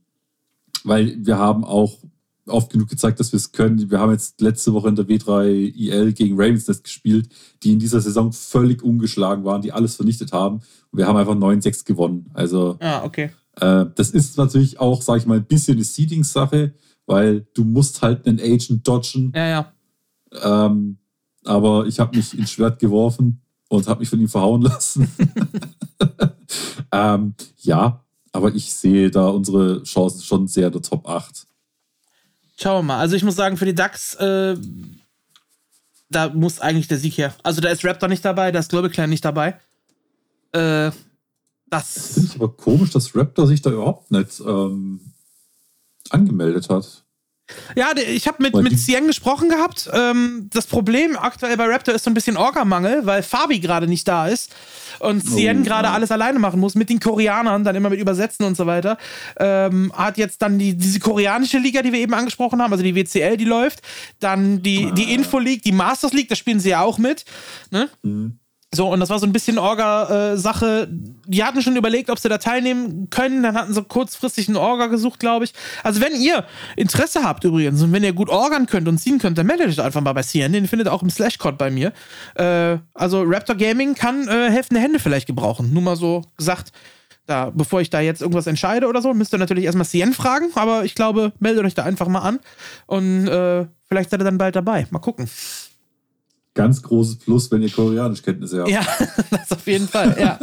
[0.83, 1.99] weil wir haben auch
[2.47, 3.89] oft genug gezeigt, dass wir es können.
[3.89, 7.29] Wir haben jetzt letzte Woche in der W3 IL gegen Ravens Nest gespielt,
[7.63, 10.61] die in dieser Saison völlig ungeschlagen waren, die alles vernichtet haben.
[10.91, 12.29] Und wir haben einfach 9-6 gewonnen.
[12.33, 13.31] Also ah, okay.
[13.59, 16.73] Äh, das ist natürlich auch, sag ich mal, ein bisschen eine Seeding-Sache,
[17.05, 19.31] weil du musst halt einen Agent dodgen.
[19.35, 19.73] Ja, ja.
[20.43, 20.97] Ähm,
[21.43, 25.09] aber ich habe mich ins Schwert geworfen und habe mich von ihm verhauen lassen.
[26.91, 31.44] ähm, ja, aber ich sehe da unsere Chancen schon sehr der Top 8.
[32.57, 32.99] Schauen wir mal.
[32.99, 34.55] Also ich muss sagen, für die Ducks, äh,
[36.09, 37.33] da muss eigentlich der Sieg her.
[37.43, 39.59] Also da ist Raptor nicht dabei, da ist Global Clan nicht dabei.
[40.51, 40.91] Äh,
[41.67, 41.93] das.
[41.93, 44.99] Das finde ich aber komisch, dass Raptor sich da überhaupt nicht ähm,
[46.09, 47.04] angemeldet hat.
[47.75, 49.89] Ja, ich habe mit, mit Cien gesprochen gehabt.
[49.93, 54.07] Ähm, das Problem aktuell bei Raptor ist so ein bisschen Orgamangel, weil Fabi gerade nicht
[54.07, 54.53] da ist
[54.99, 55.93] und Cien oh, gerade ja.
[55.93, 58.97] alles alleine machen muss mit den Koreanern, dann immer mit Übersetzen und so weiter.
[59.37, 62.95] Ähm, hat jetzt dann die, diese koreanische Liga, die wir eben angesprochen haben, also die
[62.95, 63.81] WCL, die läuft.
[64.19, 64.91] Dann die, ah.
[64.91, 67.25] die Info League, die Masters League, da spielen sie ja auch mit.
[67.69, 67.89] Ne?
[68.01, 68.39] Mhm.
[68.75, 70.87] So, und das war so ein bisschen Orga-Sache.
[71.25, 73.43] die hatten schon überlegt, ob sie da teilnehmen können.
[73.43, 75.53] Dann hatten sie kurzfristig einen Orga gesucht, glaube ich.
[75.83, 76.45] Also, wenn ihr
[76.75, 79.81] Interesse habt übrigens und wenn ihr gut orgern könnt und ziehen könnt, dann meldet euch
[79.81, 80.53] einfach mal bei CN.
[80.53, 81.93] Den findet ihr auch im Slashcode bei mir.
[82.35, 85.73] Äh, also, Raptor Gaming kann äh, helfende Hände vielleicht gebrauchen.
[85.73, 86.71] Nur mal so gesagt.
[87.27, 90.51] Da, bevor ich da jetzt irgendwas entscheide oder so, müsst ihr natürlich erstmal CN fragen,
[90.53, 92.39] aber ich glaube, meldet euch da einfach mal an
[92.85, 94.85] und äh, vielleicht seid ihr dann bald dabei.
[94.91, 95.27] Mal gucken
[96.55, 98.69] ganz großes Plus, wenn ihr Koreanischkenntnisse habt.
[98.69, 98.81] Ja,
[99.29, 100.39] das auf jeden Fall, ja.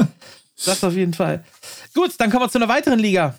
[0.64, 1.44] Das auf jeden Fall.
[1.92, 3.34] Gut, dann kommen wir zu einer weiteren Liga.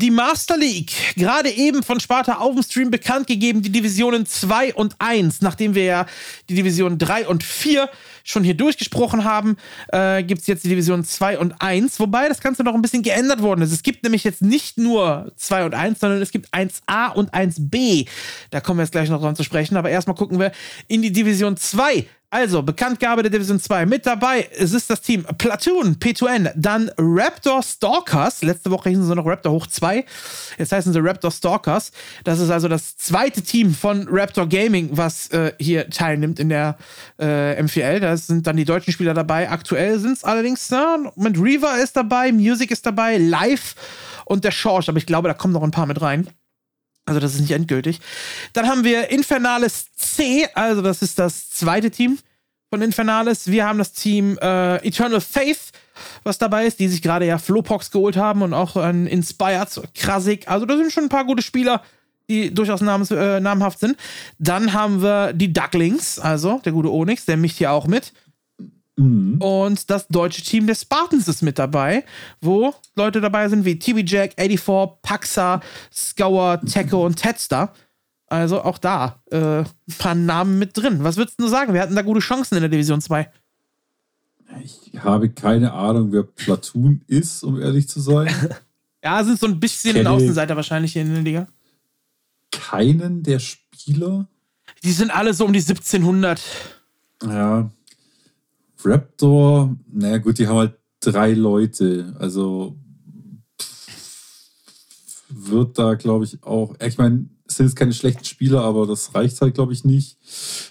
[0.00, 4.74] Die Master League, gerade eben von Sparta auf dem Stream bekannt gegeben, die Divisionen 2
[4.74, 5.40] und 1.
[5.40, 6.06] Nachdem wir ja
[6.48, 7.90] die Divisionen 3 und 4
[8.22, 9.56] schon hier durchgesprochen haben,
[9.88, 13.02] äh, gibt es jetzt die Division 2 und 1, wobei das Ganze noch ein bisschen
[13.02, 13.72] geändert worden ist.
[13.72, 18.06] Es gibt nämlich jetzt nicht nur 2 und 1, sondern es gibt 1a und 1b.
[18.50, 20.52] Da kommen wir jetzt gleich noch dran zu sprechen, aber erstmal gucken wir
[20.86, 22.06] in die Division 2.
[22.30, 23.86] Also, Bekanntgabe der Division 2.
[23.86, 28.42] Mit dabei es ist das Team Platoon, P2N, dann Raptor Stalkers.
[28.42, 30.04] Letzte Woche hießen sie noch Raptor Hoch 2.
[30.58, 31.90] Jetzt heißen sie Raptor Stalkers.
[32.24, 36.76] Das ist also das zweite Team von Raptor Gaming, was äh, hier teilnimmt in der
[37.18, 38.00] äh, MVL.
[38.00, 39.50] Da sind dann die deutschen Spieler dabei.
[39.50, 43.74] Aktuell sind es allerdings, na, mit Reaver ist dabei, Music ist dabei, Live
[44.26, 44.90] und der Schorsch.
[44.90, 46.28] Aber ich glaube, da kommen noch ein paar mit rein.
[47.08, 48.00] Also das ist nicht endgültig.
[48.52, 52.18] Dann haben wir Infernales C, also das ist das zweite Team
[52.68, 53.50] von Infernales.
[53.50, 55.72] Wir haben das Team äh, Eternal Faith,
[56.22, 60.48] was dabei ist, die sich gerade ja Flowpox geholt haben und auch ein Inspired, Krasik.
[60.48, 61.82] Also da sind schon ein paar gute Spieler,
[62.28, 63.96] die durchaus namens, äh, namhaft sind.
[64.38, 68.12] Dann haben wir die Ducklings, also der gute Onyx, der mischt hier auch mit.
[68.98, 69.40] Mhm.
[69.40, 72.04] Und das deutsche Team der Spartans ist mit dabei,
[72.40, 75.60] wo Leute dabei sind wie TB Jack, 84, Paxa,
[75.92, 77.72] Scour, Techo und Tedster.
[78.26, 79.66] Also auch da äh, ein
[79.98, 81.04] paar Namen mit drin.
[81.04, 81.72] Was würdest du sagen?
[81.72, 83.30] Wir hatten da gute Chancen in der Division 2.
[84.64, 88.28] Ich habe keine Ahnung, wer Platoon ist, um ehrlich zu sein.
[89.04, 91.46] ja, sind so ein bisschen ein Außenseiter wahrscheinlich hier in der Liga.
[92.50, 94.26] Keinen der Spieler?
[94.82, 96.40] Die sind alle so um die 1700.
[97.22, 97.70] Ja,
[98.84, 102.14] Raptor, naja gut, die haben halt drei Leute.
[102.18, 102.76] Also
[105.28, 106.74] wird da, glaube ich, auch.
[106.84, 110.18] Ich meine, sind jetzt keine schlechten Spieler, aber das reicht halt, glaube ich, nicht.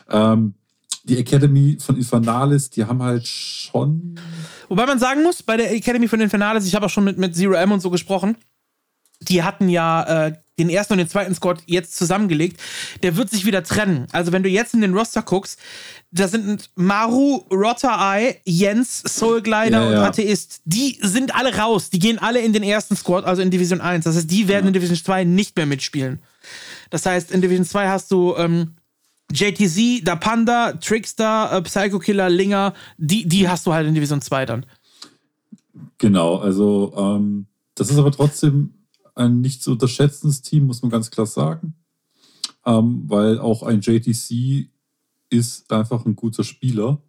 [0.10, 0.56] Ähm,
[1.04, 4.20] die Academy von Infernalis, die haben halt schon.
[4.68, 7.36] Wobei man sagen muss, bei der Academy von Infernalis, ich habe auch schon mit, mit
[7.36, 8.36] Zero M und so gesprochen,
[9.22, 12.60] die hatten ja äh, den ersten und den zweiten Squad jetzt zusammengelegt.
[13.04, 14.08] Der wird sich wieder trennen.
[14.12, 15.60] Also, wenn du jetzt in den Roster guckst,
[16.12, 20.00] da sind Maru, Rotter Eye, Jens, Soulglider ja, ja.
[20.00, 20.62] und Atheist.
[20.66, 21.90] Die sind alle raus.
[21.90, 24.06] Die gehen alle in den ersten Squad, also in Division 1.
[24.06, 24.68] Das heißt, die werden ja.
[24.70, 26.20] in Division 2 nicht mehr mitspielen.
[26.90, 28.76] Das heißt, in Division 2 hast du ähm,
[29.32, 32.74] JTZ, Da Panda, Trickster, äh, Psycho Killer, Linger.
[32.98, 34.66] Die, die hast du halt in Division 2 dann.
[36.00, 37.46] Genau, also ähm,
[37.76, 38.74] das ist aber trotzdem
[39.18, 41.74] ein nicht zu unterschätzendes Team, muss man ganz klar sagen.
[42.66, 44.70] Ähm, weil auch ein JTC
[45.30, 47.02] ist einfach ein guter Spieler.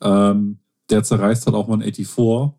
[0.00, 0.58] Ähm,
[0.90, 2.52] der zerreißt halt auch mal ein 84.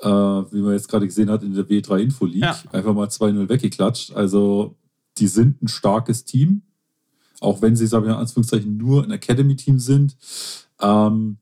[0.00, 2.58] äh, wie man jetzt gerade gesehen hat in der W3 Info League, Ja.
[2.72, 4.12] einfach mal 2-0 weggeklatscht.
[4.12, 4.76] Also
[5.18, 6.62] die sind ein starkes Team,
[7.40, 10.16] auch wenn sie, sagen wir in Anführungszeichen, nur ein Academy-Team sind.
[10.80, 11.38] Ähm,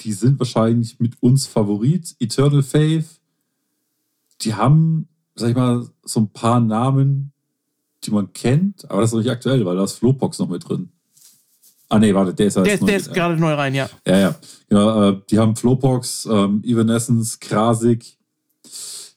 [0.00, 2.16] die sind wahrscheinlich mit uns Favorit.
[2.18, 3.20] Eternal Faith,
[4.42, 7.32] die haben, sag ich mal, so ein paar Namen,
[8.04, 10.68] die man kennt, aber das ist noch nicht aktuell, weil da ist Flowpox noch mit
[10.68, 10.90] drin.
[11.88, 13.88] Ah, nee, warte, der ist Der, der neu- ist gerade neu rein, ja.
[14.06, 14.34] ja, ja.
[14.68, 18.16] Genau, äh, die haben Flowpox, ähm, Evanescence, Krasik,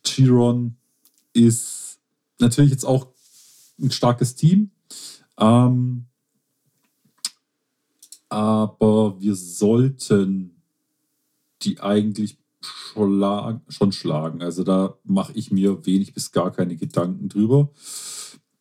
[0.03, 0.76] Chiron
[1.34, 1.99] ist
[2.39, 3.07] natürlich jetzt auch
[3.80, 4.72] ein starkes Team.
[5.39, 6.06] Ähm,
[8.30, 10.61] aber wir sollten
[11.61, 12.38] die eigentlich
[12.93, 14.41] schla- schon schlagen.
[14.41, 17.69] Also da mache ich mir wenig bis gar keine Gedanken drüber.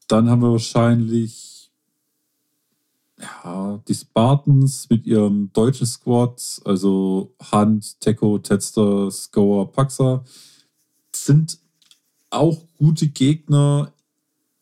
[0.09, 1.73] Dann haben wir wahrscheinlich
[3.19, 10.25] ja, die Spartans mit ihrem deutschen Squad, also Hunt, Teko, Tetster, Scorer, Paxa,
[11.15, 11.59] sind
[12.31, 13.93] auch gute Gegner.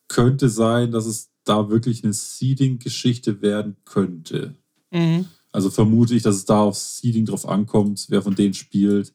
[0.09, 4.55] Könnte sein, dass es da wirklich eine Seeding-Geschichte werden könnte.
[4.91, 5.27] Mhm.
[5.53, 9.13] Also vermute ich, dass es da auf Seeding drauf ankommt, wer von denen spielt.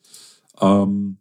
[0.62, 1.18] Ähm,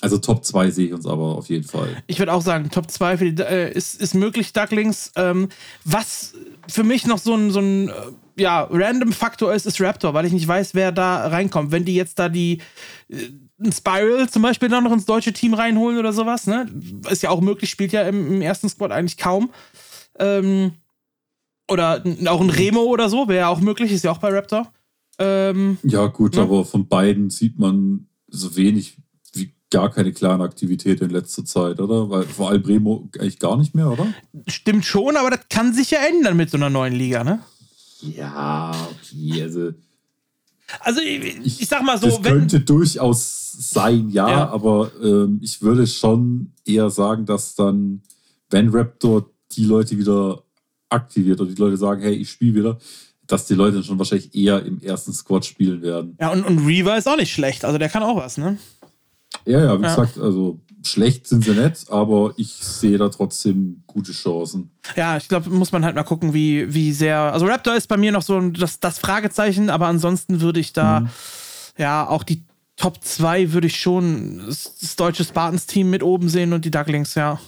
[0.00, 1.88] also Top 2 sehe ich uns aber auf jeden Fall.
[2.06, 5.10] Ich würde auch sagen, Top 2 für die, äh, ist, ist möglich, Ducklings.
[5.16, 5.48] Ähm,
[5.84, 6.34] was
[6.68, 7.92] für mich noch so ein, so ein äh,
[8.36, 11.72] ja, random Faktor ist, ist Raptor, weil ich nicht weiß, wer da reinkommt.
[11.72, 12.60] Wenn die jetzt da die
[13.08, 16.68] äh, Spiral zum Beispiel dann noch ins deutsche Team reinholen oder sowas, ne?
[17.10, 19.50] Ist ja auch möglich, spielt ja im, im ersten Squad eigentlich kaum.
[20.20, 20.72] Ähm,
[21.68, 24.72] oder auch ein Remo oder so, wäre ja auch möglich, ist ja auch bei Raptor.
[25.18, 26.42] Ähm, Ja, gut, Ja.
[26.42, 28.96] aber von beiden sieht man so wenig
[29.34, 32.08] wie gar keine klare Aktivität in letzter Zeit, oder?
[32.08, 34.06] Weil vor allem Bremo eigentlich gar nicht mehr, oder?
[34.46, 37.40] stimmt schon, aber das kann sich ja ändern mit so einer neuen Liga, ne?
[38.00, 39.72] Ja, okay, also
[40.80, 42.32] Also ich, ich sag mal so, das wenn.
[42.32, 44.48] könnte durchaus sein, ja, Ja.
[44.50, 48.02] aber ähm, ich würde schon eher sagen, dass dann,
[48.50, 50.42] wenn Raptor die Leute wieder
[50.88, 52.78] aktiviert und die Leute sagen, hey, ich spiele wieder,
[53.26, 56.16] dass die Leute dann schon wahrscheinlich eher im ersten Squad spielen werden.
[56.20, 57.64] Ja, und, und Reaver ist auch nicht schlecht.
[57.64, 58.56] Also der kann auch was, ne?
[59.44, 59.94] Ja, ja, wie Ja.
[59.94, 64.70] gesagt, also schlecht sind sie nicht, aber ich sehe da trotzdem gute Chancen.
[64.96, 67.18] Ja, ich glaube, muss man halt mal gucken, wie, wie sehr.
[67.32, 71.00] Also Raptor ist bei mir noch so das, das Fragezeichen, aber ansonsten würde ich da,
[71.00, 71.08] Mhm.
[71.76, 72.44] ja, auch die
[72.76, 77.38] Top 2 würde ich schon das, deutsche Spartans-Team mit oben sehen und die Ducklings, ja.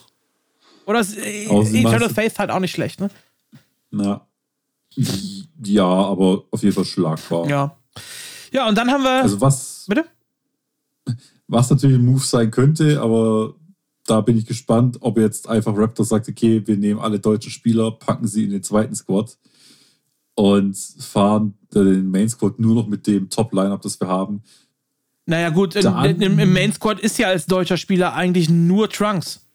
[0.87, 3.11] Oder Eternal Faith halt auch nicht schlecht, ne?
[3.91, 4.27] Na,
[5.65, 7.49] ja, aber auf jeden Fall schlagbar.
[7.49, 7.77] Ja.
[8.53, 9.23] Ja, und dann haben wir.
[9.23, 10.05] Also was, bitte?
[11.47, 13.55] was natürlich ein Move sein könnte, aber
[14.07, 17.93] da bin ich gespannt, ob jetzt einfach Raptor sagt, okay, wir nehmen alle deutschen Spieler,
[17.93, 19.37] packen sie in den zweiten Squad
[20.35, 24.43] und fahren den Main Squad nur noch mit dem Top-Lineup, das wir haben.
[25.27, 29.47] Naja, gut, Dann- im, im Main Squad ist ja als deutscher Spieler eigentlich nur Trunks.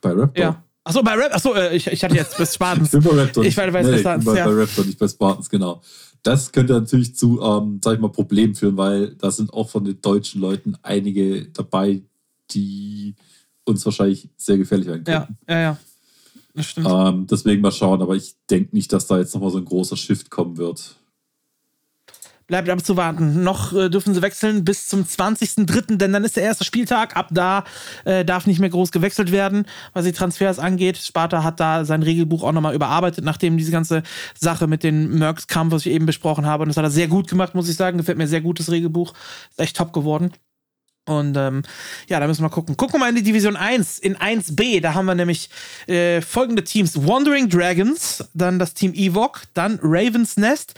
[0.00, 0.42] Bei Raptor.
[0.42, 0.63] Ja.
[0.84, 1.34] Achso, bei Rap.
[1.34, 2.90] Achso, äh, ich, ich hatte jetzt bis Ich Spartans.
[2.90, 3.44] bin bei Raptor.
[3.44, 4.46] Ich weiß, weiß, nee, bei ich Spartans, bei, ja.
[4.46, 5.82] bei Raptor, nicht bei Spartans, genau.
[6.22, 9.84] Das könnte natürlich zu, ähm, sag ich mal, Problemen führen, weil da sind auch von
[9.84, 12.02] den deutschen Leuten einige dabei,
[12.50, 13.14] die
[13.64, 15.36] uns wahrscheinlich sehr gefährlich werden Ja, könnten.
[15.48, 15.78] ja, ja.
[16.54, 16.86] Das stimmt.
[16.88, 19.96] Ähm, deswegen mal schauen, aber ich denke nicht, dass da jetzt nochmal so ein großer
[19.96, 20.94] Shift kommen wird.
[22.46, 23.42] Bleibt abzuwarten.
[23.42, 27.16] Noch äh, dürfen sie wechseln bis zum 20.03., denn dann ist der erste Spieltag.
[27.16, 27.64] Ab da
[28.04, 29.64] äh, darf nicht mehr groß gewechselt werden,
[29.94, 30.98] was die Transfers angeht.
[30.98, 34.02] Sparta hat da sein Regelbuch auch nochmal überarbeitet, nachdem diese ganze
[34.38, 36.64] Sache mit den Mercs kam, was ich eben besprochen habe.
[36.64, 37.96] Und das hat er sehr gut gemacht, muss ich sagen.
[37.96, 39.14] Gefällt mir sehr gut, das Regelbuch.
[39.50, 40.32] Ist echt top geworden.
[41.06, 41.62] Und ähm,
[42.08, 42.76] ja, da müssen wir gucken.
[42.76, 44.80] Gucken wir mal in die Division 1, in 1b.
[44.80, 45.50] Da haben wir nämlich
[45.86, 50.74] äh, folgende Teams: Wandering Dragons, dann das Team Evok, dann Ravens Nest,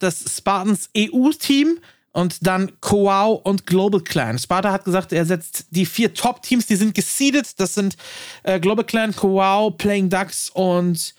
[0.00, 1.78] das Spartans EU-Team
[2.12, 4.38] und dann Coao und Global Clan.
[4.38, 7.60] Sparta hat gesagt, er setzt die vier Top-Teams, die sind geseedet.
[7.60, 7.96] Das sind
[8.42, 11.14] äh, Global Clan, Coao, Playing Ducks und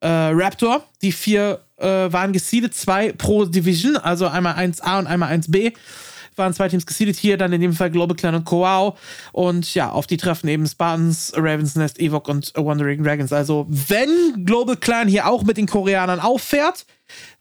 [0.00, 0.84] äh, Raptor.
[1.02, 5.72] Die vier äh, waren geseedet, zwei pro Division, also einmal 1A und einmal 1B
[6.38, 8.96] waren zwei Teams geseedet hier, dann in dem Fall Global Clan und Coao.
[9.32, 13.32] Und ja, auf die treffen eben Spartans, Ravens Nest, Evok und Wandering Dragons.
[13.32, 16.86] Also, wenn Global Clan hier auch mit den Koreanern auffährt,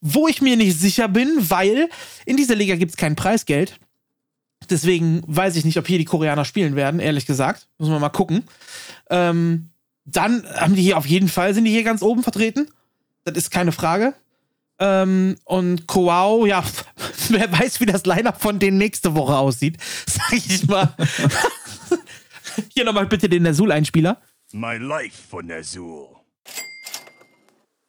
[0.01, 1.89] wo ich mir nicht sicher bin, weil
[2.25, 3.79] in dieser Liga gibt es kein Preisgeld.
[4.69, 7.67] Deswegen weiß ich nicht, ob hier die Koreaner spielen werden, ehrlich gesagt.
[7.77, 8.43] Muss man mal gucken.
[9.09, 9.69] Ähm,
[10.05, 12.67] dann haben die hier auf jeden Fall, sind die hier ganz oben vertreten.
[13.23, 14.13] Das ist keine Frage.
[14.79, 16.63] Ähm, und Coao, ja,
[17.29, 20.93] wer weiß, wie das Lineup von denen nächste Woche aussieht, sag ich mal.
[22.73, 24.21] Hier nochmal bitte den Nazul-Einspieler.
[24.53, 26.07] My life for Nazul.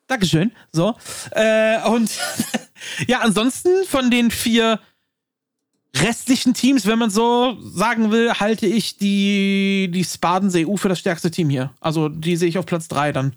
[0.06, 0.52] Dankeschön.
[0.72, 0.96] So.
[1.32, 2.10] Äh, und
[3.06, 4.80] ja, ansonsten von den vier
[5.96, 10.98] restlichen Teams, wenn man so sagen will, halte ich die, die Spartans EU für das
[10.98, 11.74] stärkste Team hier.
[11.80, 13.36] Also die sehe ich auf Platz 3 dann.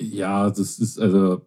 [0.00, 1.42] Ja, das ist also.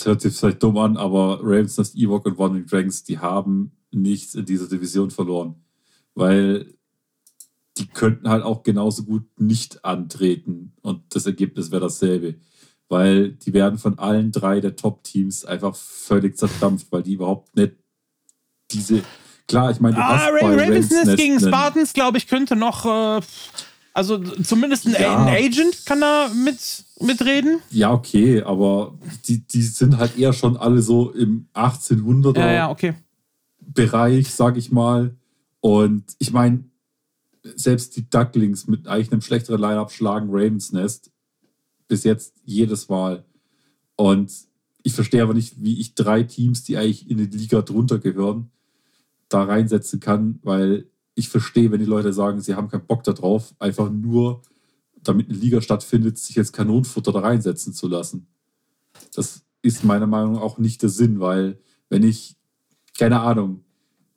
[0.00, 3.72] Das hört sich vielleicht dumm an, aber Ravens, das Ewok und Wandering Dragons, die haben
[3.90, 5.56] nichts in dieser Division verloren.
[6.14, 6.72] Weil
[7.76, 12.36] die könnten halt auch genauso gut nicht antreten und das Ergebnis wäre dasselbe.
[12.88, 17.74] Weil die werden von allen drei der Top-Teams einfach völlig zerdampft, weil die überhaupt nicht
[18.70, 19.02] diese.
[19.48, 22.86] Klar, ich meine, du Ah, hast Ravens Nest gegen Spartans, glaube ich, könnte noch.
[22.86, 23.20] Äh,
[24.00, 25.26] also zumindest ein, Ja.
[25.26, 27.60] Agent kann da mit, mitreden.
[27.70, 28.98] Ja, okay, aber
[29.28, 32.94] die, die sind halt eher schon alle so im 1800er Ja, ja, okay.
[33.60, 35.14] Bereich, sag ich mal.
[35.60, 36.64] Und ich meine,
[37.42, 41.10] selbst die Ducklings mit eigentlich einem schlechteren Line-Up schlagen Ravens Nest
[41.86, 43.24] bis jetzt jedes Mal.
[43.96, 44.32] Und
[44.82, 48.50] ich verstehe aber nicht, wie ich drei Teams, die eigentlich in die Liga drunter gehören,
[49.28, 50.86] da reinsetzen kann, weil
[51.20, 54.42] ich verstehe, wenn die Leute sagen, sie haben keinen Bock darauf, einfach nur,
[55.02, 58.26] damit eine Liga stattfindet, sich jetzt Kanonenfutter da reinsetzen zu lassen.
[59.14, 62.36] Das ist meiner Meinung nach auch nicht der Sinn, weil wenn ich,
[62.98, 63.64] keine Ahnung,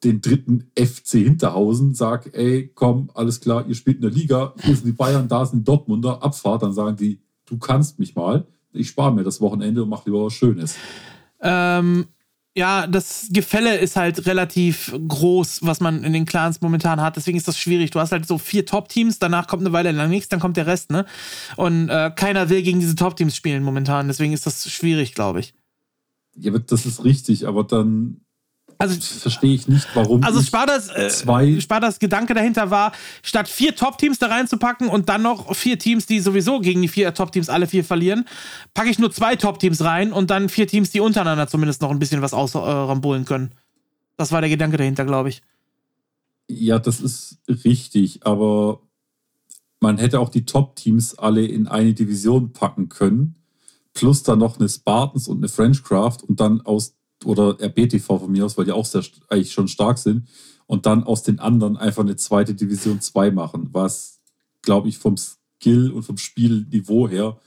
[0.04, 4.76] den dritten FC Hinterhausen sag, ey, komm, alles klar, ihr spielt in der Liga, hier
[4.76, 8.48] sind die Bayern, da sind die Dortmunder, Abfahrt, dann sagen die, du kannst mich mal,
[8.72, 10.76] ich spare mir das Wochenende und mach lieber was Schönes.
[11.42, 12.08] Ähm,
[12.56, 17.16] ja, das Gefälle ist halt relativ groß, was man in den Clans momentan hat.
[17.16, 17.92] Deswegen ist das schwierig.
[17.92, 20.68] Du hast halt so vier Top-Teams, danach kommt eine Weile lang nichts, dann kommt der
[20.68, 21.06] Rest, ne?
[21.56, 24.08] Und äh, keiner will gegen diese Top-Teams spielen momentan.
[24.08, 25.56] Deswegen ist das schwierig, glaube ich.
[26.36, 28.23] Ja, das ist richtig, aber dann
[28.78, 32.92] Also, verstehe ich nicht, warum also Spartas, äh, zwei- Spartas Gedanke dahinter war,
[33.22, 37.14] statt vier Top-Teams da reinzupacken und dann noch vier Teams, die sowieso gegen die vier
[37.14, 38.26] Top-Teams alle vier verlieren,
[38.74, 42.00] packe ich nur zwei Top-Teams rein und dann vier Teams, die untereinander zumindest noch ein
[42.00, 43.52] bisschen was ausrambolen können.
[44.18, 45.42] Das war der Gedanke dahinter, glaube ich.
[46.48, 48.82] Ja, das ist richtig, aber
[49.80, 53.36] man hätte auch die Top-Teams alle in eine Division packen können,
[53.94, 56.96] plus dann noch eine Spartans und eine Frenchcraft und dann aus,
[57.26, 60.28] oder RBTV von mir aus, weil die auch sehr, eigentlich schon stark sind,
[60.66, 64.22] und dann aus den anderen einfach eine zweite Division 2 machen, was,
[64.62, 67.38] glaube ich, vom Skill und vom Spielniveau her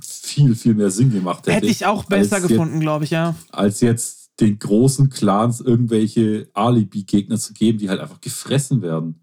[0.00, 1.56] viel, viel mehr Sinn gemacht hätte.
[1.56, 3.34] Hätte ich auch besser gefunden, glaube ich, ja.
[3.50, 9.20] als jetzt den großen Clans irgendwelche Alibi-Gegner zu geben, die halt einfach gefressen werden.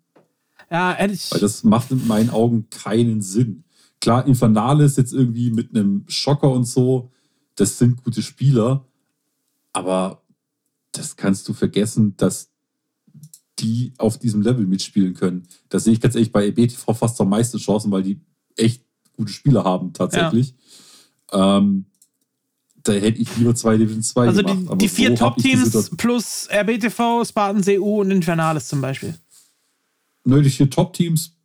[0.70, 1.32] Ja, hätte ich.
[1.32, 3.64] Weil das macht in meinen Augen keinen Sinn.
[4.00, 7.12] Klar, Infernales jetzt irgendwie mit einem Schocker und so,
[7.56, 8.87] das sind gute Spieler,
[9.74, 10.24] aber
[10.92, 12.50] das kannst du vergessen, dass
[13.60, 15.48] die auf diesem Level mitspielen können.
[15.70, 18.20] Da sehe ich ganz ehrlich bei EBTV fast am meisten Chancen, weil die
[18.56, 18.84] echt
[19.16, 20.54] gute Spieler haben tatsächlich.
[21.32, 21.86] Ähm,
[22.84, 24.60] da hätte ich lieber zwei Division 2 also gemacht.
[24.62, 29.16] die, aber die vier so die Top-Teams plus RBTV, Spartans EU und Infernales zum Beispiel.
[30.24, 31.36] Nö, die vier Top-Teams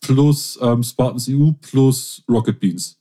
[0.00, 2.98] plus ähm, Spartans EU plus Rocket Beans.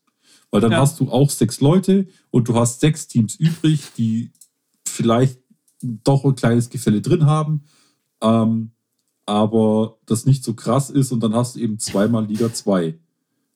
[0.52, 0.80] Weil dann Ja.
[0.80, 4.32] hast du auch sechs Leute und du hast sechs Teams übrig, die
[4.88, 5.40] vielleicht
[5.82, 7.64] doch ein kleines Gefälle drin haben,
[8.22, 8.72] ähm,
[9.26, 13.00] aber das nicht so krass ist und dann hast du eben zweimal Liga 2.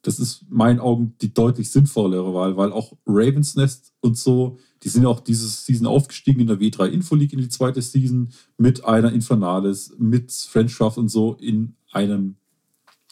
[0.01, 4.57] Das ist in meinen Augen die deutlich sinnvollere Wahl, weil auch Ravens Nest und so,
[4.83, 8.29] die sind auch dieses Season aufgestiegen in der W3 Info League in die zweite Season
[8.57, 12.35] mit einer Infernales, mit Friendschaft und so in einem,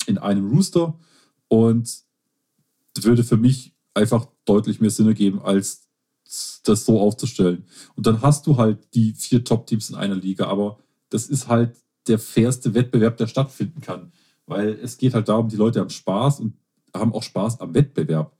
[0.05, 0.99] in einem Rooster
[1.47, 2.03] und
[3.01, 5.82] würde für mich einfach deutlich mehr Sinn ergeben, als
[6.63, 7.65] das so aufzustellen.
[7.95, 10.79] Und dann hast du halt die vier Top-Teams in einer Liga, aber
[11.09, 11.75] das ist halt
[12.07, 14.11] der fairste Wettbewerb, der stattfinden kann.
[14.45, 16.55] Weil es geht halt darum, die Leute haben Spaß und
[16.93, 18.33] haben auch Spaß am Wettbewerb.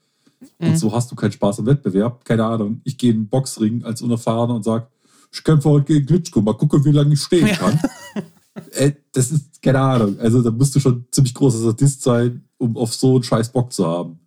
[0.60, 0.68] Mhm.
[0.70, 2.26] Und so hast du keinen Spaß am Wettbewerb.
[2.26, 4.88] Keine Ahnung, ich gehe in den Boxring als Unerfahrener und sage,
[5.32, 7.56] ich kämpfe heute gegen Glitschko, mal gucken, wie lange ich stehen Ja.
[7.56, 7.80] kann.
[8.72, 12.78] äh, das ist, keine Ahnung, also da musst du schon ziemlich großer Sadist sein, um
[12.78, 14.20] auf so einen scheiß Bock zu haben.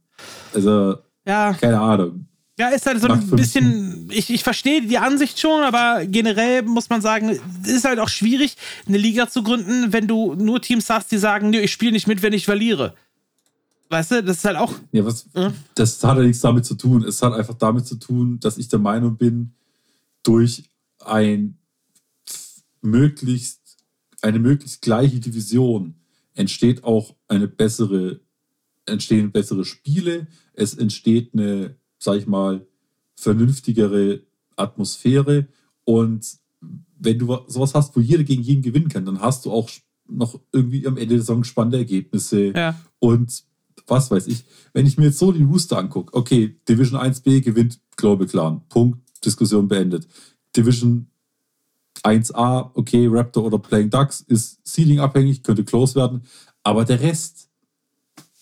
[0.55, 2.27] Also, Ja, keine Ahnung.
[2.59, 4.09] Ja, ist halt so ein bisschen.
[4.11, 8.09] Ich, ich verstehe die Ansicht schon, aber generell muss man sagen, es ist halt auch
[8.09, 8.57] schwierig,
[8.87, 12.07] eine Liga zu gründen, wenn du nur Teams hast, die sagen, nö, ich spiele nicht
[12.07, 12.95] mit, wenn ich verliere.
[13.89, 14.75] Weißt du, das ist halt auch.
[14.93, 15.53] Ja, was, Ja.
[15.75, 17.05] das hat ja nichts damit zu tun.
[17.05, 19.53] Es hat einfach damit zu tun, dass ich der Meinung bin,
[20.23, 20.65] durch
[21.05, 21.59] ein
[22.81, 23.77] möglichst,
[24.23, 25.95] eine möglichst gleiche Division
[26.35, 28.21] entsteht auch eine bessere,
[28.87, 31.77] entstehen bessere Spiele, es entsteht eine,
[32.07, 32.65] sag ich mal,
[33.17, 34.23] vernünftigere
[34.55, 35.49] Atmosphäre
[35.85, 36.25] und
[36.99, 39.69] wenn du sowas hast, wo jeder gegen jeden gewinnen kann, dann hast du auch
[40.09, 42.81] noch irgendwie am Ende der Saison spannende Ergebnisse Ja.
[43.01, 43.45] und
[43.89, 44.45] was weiß ich.
[44.73, 48.63] Wenn ich mir jetzt so die Rooster angucke, okay, Division 1b gewinnt Global Clan.
[48.69, 50.07] Punkt, Diskussion beendet.
[50.57, 51.09] Division
[52.03, 56.23] 1A, okay, Raptor oder Playing Ducks ist Seeding abhängig, könnte close werden.
[56.63, 57.49] Aber der Rest,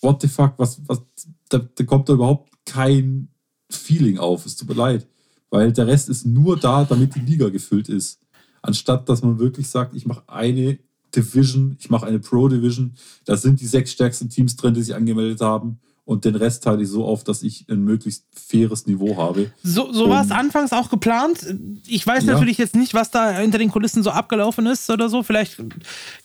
[0.01, 1.01] what the fuck, was, was,
[1.49, 3.29] da, da kommt da überhaupt kein
[3.69, 4.45] Feeling auf.
[4.45, 5.07] Es tut mir leid.
[5.49, 8.19] Weil der Rest ist nur da, damit die Liga gefüllt ist.
[8.61, 10.79] Anstatt dass man wirklich sagt, ich mache eine
[11.15, 12.93] Division, ich mache eine Pro Division.
[13.25, 16.83] Da sind die sechs stärksten Teams drin, die sich angemeldet haben und den Rest teile
[16.83, 19.51] ich so auf, dass ich ein möglichst faires Niveau habe.
[19.63, 21.55] So, so war es anfangs auch geplant.
[21.87, 22.33] Ich weiß ja.
[22.33, 25.23] natürlich jetzt nicht, was da hinter den Kulissen so abgelaufen ist oder so.
[25.23, 25.57] Vielleicht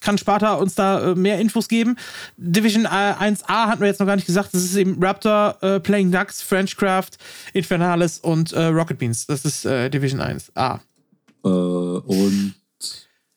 [0.00, 1.96] kann Sparta uns da äh, mehr Infos geben.
[2.36, 4.52] Division 1A hatten wir jetzt noch gar nicht gesagt.
[4.52, 7.12] Das ist eben Raptor, äh, Playing Ducks, Frenchcraft,
[7.54, 9.26] Infernales und äh, Rocket Beans.
[9.26, 10.80] Das ist äh, Division 1A.
[11.42, 12.54] Äh, und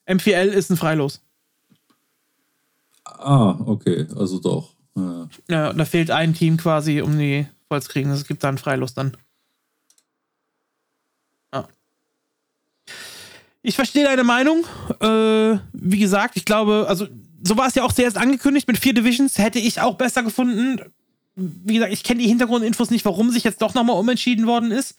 [0.07, 1.21] MPL ist ein Freilos.
[3.05, 4.72] Ah, okay, also doch.
[4.95, 5.27] Ja.
[5.49, 8.11] ja, da fehlt ein Team quasi, um die voll zu kriegen.
[8.11, 9.17] Es gibt da einen Freilust dann.
[11.51, 11.67] Ja.
[13.63, 14.65] Ich verstehe deine Meinung.
[14.99, 17.07] Äh, wie gesagt, ich glaube, also
[17.43, 19.37] so war es ja auch zuerst angekündigt mit vier Divisions.
[19.37, 20.79] Hätte ich auch besser gefunden.
[21.35, 24.95] Wie gesagt, ich kenne die Hintergrundinfos nicht, warum sich jetzt doch nochmal umentschieden worden ist.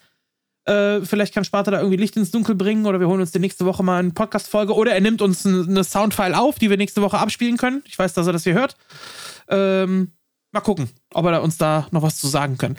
[0.65, 3.39] Äh, vielleicht kann Sparta da irgendwie Licht ins Dunkel bringen oder wir holen uns die
[3.39, 7.03] nächste Woche mal eine Podcast-Folge oder er nimmt uns eine Soundfile auf, die wir nächste
[7.03, 7.83] Woche abspielen können.
[7.85, 8.75] Ich weiß, dass er das hier hört.
[9.49, 10.13] Ähm,
[10.51, 12.77] mal gucken, ob er uns da noch was zu sagen kann.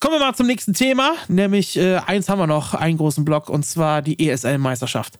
[0.00, 3.48] Kommen wir mal zum nächsten Thema, nämlich äh, eins haben wir noch, einen großen Block,
[3.48, 5.18] und zwar die ESL-Meisterschaft.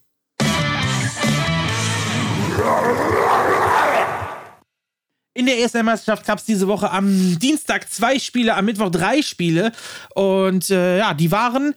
[5.39, 9.70] In der ESL-Meisterschaft gab es diese Woche am Dienstag zwei Spiele, am Mittwoch drei Spiele.
[10.16, 11.74] Und äh, ja, die waren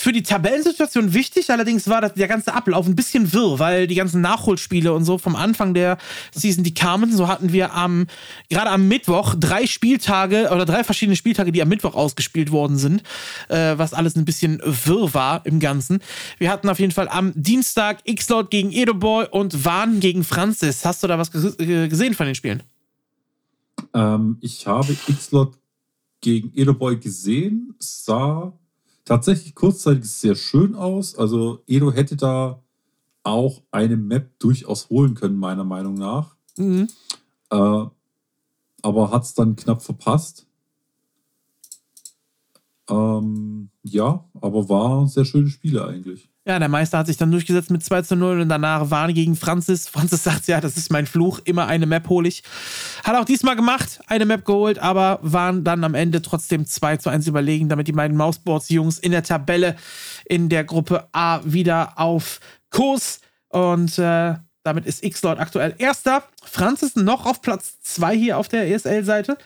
[0.00, 4.22] für die Tabellensituation wichtig, allerdings war der ganze Ablauf ein bisschen wirr, weil die ganzen
[4.22, 5.98] Nachholspiele und so vom Anfang der
[6.32, 8.06] Season, die kamen, so hatten wir am,
[8.48, 13.02] gerade am Mittwoch drei Spieltage oder drei verschiedene Spieltage, die am Mittwoch ausgespielt worden sind,
[13.48, 16.00] äh, was alles ein bisschen wirr war im Ganzen.
[16.38, 20.86] Wir hatten auf jeden Fall am Dienstag X-Lord gegen Edoboy und Wahn gegen Francis.
[20.86, 22.62] Hast du da was gesehen von den Spielen?
[23.92, 25.58] Ähm, ich habe X-Lord
[26.22, 28.52] gegen Edoboy gesehen, sah
[29.10, 31.16] tatsächlich kurzzeitig sehr schön aus.
[31.16, 32.62] Also Edo hätte da
[33.24, 36.36] auch eine Map durchaus holen können, meiner Meinung nach.
[36.56, 36.88] Mhm.
[37.50, 37.86] Äh,
[38.82, 40.46] aber hat es dann knapp verpasst.
[42.88, 46.29] Ähm, ja, aber war sehr schöne Spiele eigentlich.
[46.46, 49.36] Ja, der Meister hat sich dann durchgesetzt mit 2 zu 0 und danach waren gegen
[49.36, 49.88] Francis.
[49.88, 52.42] Francis sagt, ja, das ist mein Fluch, immer eine Map hole ich.
[53.04, 57.10] Hat auch diesmal gemacht, eine Map geholt, aber waren dann am Ende trotzdem 2 zu
[57.10, 59.76] 1 überlegen, damit die beiden Mouseboards-Jungs in der Tabelle
[60.24, 62.40] in der Gruppe A wieder auf
[62.70, 63.20] Kurs.
[63.50, 66.22] Und äh, damit ist X-Lord aktuell erster.
[66.44, 69.38] Franz ist noch auf Platz 2 hier auf der ESL-Seite.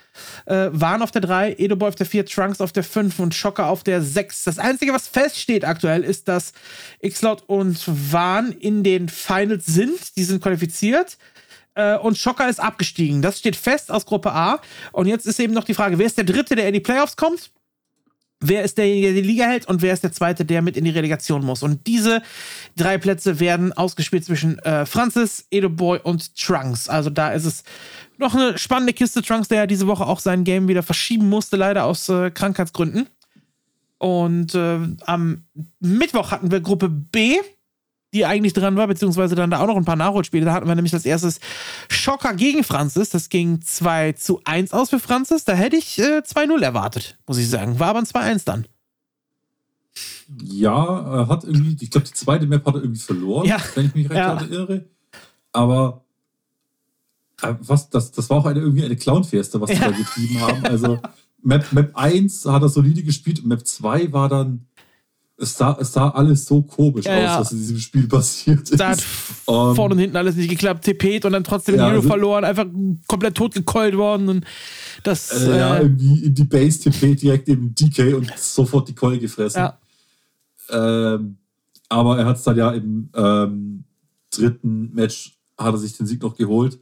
[0.47, 3.69] Äh, Warn auf der 3, Edoboy auf der 4, Trunks auf der 5 und Schocker
[3.69, 4.45] auf der 6.
[4.45, 6.53] Das Einzige, was feststeht aktuell, ist, dass
[7.01, 7.81] X-Lord und
[8.12, 10.16] Warn in den Finals sind.
[10.16, 11.16] Die sind qualifiziert.
[11.74, 13.23] Äh, und Schocker ist abgestiegen.
[13.23, 14.61] Das steht fest aus Gruppe A.
[14.93, 17.16] Und jetzt ist eben noch die Frage, wer ist der Dritte, der in die Playoffs
[17.16, 17.51] kommt?
[18.40, 20.85] Wer ist derjenige, der die Liga hält und wer ist der Zweite, der mit in
[20.85, 21.62] die Relegation muss.
[21.62, 22.23] Und diese
[22.77, 26.89] drei Plätze werden ausgespielt zwischen äh, Francis, Edoboy und Trunks.
[26.89, 27.65] Also da ist es
[28.19, 29.23] noch eine spannende Kiste.
[29.23, 33.09] Trunks, der ja diese Woche auch sein Game wieder verschieben musste, leider aus äh, Krankheitsgründen.
[33.98, 35.44] Und äh, am
[35.81, 37.39] Mittwoch hatten wir Gruppe B
[38.15, 40.45] die eigentlich dran war, beziehungsweise dann da auch noch ein paar Nachholspiele.
[40.45, 41.41] Da hatten wir nämlich als erstes
[41.91, 43.11] Schocker gegen Francis.
[43.11, 45.45] Das ging 2 zu 1 aus für Francis.
[45.45, 47.78] Da hätte ich äh, 2-0 erwartet, muss ich sagen.
[47.81, 48.66] War aber ein 2-1 dann.
[50.43, 53.59] Ja, hat irgendwie, ich glaube, die zweite Map hat er irgendwie verloren, ja.
[53.74, 54.43] wenn ich mich recht ja.
[54.43, 54.86] irre.
[55.53, 56.05] Aber
[57.43, 59.81] äh, was, das, das war auch eine, irgendwie eine Clown-Fiesta, was ja.
[59.81, 60.65] da getrieben haben.
[60.65, 60.99] Also
[61.43, 64.66] Map, Map 1 hat er solide gespielt und Map 2 war dann
[65.36, 67.40] es sah, es sah alles so komisch ja, aus, ja.
[67.40, 68.78] was in diesem Spiel passiert ist.
[68.78, 71.97] Da hat ähm, vorne und hinten alles nicht geklappt, TP und dann trotzdem ja, Hero
[71.97, 72.66] also, verloren, einfach
[73.09, 74.44] komplett totgekeult worden und
[75.02, 75.31] das.
[75.31, 79.19] Äh, ja, äh, irgendwie in die Base TP direkt im DK und sofort die Keule
[79.19, 79.61] gefressen.
[79.61, 79.78] Ja.
[80.70, 81.36] Ähm,
[81.89, 83.85] aber er hat es dann ja im ähm,
[84.31, 86.78] dritten Match hat er sich den Sieg noch geholt.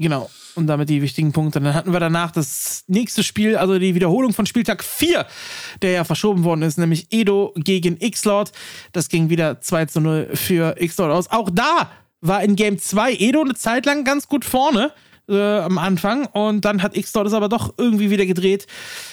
[0.00, 0.30] Genau.
[0.54, 1.60] Und damit die wichtigen Punkte.
[1.60, 5.26] Dann hatten wir danach das nächste Spiel, also die Wiederholung von Spieltag 4,
[5.82, 8.50] der ja verschoben worden ist, nämlich Edo gegen X-Lord.
[8.92, 11.30] Das ging wieder 2 zu 0 für X-Lord aus.
[11.30, 11.90] Auch da
[12.22, 14.92] war in Game 2 Edo eine Zeit lang ganz gut vorne
[15.30, 18.66] äh, am Anfang und dann hat X-Dot es aber doch irgendwie wieder gedreht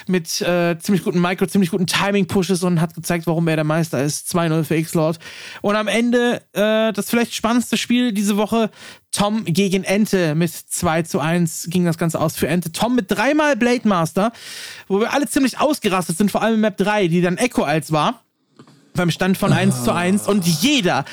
[0.08, 4.04] mit äh, ziemlich guten Micro, ziemlich guten Timing-Pushes und hat gezeigt, warum er der Meister
[4.04, 4.34] ist.
[4.36, 5.20] 2-0 für X-Lord.
[5.62, 8.70] Und am Ende äh, das vielleicht spannendste Spiel diese Woche,
[9.12, 12.72] Tom gegen Ente mit 2 zu 1 ging das Ganze aus für Ente.
[12.72, 14.32] Tom mit dreimal Blade Master,
[14.88, 17.92] wo wir alle ziemlich ausgerastet sind, vor allem in Map 3, die dann Echo als
[17.92, 18.24] war.
[18.94, 21.06] beim Stand von 1 zu 1 und jeder,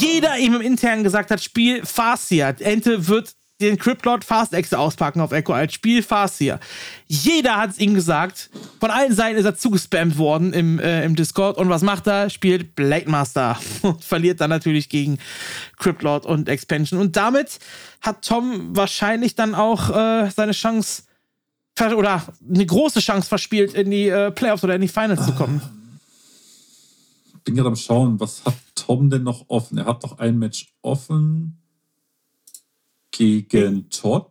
[0.00, 1.82] jeder ihm im Internen gesagt hat, Spiel
[2.28, 2.54] hier.
[2.60, 3.34] Ente wird
[3.64, 6.60] den Cryptlord Fast Exe auspacken auf Echo als Spiel Fast hier.
[7.06, 8.50] Jeder hat es ihm gesagt.
[8.80, 11.56] Von allen Seiten ist er zugespammt worden im, äh, im Discord.
[11.56, 12.30] Und was macht er?
[12.30, 15.18] Spielt Blade Master und verliert dann natürlich gegen
[15.78, 17.00] Cryptlord und Expansion.
[17.00, 17.58] Und damit
[18.00, 21.04] hat Tom wahrscheinlich dann auch äh, seine Chance
[21.96, 25.60] oder eine große Chance verspielt, in die äh, Playoffs oder in die Finals zu kommen.
[27.44, 29.76] Bin gerade am Schauen, was hat Tom denn noch offen?
[29.76, 31.63] Er hat noch ein Match offen
[33.16, 34.26] gegen Todd.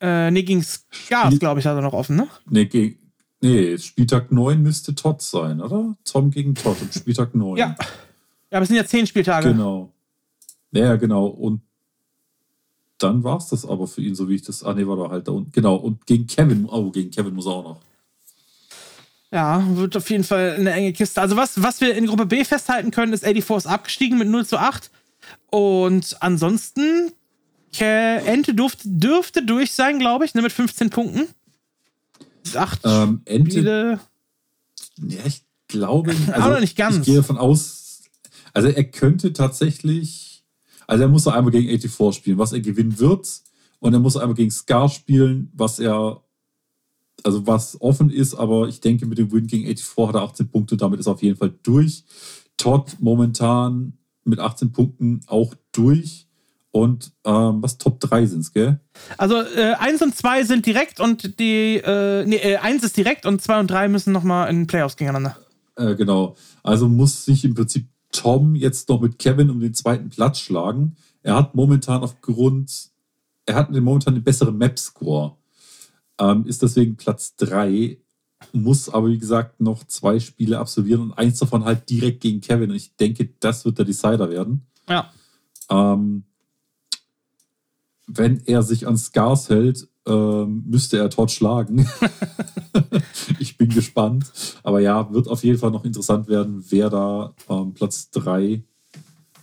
[0.00, 2.28] Äh, nee, gegen Spiel- glaube ich, hat er noch offen, ne?
[2.48, 2.96] Nee, ge
[3.40, 5.96] nee, Spieltag 9 müsste Todd sein, oder?
[6.04, 7.56] Tom gegen Todd und Spieltag 9.
[7.56, 7.76] Ja.
[8.50, 9.48] Ja, aber es sind ja zehn Spieltage.
[9.52, 9.90] Genau.
[10.72, 11.26] Ja, genau.
[11.26, 11.62] Und
[12.98, 14.62] dann war es das aber für ihn, so wie ich das.
[14.62, 15.50] Ah, nee, war da halt da unten.
[15.52, 15.76] Genau.
[15.76, 16.66] Und gegen Kevin.
[16.70, 17.80] Oh, gegen Kevin muss er auch noch.
[19.30, 21.20] Ja, wird auf jeden Fall eine enge Kiste.
[21.20, 24.44] Also was, was wir in Gruppe B festhalten können, ist 84 ist abgestiegen mit 0
[24.46, 24.90] zu 8.
[25.50, 27.12] Und ansonsten,
[27.78, 31.28] Ente durfte, dürfte durch sein, glaube ich, ne, mit 15 Punkten.
[32.54, 34.00] Acht Ähm, Ente, Spiele.
[34.98, 36.14] ja, ich glaube.
[36.32, 36.98] Also, noch nicht ganz.
[36.98, 38.02] Ich gehe davon aus.
[38.52, 40.44] Also, er könnte tatsächlich.
[40.86, 43.28] Also, er muss noch einmal gegen 84 spielen, was er gewinnen wird.
[43.78, 46.22] Und er muss einmal gegen Scar spielen, was er.
[47.24, 50.48] Also, was offen ist, aber ich denke, mit dem Win gegen 84 hat er 18
[50.48, 52.04] Punkte, damit ist er auf jeden Fall durch.
[52.56, 56.26] Todd momentan mit 18 Punkten auch durch.
[56.70, 58.80] Und ähm, was Top 3 sind es, gell?
[59.18, 63.26] Also äh, 1 und 2 sind direkt und die, äh, nee, äh, 1 ist direkt
[63.26, 65.36] und 2 und 3 müssen nochmal in Playoffs gegeneinander.
[65.76, 66.34] Äh, genau.
[66.62, 70.96] Also muss sich im Prinzip Tom jetzt noch mit Kevin um den zweiten Platz schlagen.
[71.22, 72.90] Er hat momentan aufgrund,
[73.46, 75.36] er hat momentan den besseren Map-Score.
[76.18, 77.98] Ähm, ist deswegen Platz 3,
[78.52, 82.70] muss aber wie gesagt noch zwei Spiele absolvieren und eins davon halt direkt gegen Kevin.
[82.70, 84.66] Und ich denke, das wird der Decider werden.
[84.88, 85.10] Ja.
[85.70, 86.24] Ähm,
[88.06, 91.88] wenn er sich an Scars hält, ähm, müsste er Todd schlagen.
[93.38, 94.32] ich bin gespannt.
[94.62, 98.64] Aber ja, wird auf jeden Fall noch interessant werden, wer da ähm, Platz 3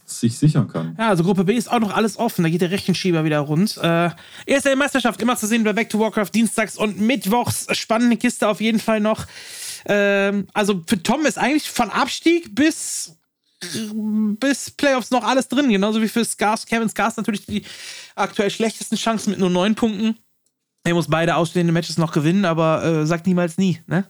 [0.10, 0.96] sich sichern kann.
[0.98, 2.44] Ja, also Gruppe B ist auch noch alles offen.
[2.44, 3.78] Da geht der Rechenschieber wieder rund.
[3.78, 4.10] Äh,
[4.46, 7.68] erste Meisterschaft immer zu sehen bei Back to Warcraft dienstags und mittwochs.
[7.78, 9.26] Spannende Kiste auf jeden Fall noch.
[9.86, 13.16] Ähm, also für Tom ist eigentlich von Abstieg bis
[14.40, 16.66] bis Playoffs noch alles drin, genauso wie für Scars.
[16.66, 17.64] Kevin Scars natürlich die
[18.16, 20.18] aktuell schlechtesten Chancen mit nur neun Punkten.
[20.86, 24.06] Er muss beide ausstehenden Matches noch gewinnen, aber äh, sagt niemals nie, ne?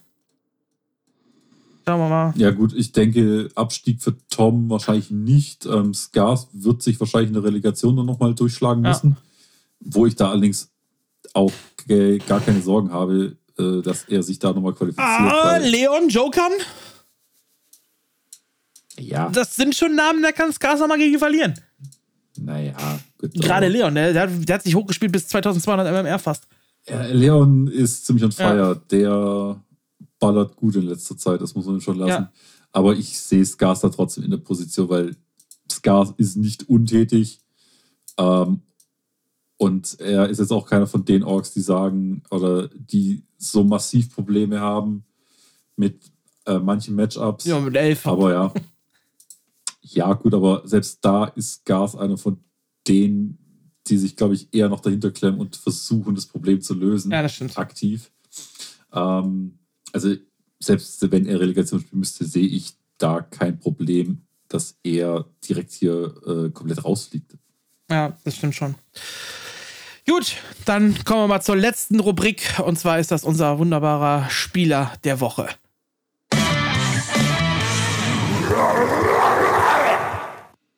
[1.86, 2.32] Schauen wir mal.
[2.36, 5.66] Ja, gut, ich denke, Abstieg für Tom wahrscheinlich nicht.
[5.66, 8.90] Ähm, Scars wird sich wahrscheinlich in der Relegation dann nochmal durchschlagen Ja.
[8.90, 9.16] müssen.
[9.80, 10.70] Wo ich da allerdings
[11.32, 11.52] auch
[11.88, 15.06] äh, gar keine Sorgen habe, äh, dass er sich da nochmal qualifiziert.
[15.08, 16.52] Ah, Leon Jokern?
[18.98, 21.54] ja, Das sind schon Namen, da kann Scars noch mal gegen verlieren.
[22.38, 22.74] naja,
[23.18, 23.32] gut.
[23.34, 26.46] Gerade Leon, der, der, hat, der hat sich hochgespielt bis 2200 MMR fast.
[26.88, 28.56] Ja, Leon ist ziemlich on fire.
[28.56, 28.74] Ja.
[28.90, 29.60] Der
[30.20, 32.10] ballert gut in letzter Zeit, das muss man ihm schon lassen.
[32.10, 32.32] Ja.
[32.70, 35.16] Aber ich sehe Skars da trotzdem in der Position, weil
[35.70, 37.40] Skars ist nicht untätig.
[38.16, 38.62] Ähm,
[39.56, 44.14] und er ist jetzt auch keiner von den Orks, die sagen oder die so massiv
[44.14, 45.04] Probleme haben
[45.76, 46.12] mit
[46.46, 47.44] äh, manchen Matchups.
[47.44, 48.06] Ja, mit 11.
[48.06, 48.54] Aber ja.
[49.82, 52.38] Ja, gut, aber selbst da ist Gas einer von
[52.86, 53.38] denen,
[53.86, 57.10] die sich, glaube ich, eher noch dahinter klemmen und versuchen, das Problem zu lösen.
[57.10, 57.58] Ja, das stimmt.
[57.58, 58.12] Aktiv.
[58.92, 59.58] Ähm,
[59.92, 60.14] also,
[60.58, 66.14] selbst wenn er Relegation spielen müsste, sehe ich da kein Problem, dass er direkt hier
[66.26, 67.36] äh, komplett rausfliegt.
[67.90, 68.74] Ja, das stimmt schon.
[70.06, 72.58] Gut, dann kommen wir mal zur letzten Rubrik.
[72.64, 75.48] Und zwar ist das unser wunderbarer Spieler der Woche.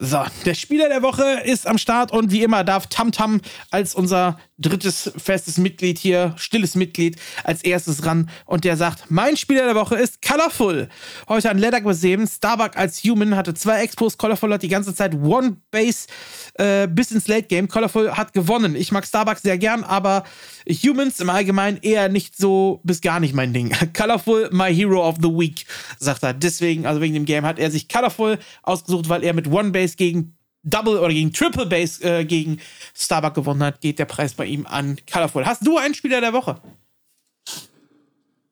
[0.05, 3.41] So, der Spieler der Woche ist am Start und wie immer darf Tamtam
[3.71, 9.37] als unser drittes festes Mitglied hier, stilles Mitglied, als erstes ran und der sagt, mein
[9.37, 10.89] Spieler der Woche ist Colorful.
[11.29, 15.15] Heute an Ledak Museum, Starbuck als Human hatte zwei Expos, Colorful hat die ganze Zeit
[15.15, 16.07] One Base
[16.55, 17.69] äh, bis ins Late Game.
[17.69, 18.77] Colorful hat gewonnen.
[18.77, 20.25] Ich mag Starbuck sehr gern, aber
[20.69, 23.75] Humans im Allgemeinen eher nicht so bis gar nicht mein Ding.
[23.97, 25.67] Colorful, my hero of the week,
[25.99, 26.35] sagt er.
[26.35, 29.97] Deswegen, also wegen dem Game, hat er sich Colorful ausgesucht, weil er mit One Base
[29.97, 32.59] gegen Double oder gegen Triple Base äh, gegen
[32.95, 35.45] Starbuck gewonnen hat, geht der Preis bei ihm an Colorful.
[35.45, 36.61] Hast du einen Spieler der Woche?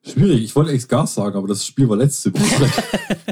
[0.03, 2.71] Schwierig, ich wollte echt Gas sagen, aber das Spiel war letzte Woche.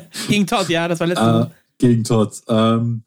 [0.28, 1.50] Gegen Todd, ja, das war letzte äh, Woche.
[1.78, 2.42] gegen Todd.
[2.46, 3.02] Ähm,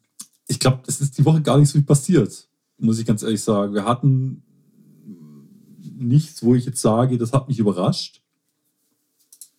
[0.48, 3.42] ich glaube, es ist die Woche gar nicht so viel passiert, muss ich ganz ehrlich
[3.42, 3.72] sagen.
[3.72, 4.42] Wir hatten
[5.78, 8.20] nichts, wo ich jetzt sage, das hat mich überrascht.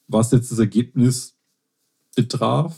[0.07, 1.35] Was jetzt das Ergebnis
[2.15, 2.75] betraf.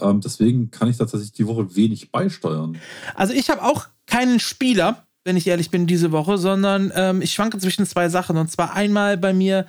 [0.00, 2.78] Ähm, deswegen kann ich tatsächlich die Woche wenig beisteuern.
[3.14, 7.32] Also ich habe auch keinen Spieler, wenn ich ehrlich bin, diese Woche, sondern ähm, ich
[7.32, 8.36] schwanke zwischen zwei Sachen.
[8.36, 9.66] Und zwar einmal bei mir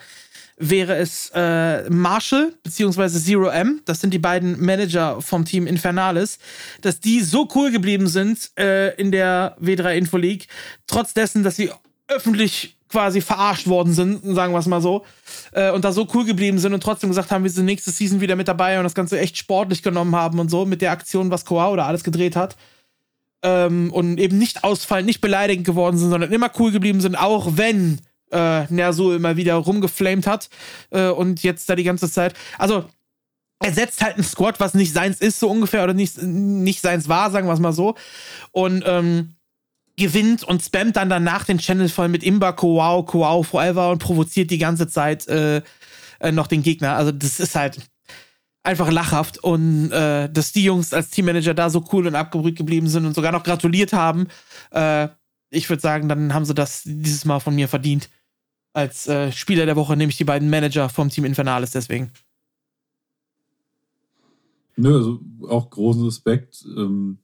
[0.58, 3.10] wäre es äh, Marshall bzw.
[3.10, 6.40] Zero M, das sind die beiden Manager vom Team Infernalis,
[6.82, 10.48] dass die so cool geblieben sind äh, in der W3 Info League,
[10.88, 11.72] trotz dessen, dass sie
[12.08, 15.06] öffentlich quasi verarscht worden sind, sagen wir es mal so,
[15.52, 18.22] äh, und da so cool geblieben sind und trotzdem gesagt haben, wir sind nächste Season
[18.22, 21.32] wieder mit dabei und das Ganze echt sportlich genommen haben und so mit der Aktion,
[21.32, 22.56] was Koa oder alles gedreht hat.
[23.44, 27.58] Ähm, und eben nicht ausfallen, nicht beleidigend geworden sind, sondern immer cool geblieben sind, auch
[27.58, 28.00] wenn
[28.32, 30.50] äh, Nersul immer wieder rumgeflamed hat
[30.92, 32.34] äh, und jetzt da die ganze Zeit.
[32.58, 32.86] Also,
[33.64, 37.08] er setzt halt einen Squad, was nicht seins ist, so ungefähr, oder nicht, nicht seins
[37.08, 37.96] war, sagen wir es mal so.
[38.52, 39.36] Und ähm,
[39.98, 44.52] gewinnt und spammt dann danach den Channel voll mit Imba, Koau, Koau, Forever und provoziert
[44.52, 45.62] die ganze Zeit äh,
[46.20, 46.96] äh, noch den Gegner.
[46.96, 47.80] Also, das ist halt
[48.64, 52.88] einfach lachhaft und äh, dass die Jungs als Teammanager da so cool und abgebrüht geblieben
[52.88, 54.28] sind und sogar noch gratuliert haben.
[54.72, 55.10] Äh,
[55.50, 58.10] ich würde sagen, dann haben sie das dieses Mal von mir verdient
[58.74, 62.12] als äh, Spieler der Woche, nämlich die beiden Manager vom Team Infernalis deswegen.
[64.76, 66.66] Nö, also auch großen Respekt.
[66.76, 67.20] Ähm,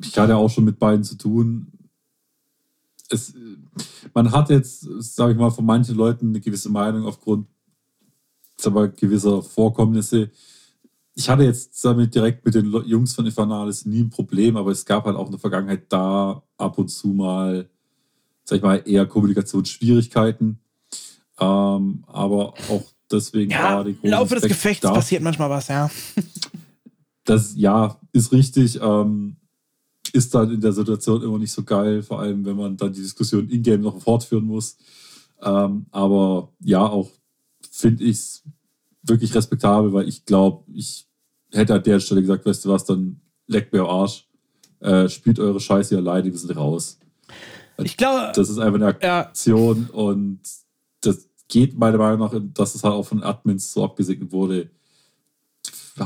[0.00, 1.68] ich hatte auch schon mit beiden zu tun.
[3.10, 3.34] Es,
[4.14, 7.46] man hat jetzt, sage ich mal, von manchen Leuten eine gewisse Meinung aufgrund
[8.64, 10.30] aber, gewisser Vorkommnisse.
[11.14, 14.84] Ich hatte jetzt damit direkt mit den Jungs von Infernalis nie ein Problem, aber es
[14.84, 17.68] gab halt auch in der Vergangenheit da ab und zu mal
[18.48, 20.58] sag ich mal, eher Kommunikationsschwierigkeiten.
[21.38, 24.92] Ähm, aber auch deswegen ja, Im Laufe des Gefechts da.
[24.92, 25.90] passiert manchmal was, ja.
[27.24, 28.80] Das, ja, ist richtig.
[28.80, 29.36] Ähm,
[30.14, 33.02] ist dann in der Situation immer nicht so geil, vor allem wenn man dann die
[33.02, 34.76] Diskussion in-game noch fortführen muss.
[35.42, 37.10] Ähm, aber ja, auch
[37.70, 38.42] finde ich es
[39.02, 41.06] wirklich respektabel, weil ich glaube, ich
[41.52, 44.28] hätte an der Stelle gesagt, weißt du was, dann leckt mir Arsch,
[44.80, 46.98] äh, spielt eure Scheiße alleine, wir sind raus.
[47.82, 48.32] Ich glaube.
[48.34, 49.94] Das ist einfach eine Aktion ja.
[49.94, 50.40] und
[51.00, 54.70] das geht meiner Meinung nach, dass es halt auch von Admins so abgesegnet wurde,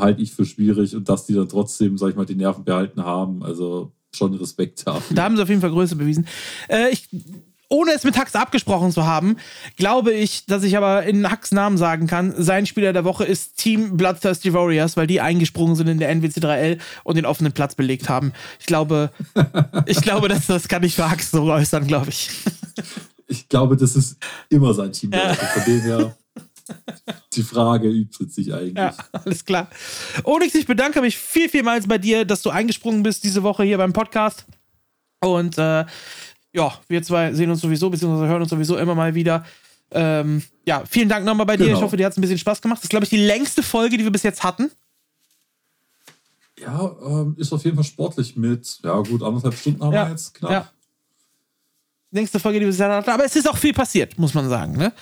[0.01, 3.02] halte ich für schwierig und dass die dann trotzdem, sag ich mal, die Nerven behalten
[3.05, 3.43] haben.
[3.43, 5.16] Also schon Respekt dafür.
[5.16, 6.27] Da haben sie auf jeden Fall Größe bewiesen.
[6.69, 7.09] Äh, ich
[7.73, 9.36] ohne es mit Hacks abgesprochen zu haben,
[9.77, 13.56] glaube ich, dass ich aber in Hacks Namen sagen kann, sein Spieler der Woche ist
[13.56, 18.10] Team Bloodthirsty Warriors, weil die eingesprungen sind in der NWC3L und den offenen Platz belegt
[18.10, 18.32] haben.
[18.60, 19.10] Ich glaube,
[19.86, 22.28] ich glaube, dass das kann ich für Hacks so äußern, glaube ich.
[23.27, 24.19] Ich glaube, das ist
[24.51, 25.12] immer sein Team.
[25.12, 25.32] Ja.
[25.32, 26.14] Von dem her
[27.34, 28.76] die Frage übt sich eigentlich.
[28.76, 29.68] Ja, alles klar.
[30.24, 33.78] Onyx, ich bedanke mich viel, vielmals bei dir, dass du eingesprungen bist diese Woche hier
[33.78, 34.44] beim Podcast.
[35.20, 35.84] Und äh,
[36.52, 39.44] ja, wir zwei sehen uns sowieso, beziehungsweise hören uns sowieso immer mal wieder.
[39.90, 41.70] Ähm, ja, vielen Dank nochmal bei genau.
[41.70, 41.76] dir.
[41.76, 42.78] Ich hoffe, dir hat es ein bisschen Spaß gemacht.
[42.78, 44.70] Das ist, glaube ich, die längste Folge, die wir bis jetzt hatten.
[46.59, 50.06] Ja, ähm, ist auf jeden Fall sportlich mit, ja gut, anderthalb Stunden haben ja.
[50.06, 50.51] wir jetzt knapp.
[50.51, 50.70] Ja.
[52.10, 53.10] Längste Folge, die wir bis jetzt hatten.
[53.10, 54.93] Aber es ist auch viel passiert, muss man sagen, ne?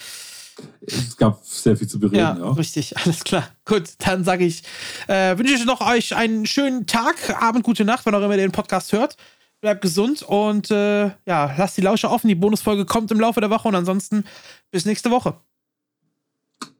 [0.86, 2.36] Es gab sehr viel zu bereden, ja.
[2.38, 2.50] ja.
[2.52, 3.48] Richtig, alles klar.
[3.64, 4.62] Gut, dann sage ich,
[5.08, 8.38] äh, wünsche ich noch euch einen schönen Tag, Abend, gute Nacht, wann auch immer ihr
[8.38, 9.16] den Podcast hört
[9.60, 12.28] bleibt gesund und äh, ja, lasst die Lausche offen.
[12.28, 14.24] Die Bonusfolge kommt im Laufe der Woche und ansonsten
[14.70, 15.34] bis nächste Woche.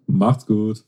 [0.07, 0.85] Macht's gut.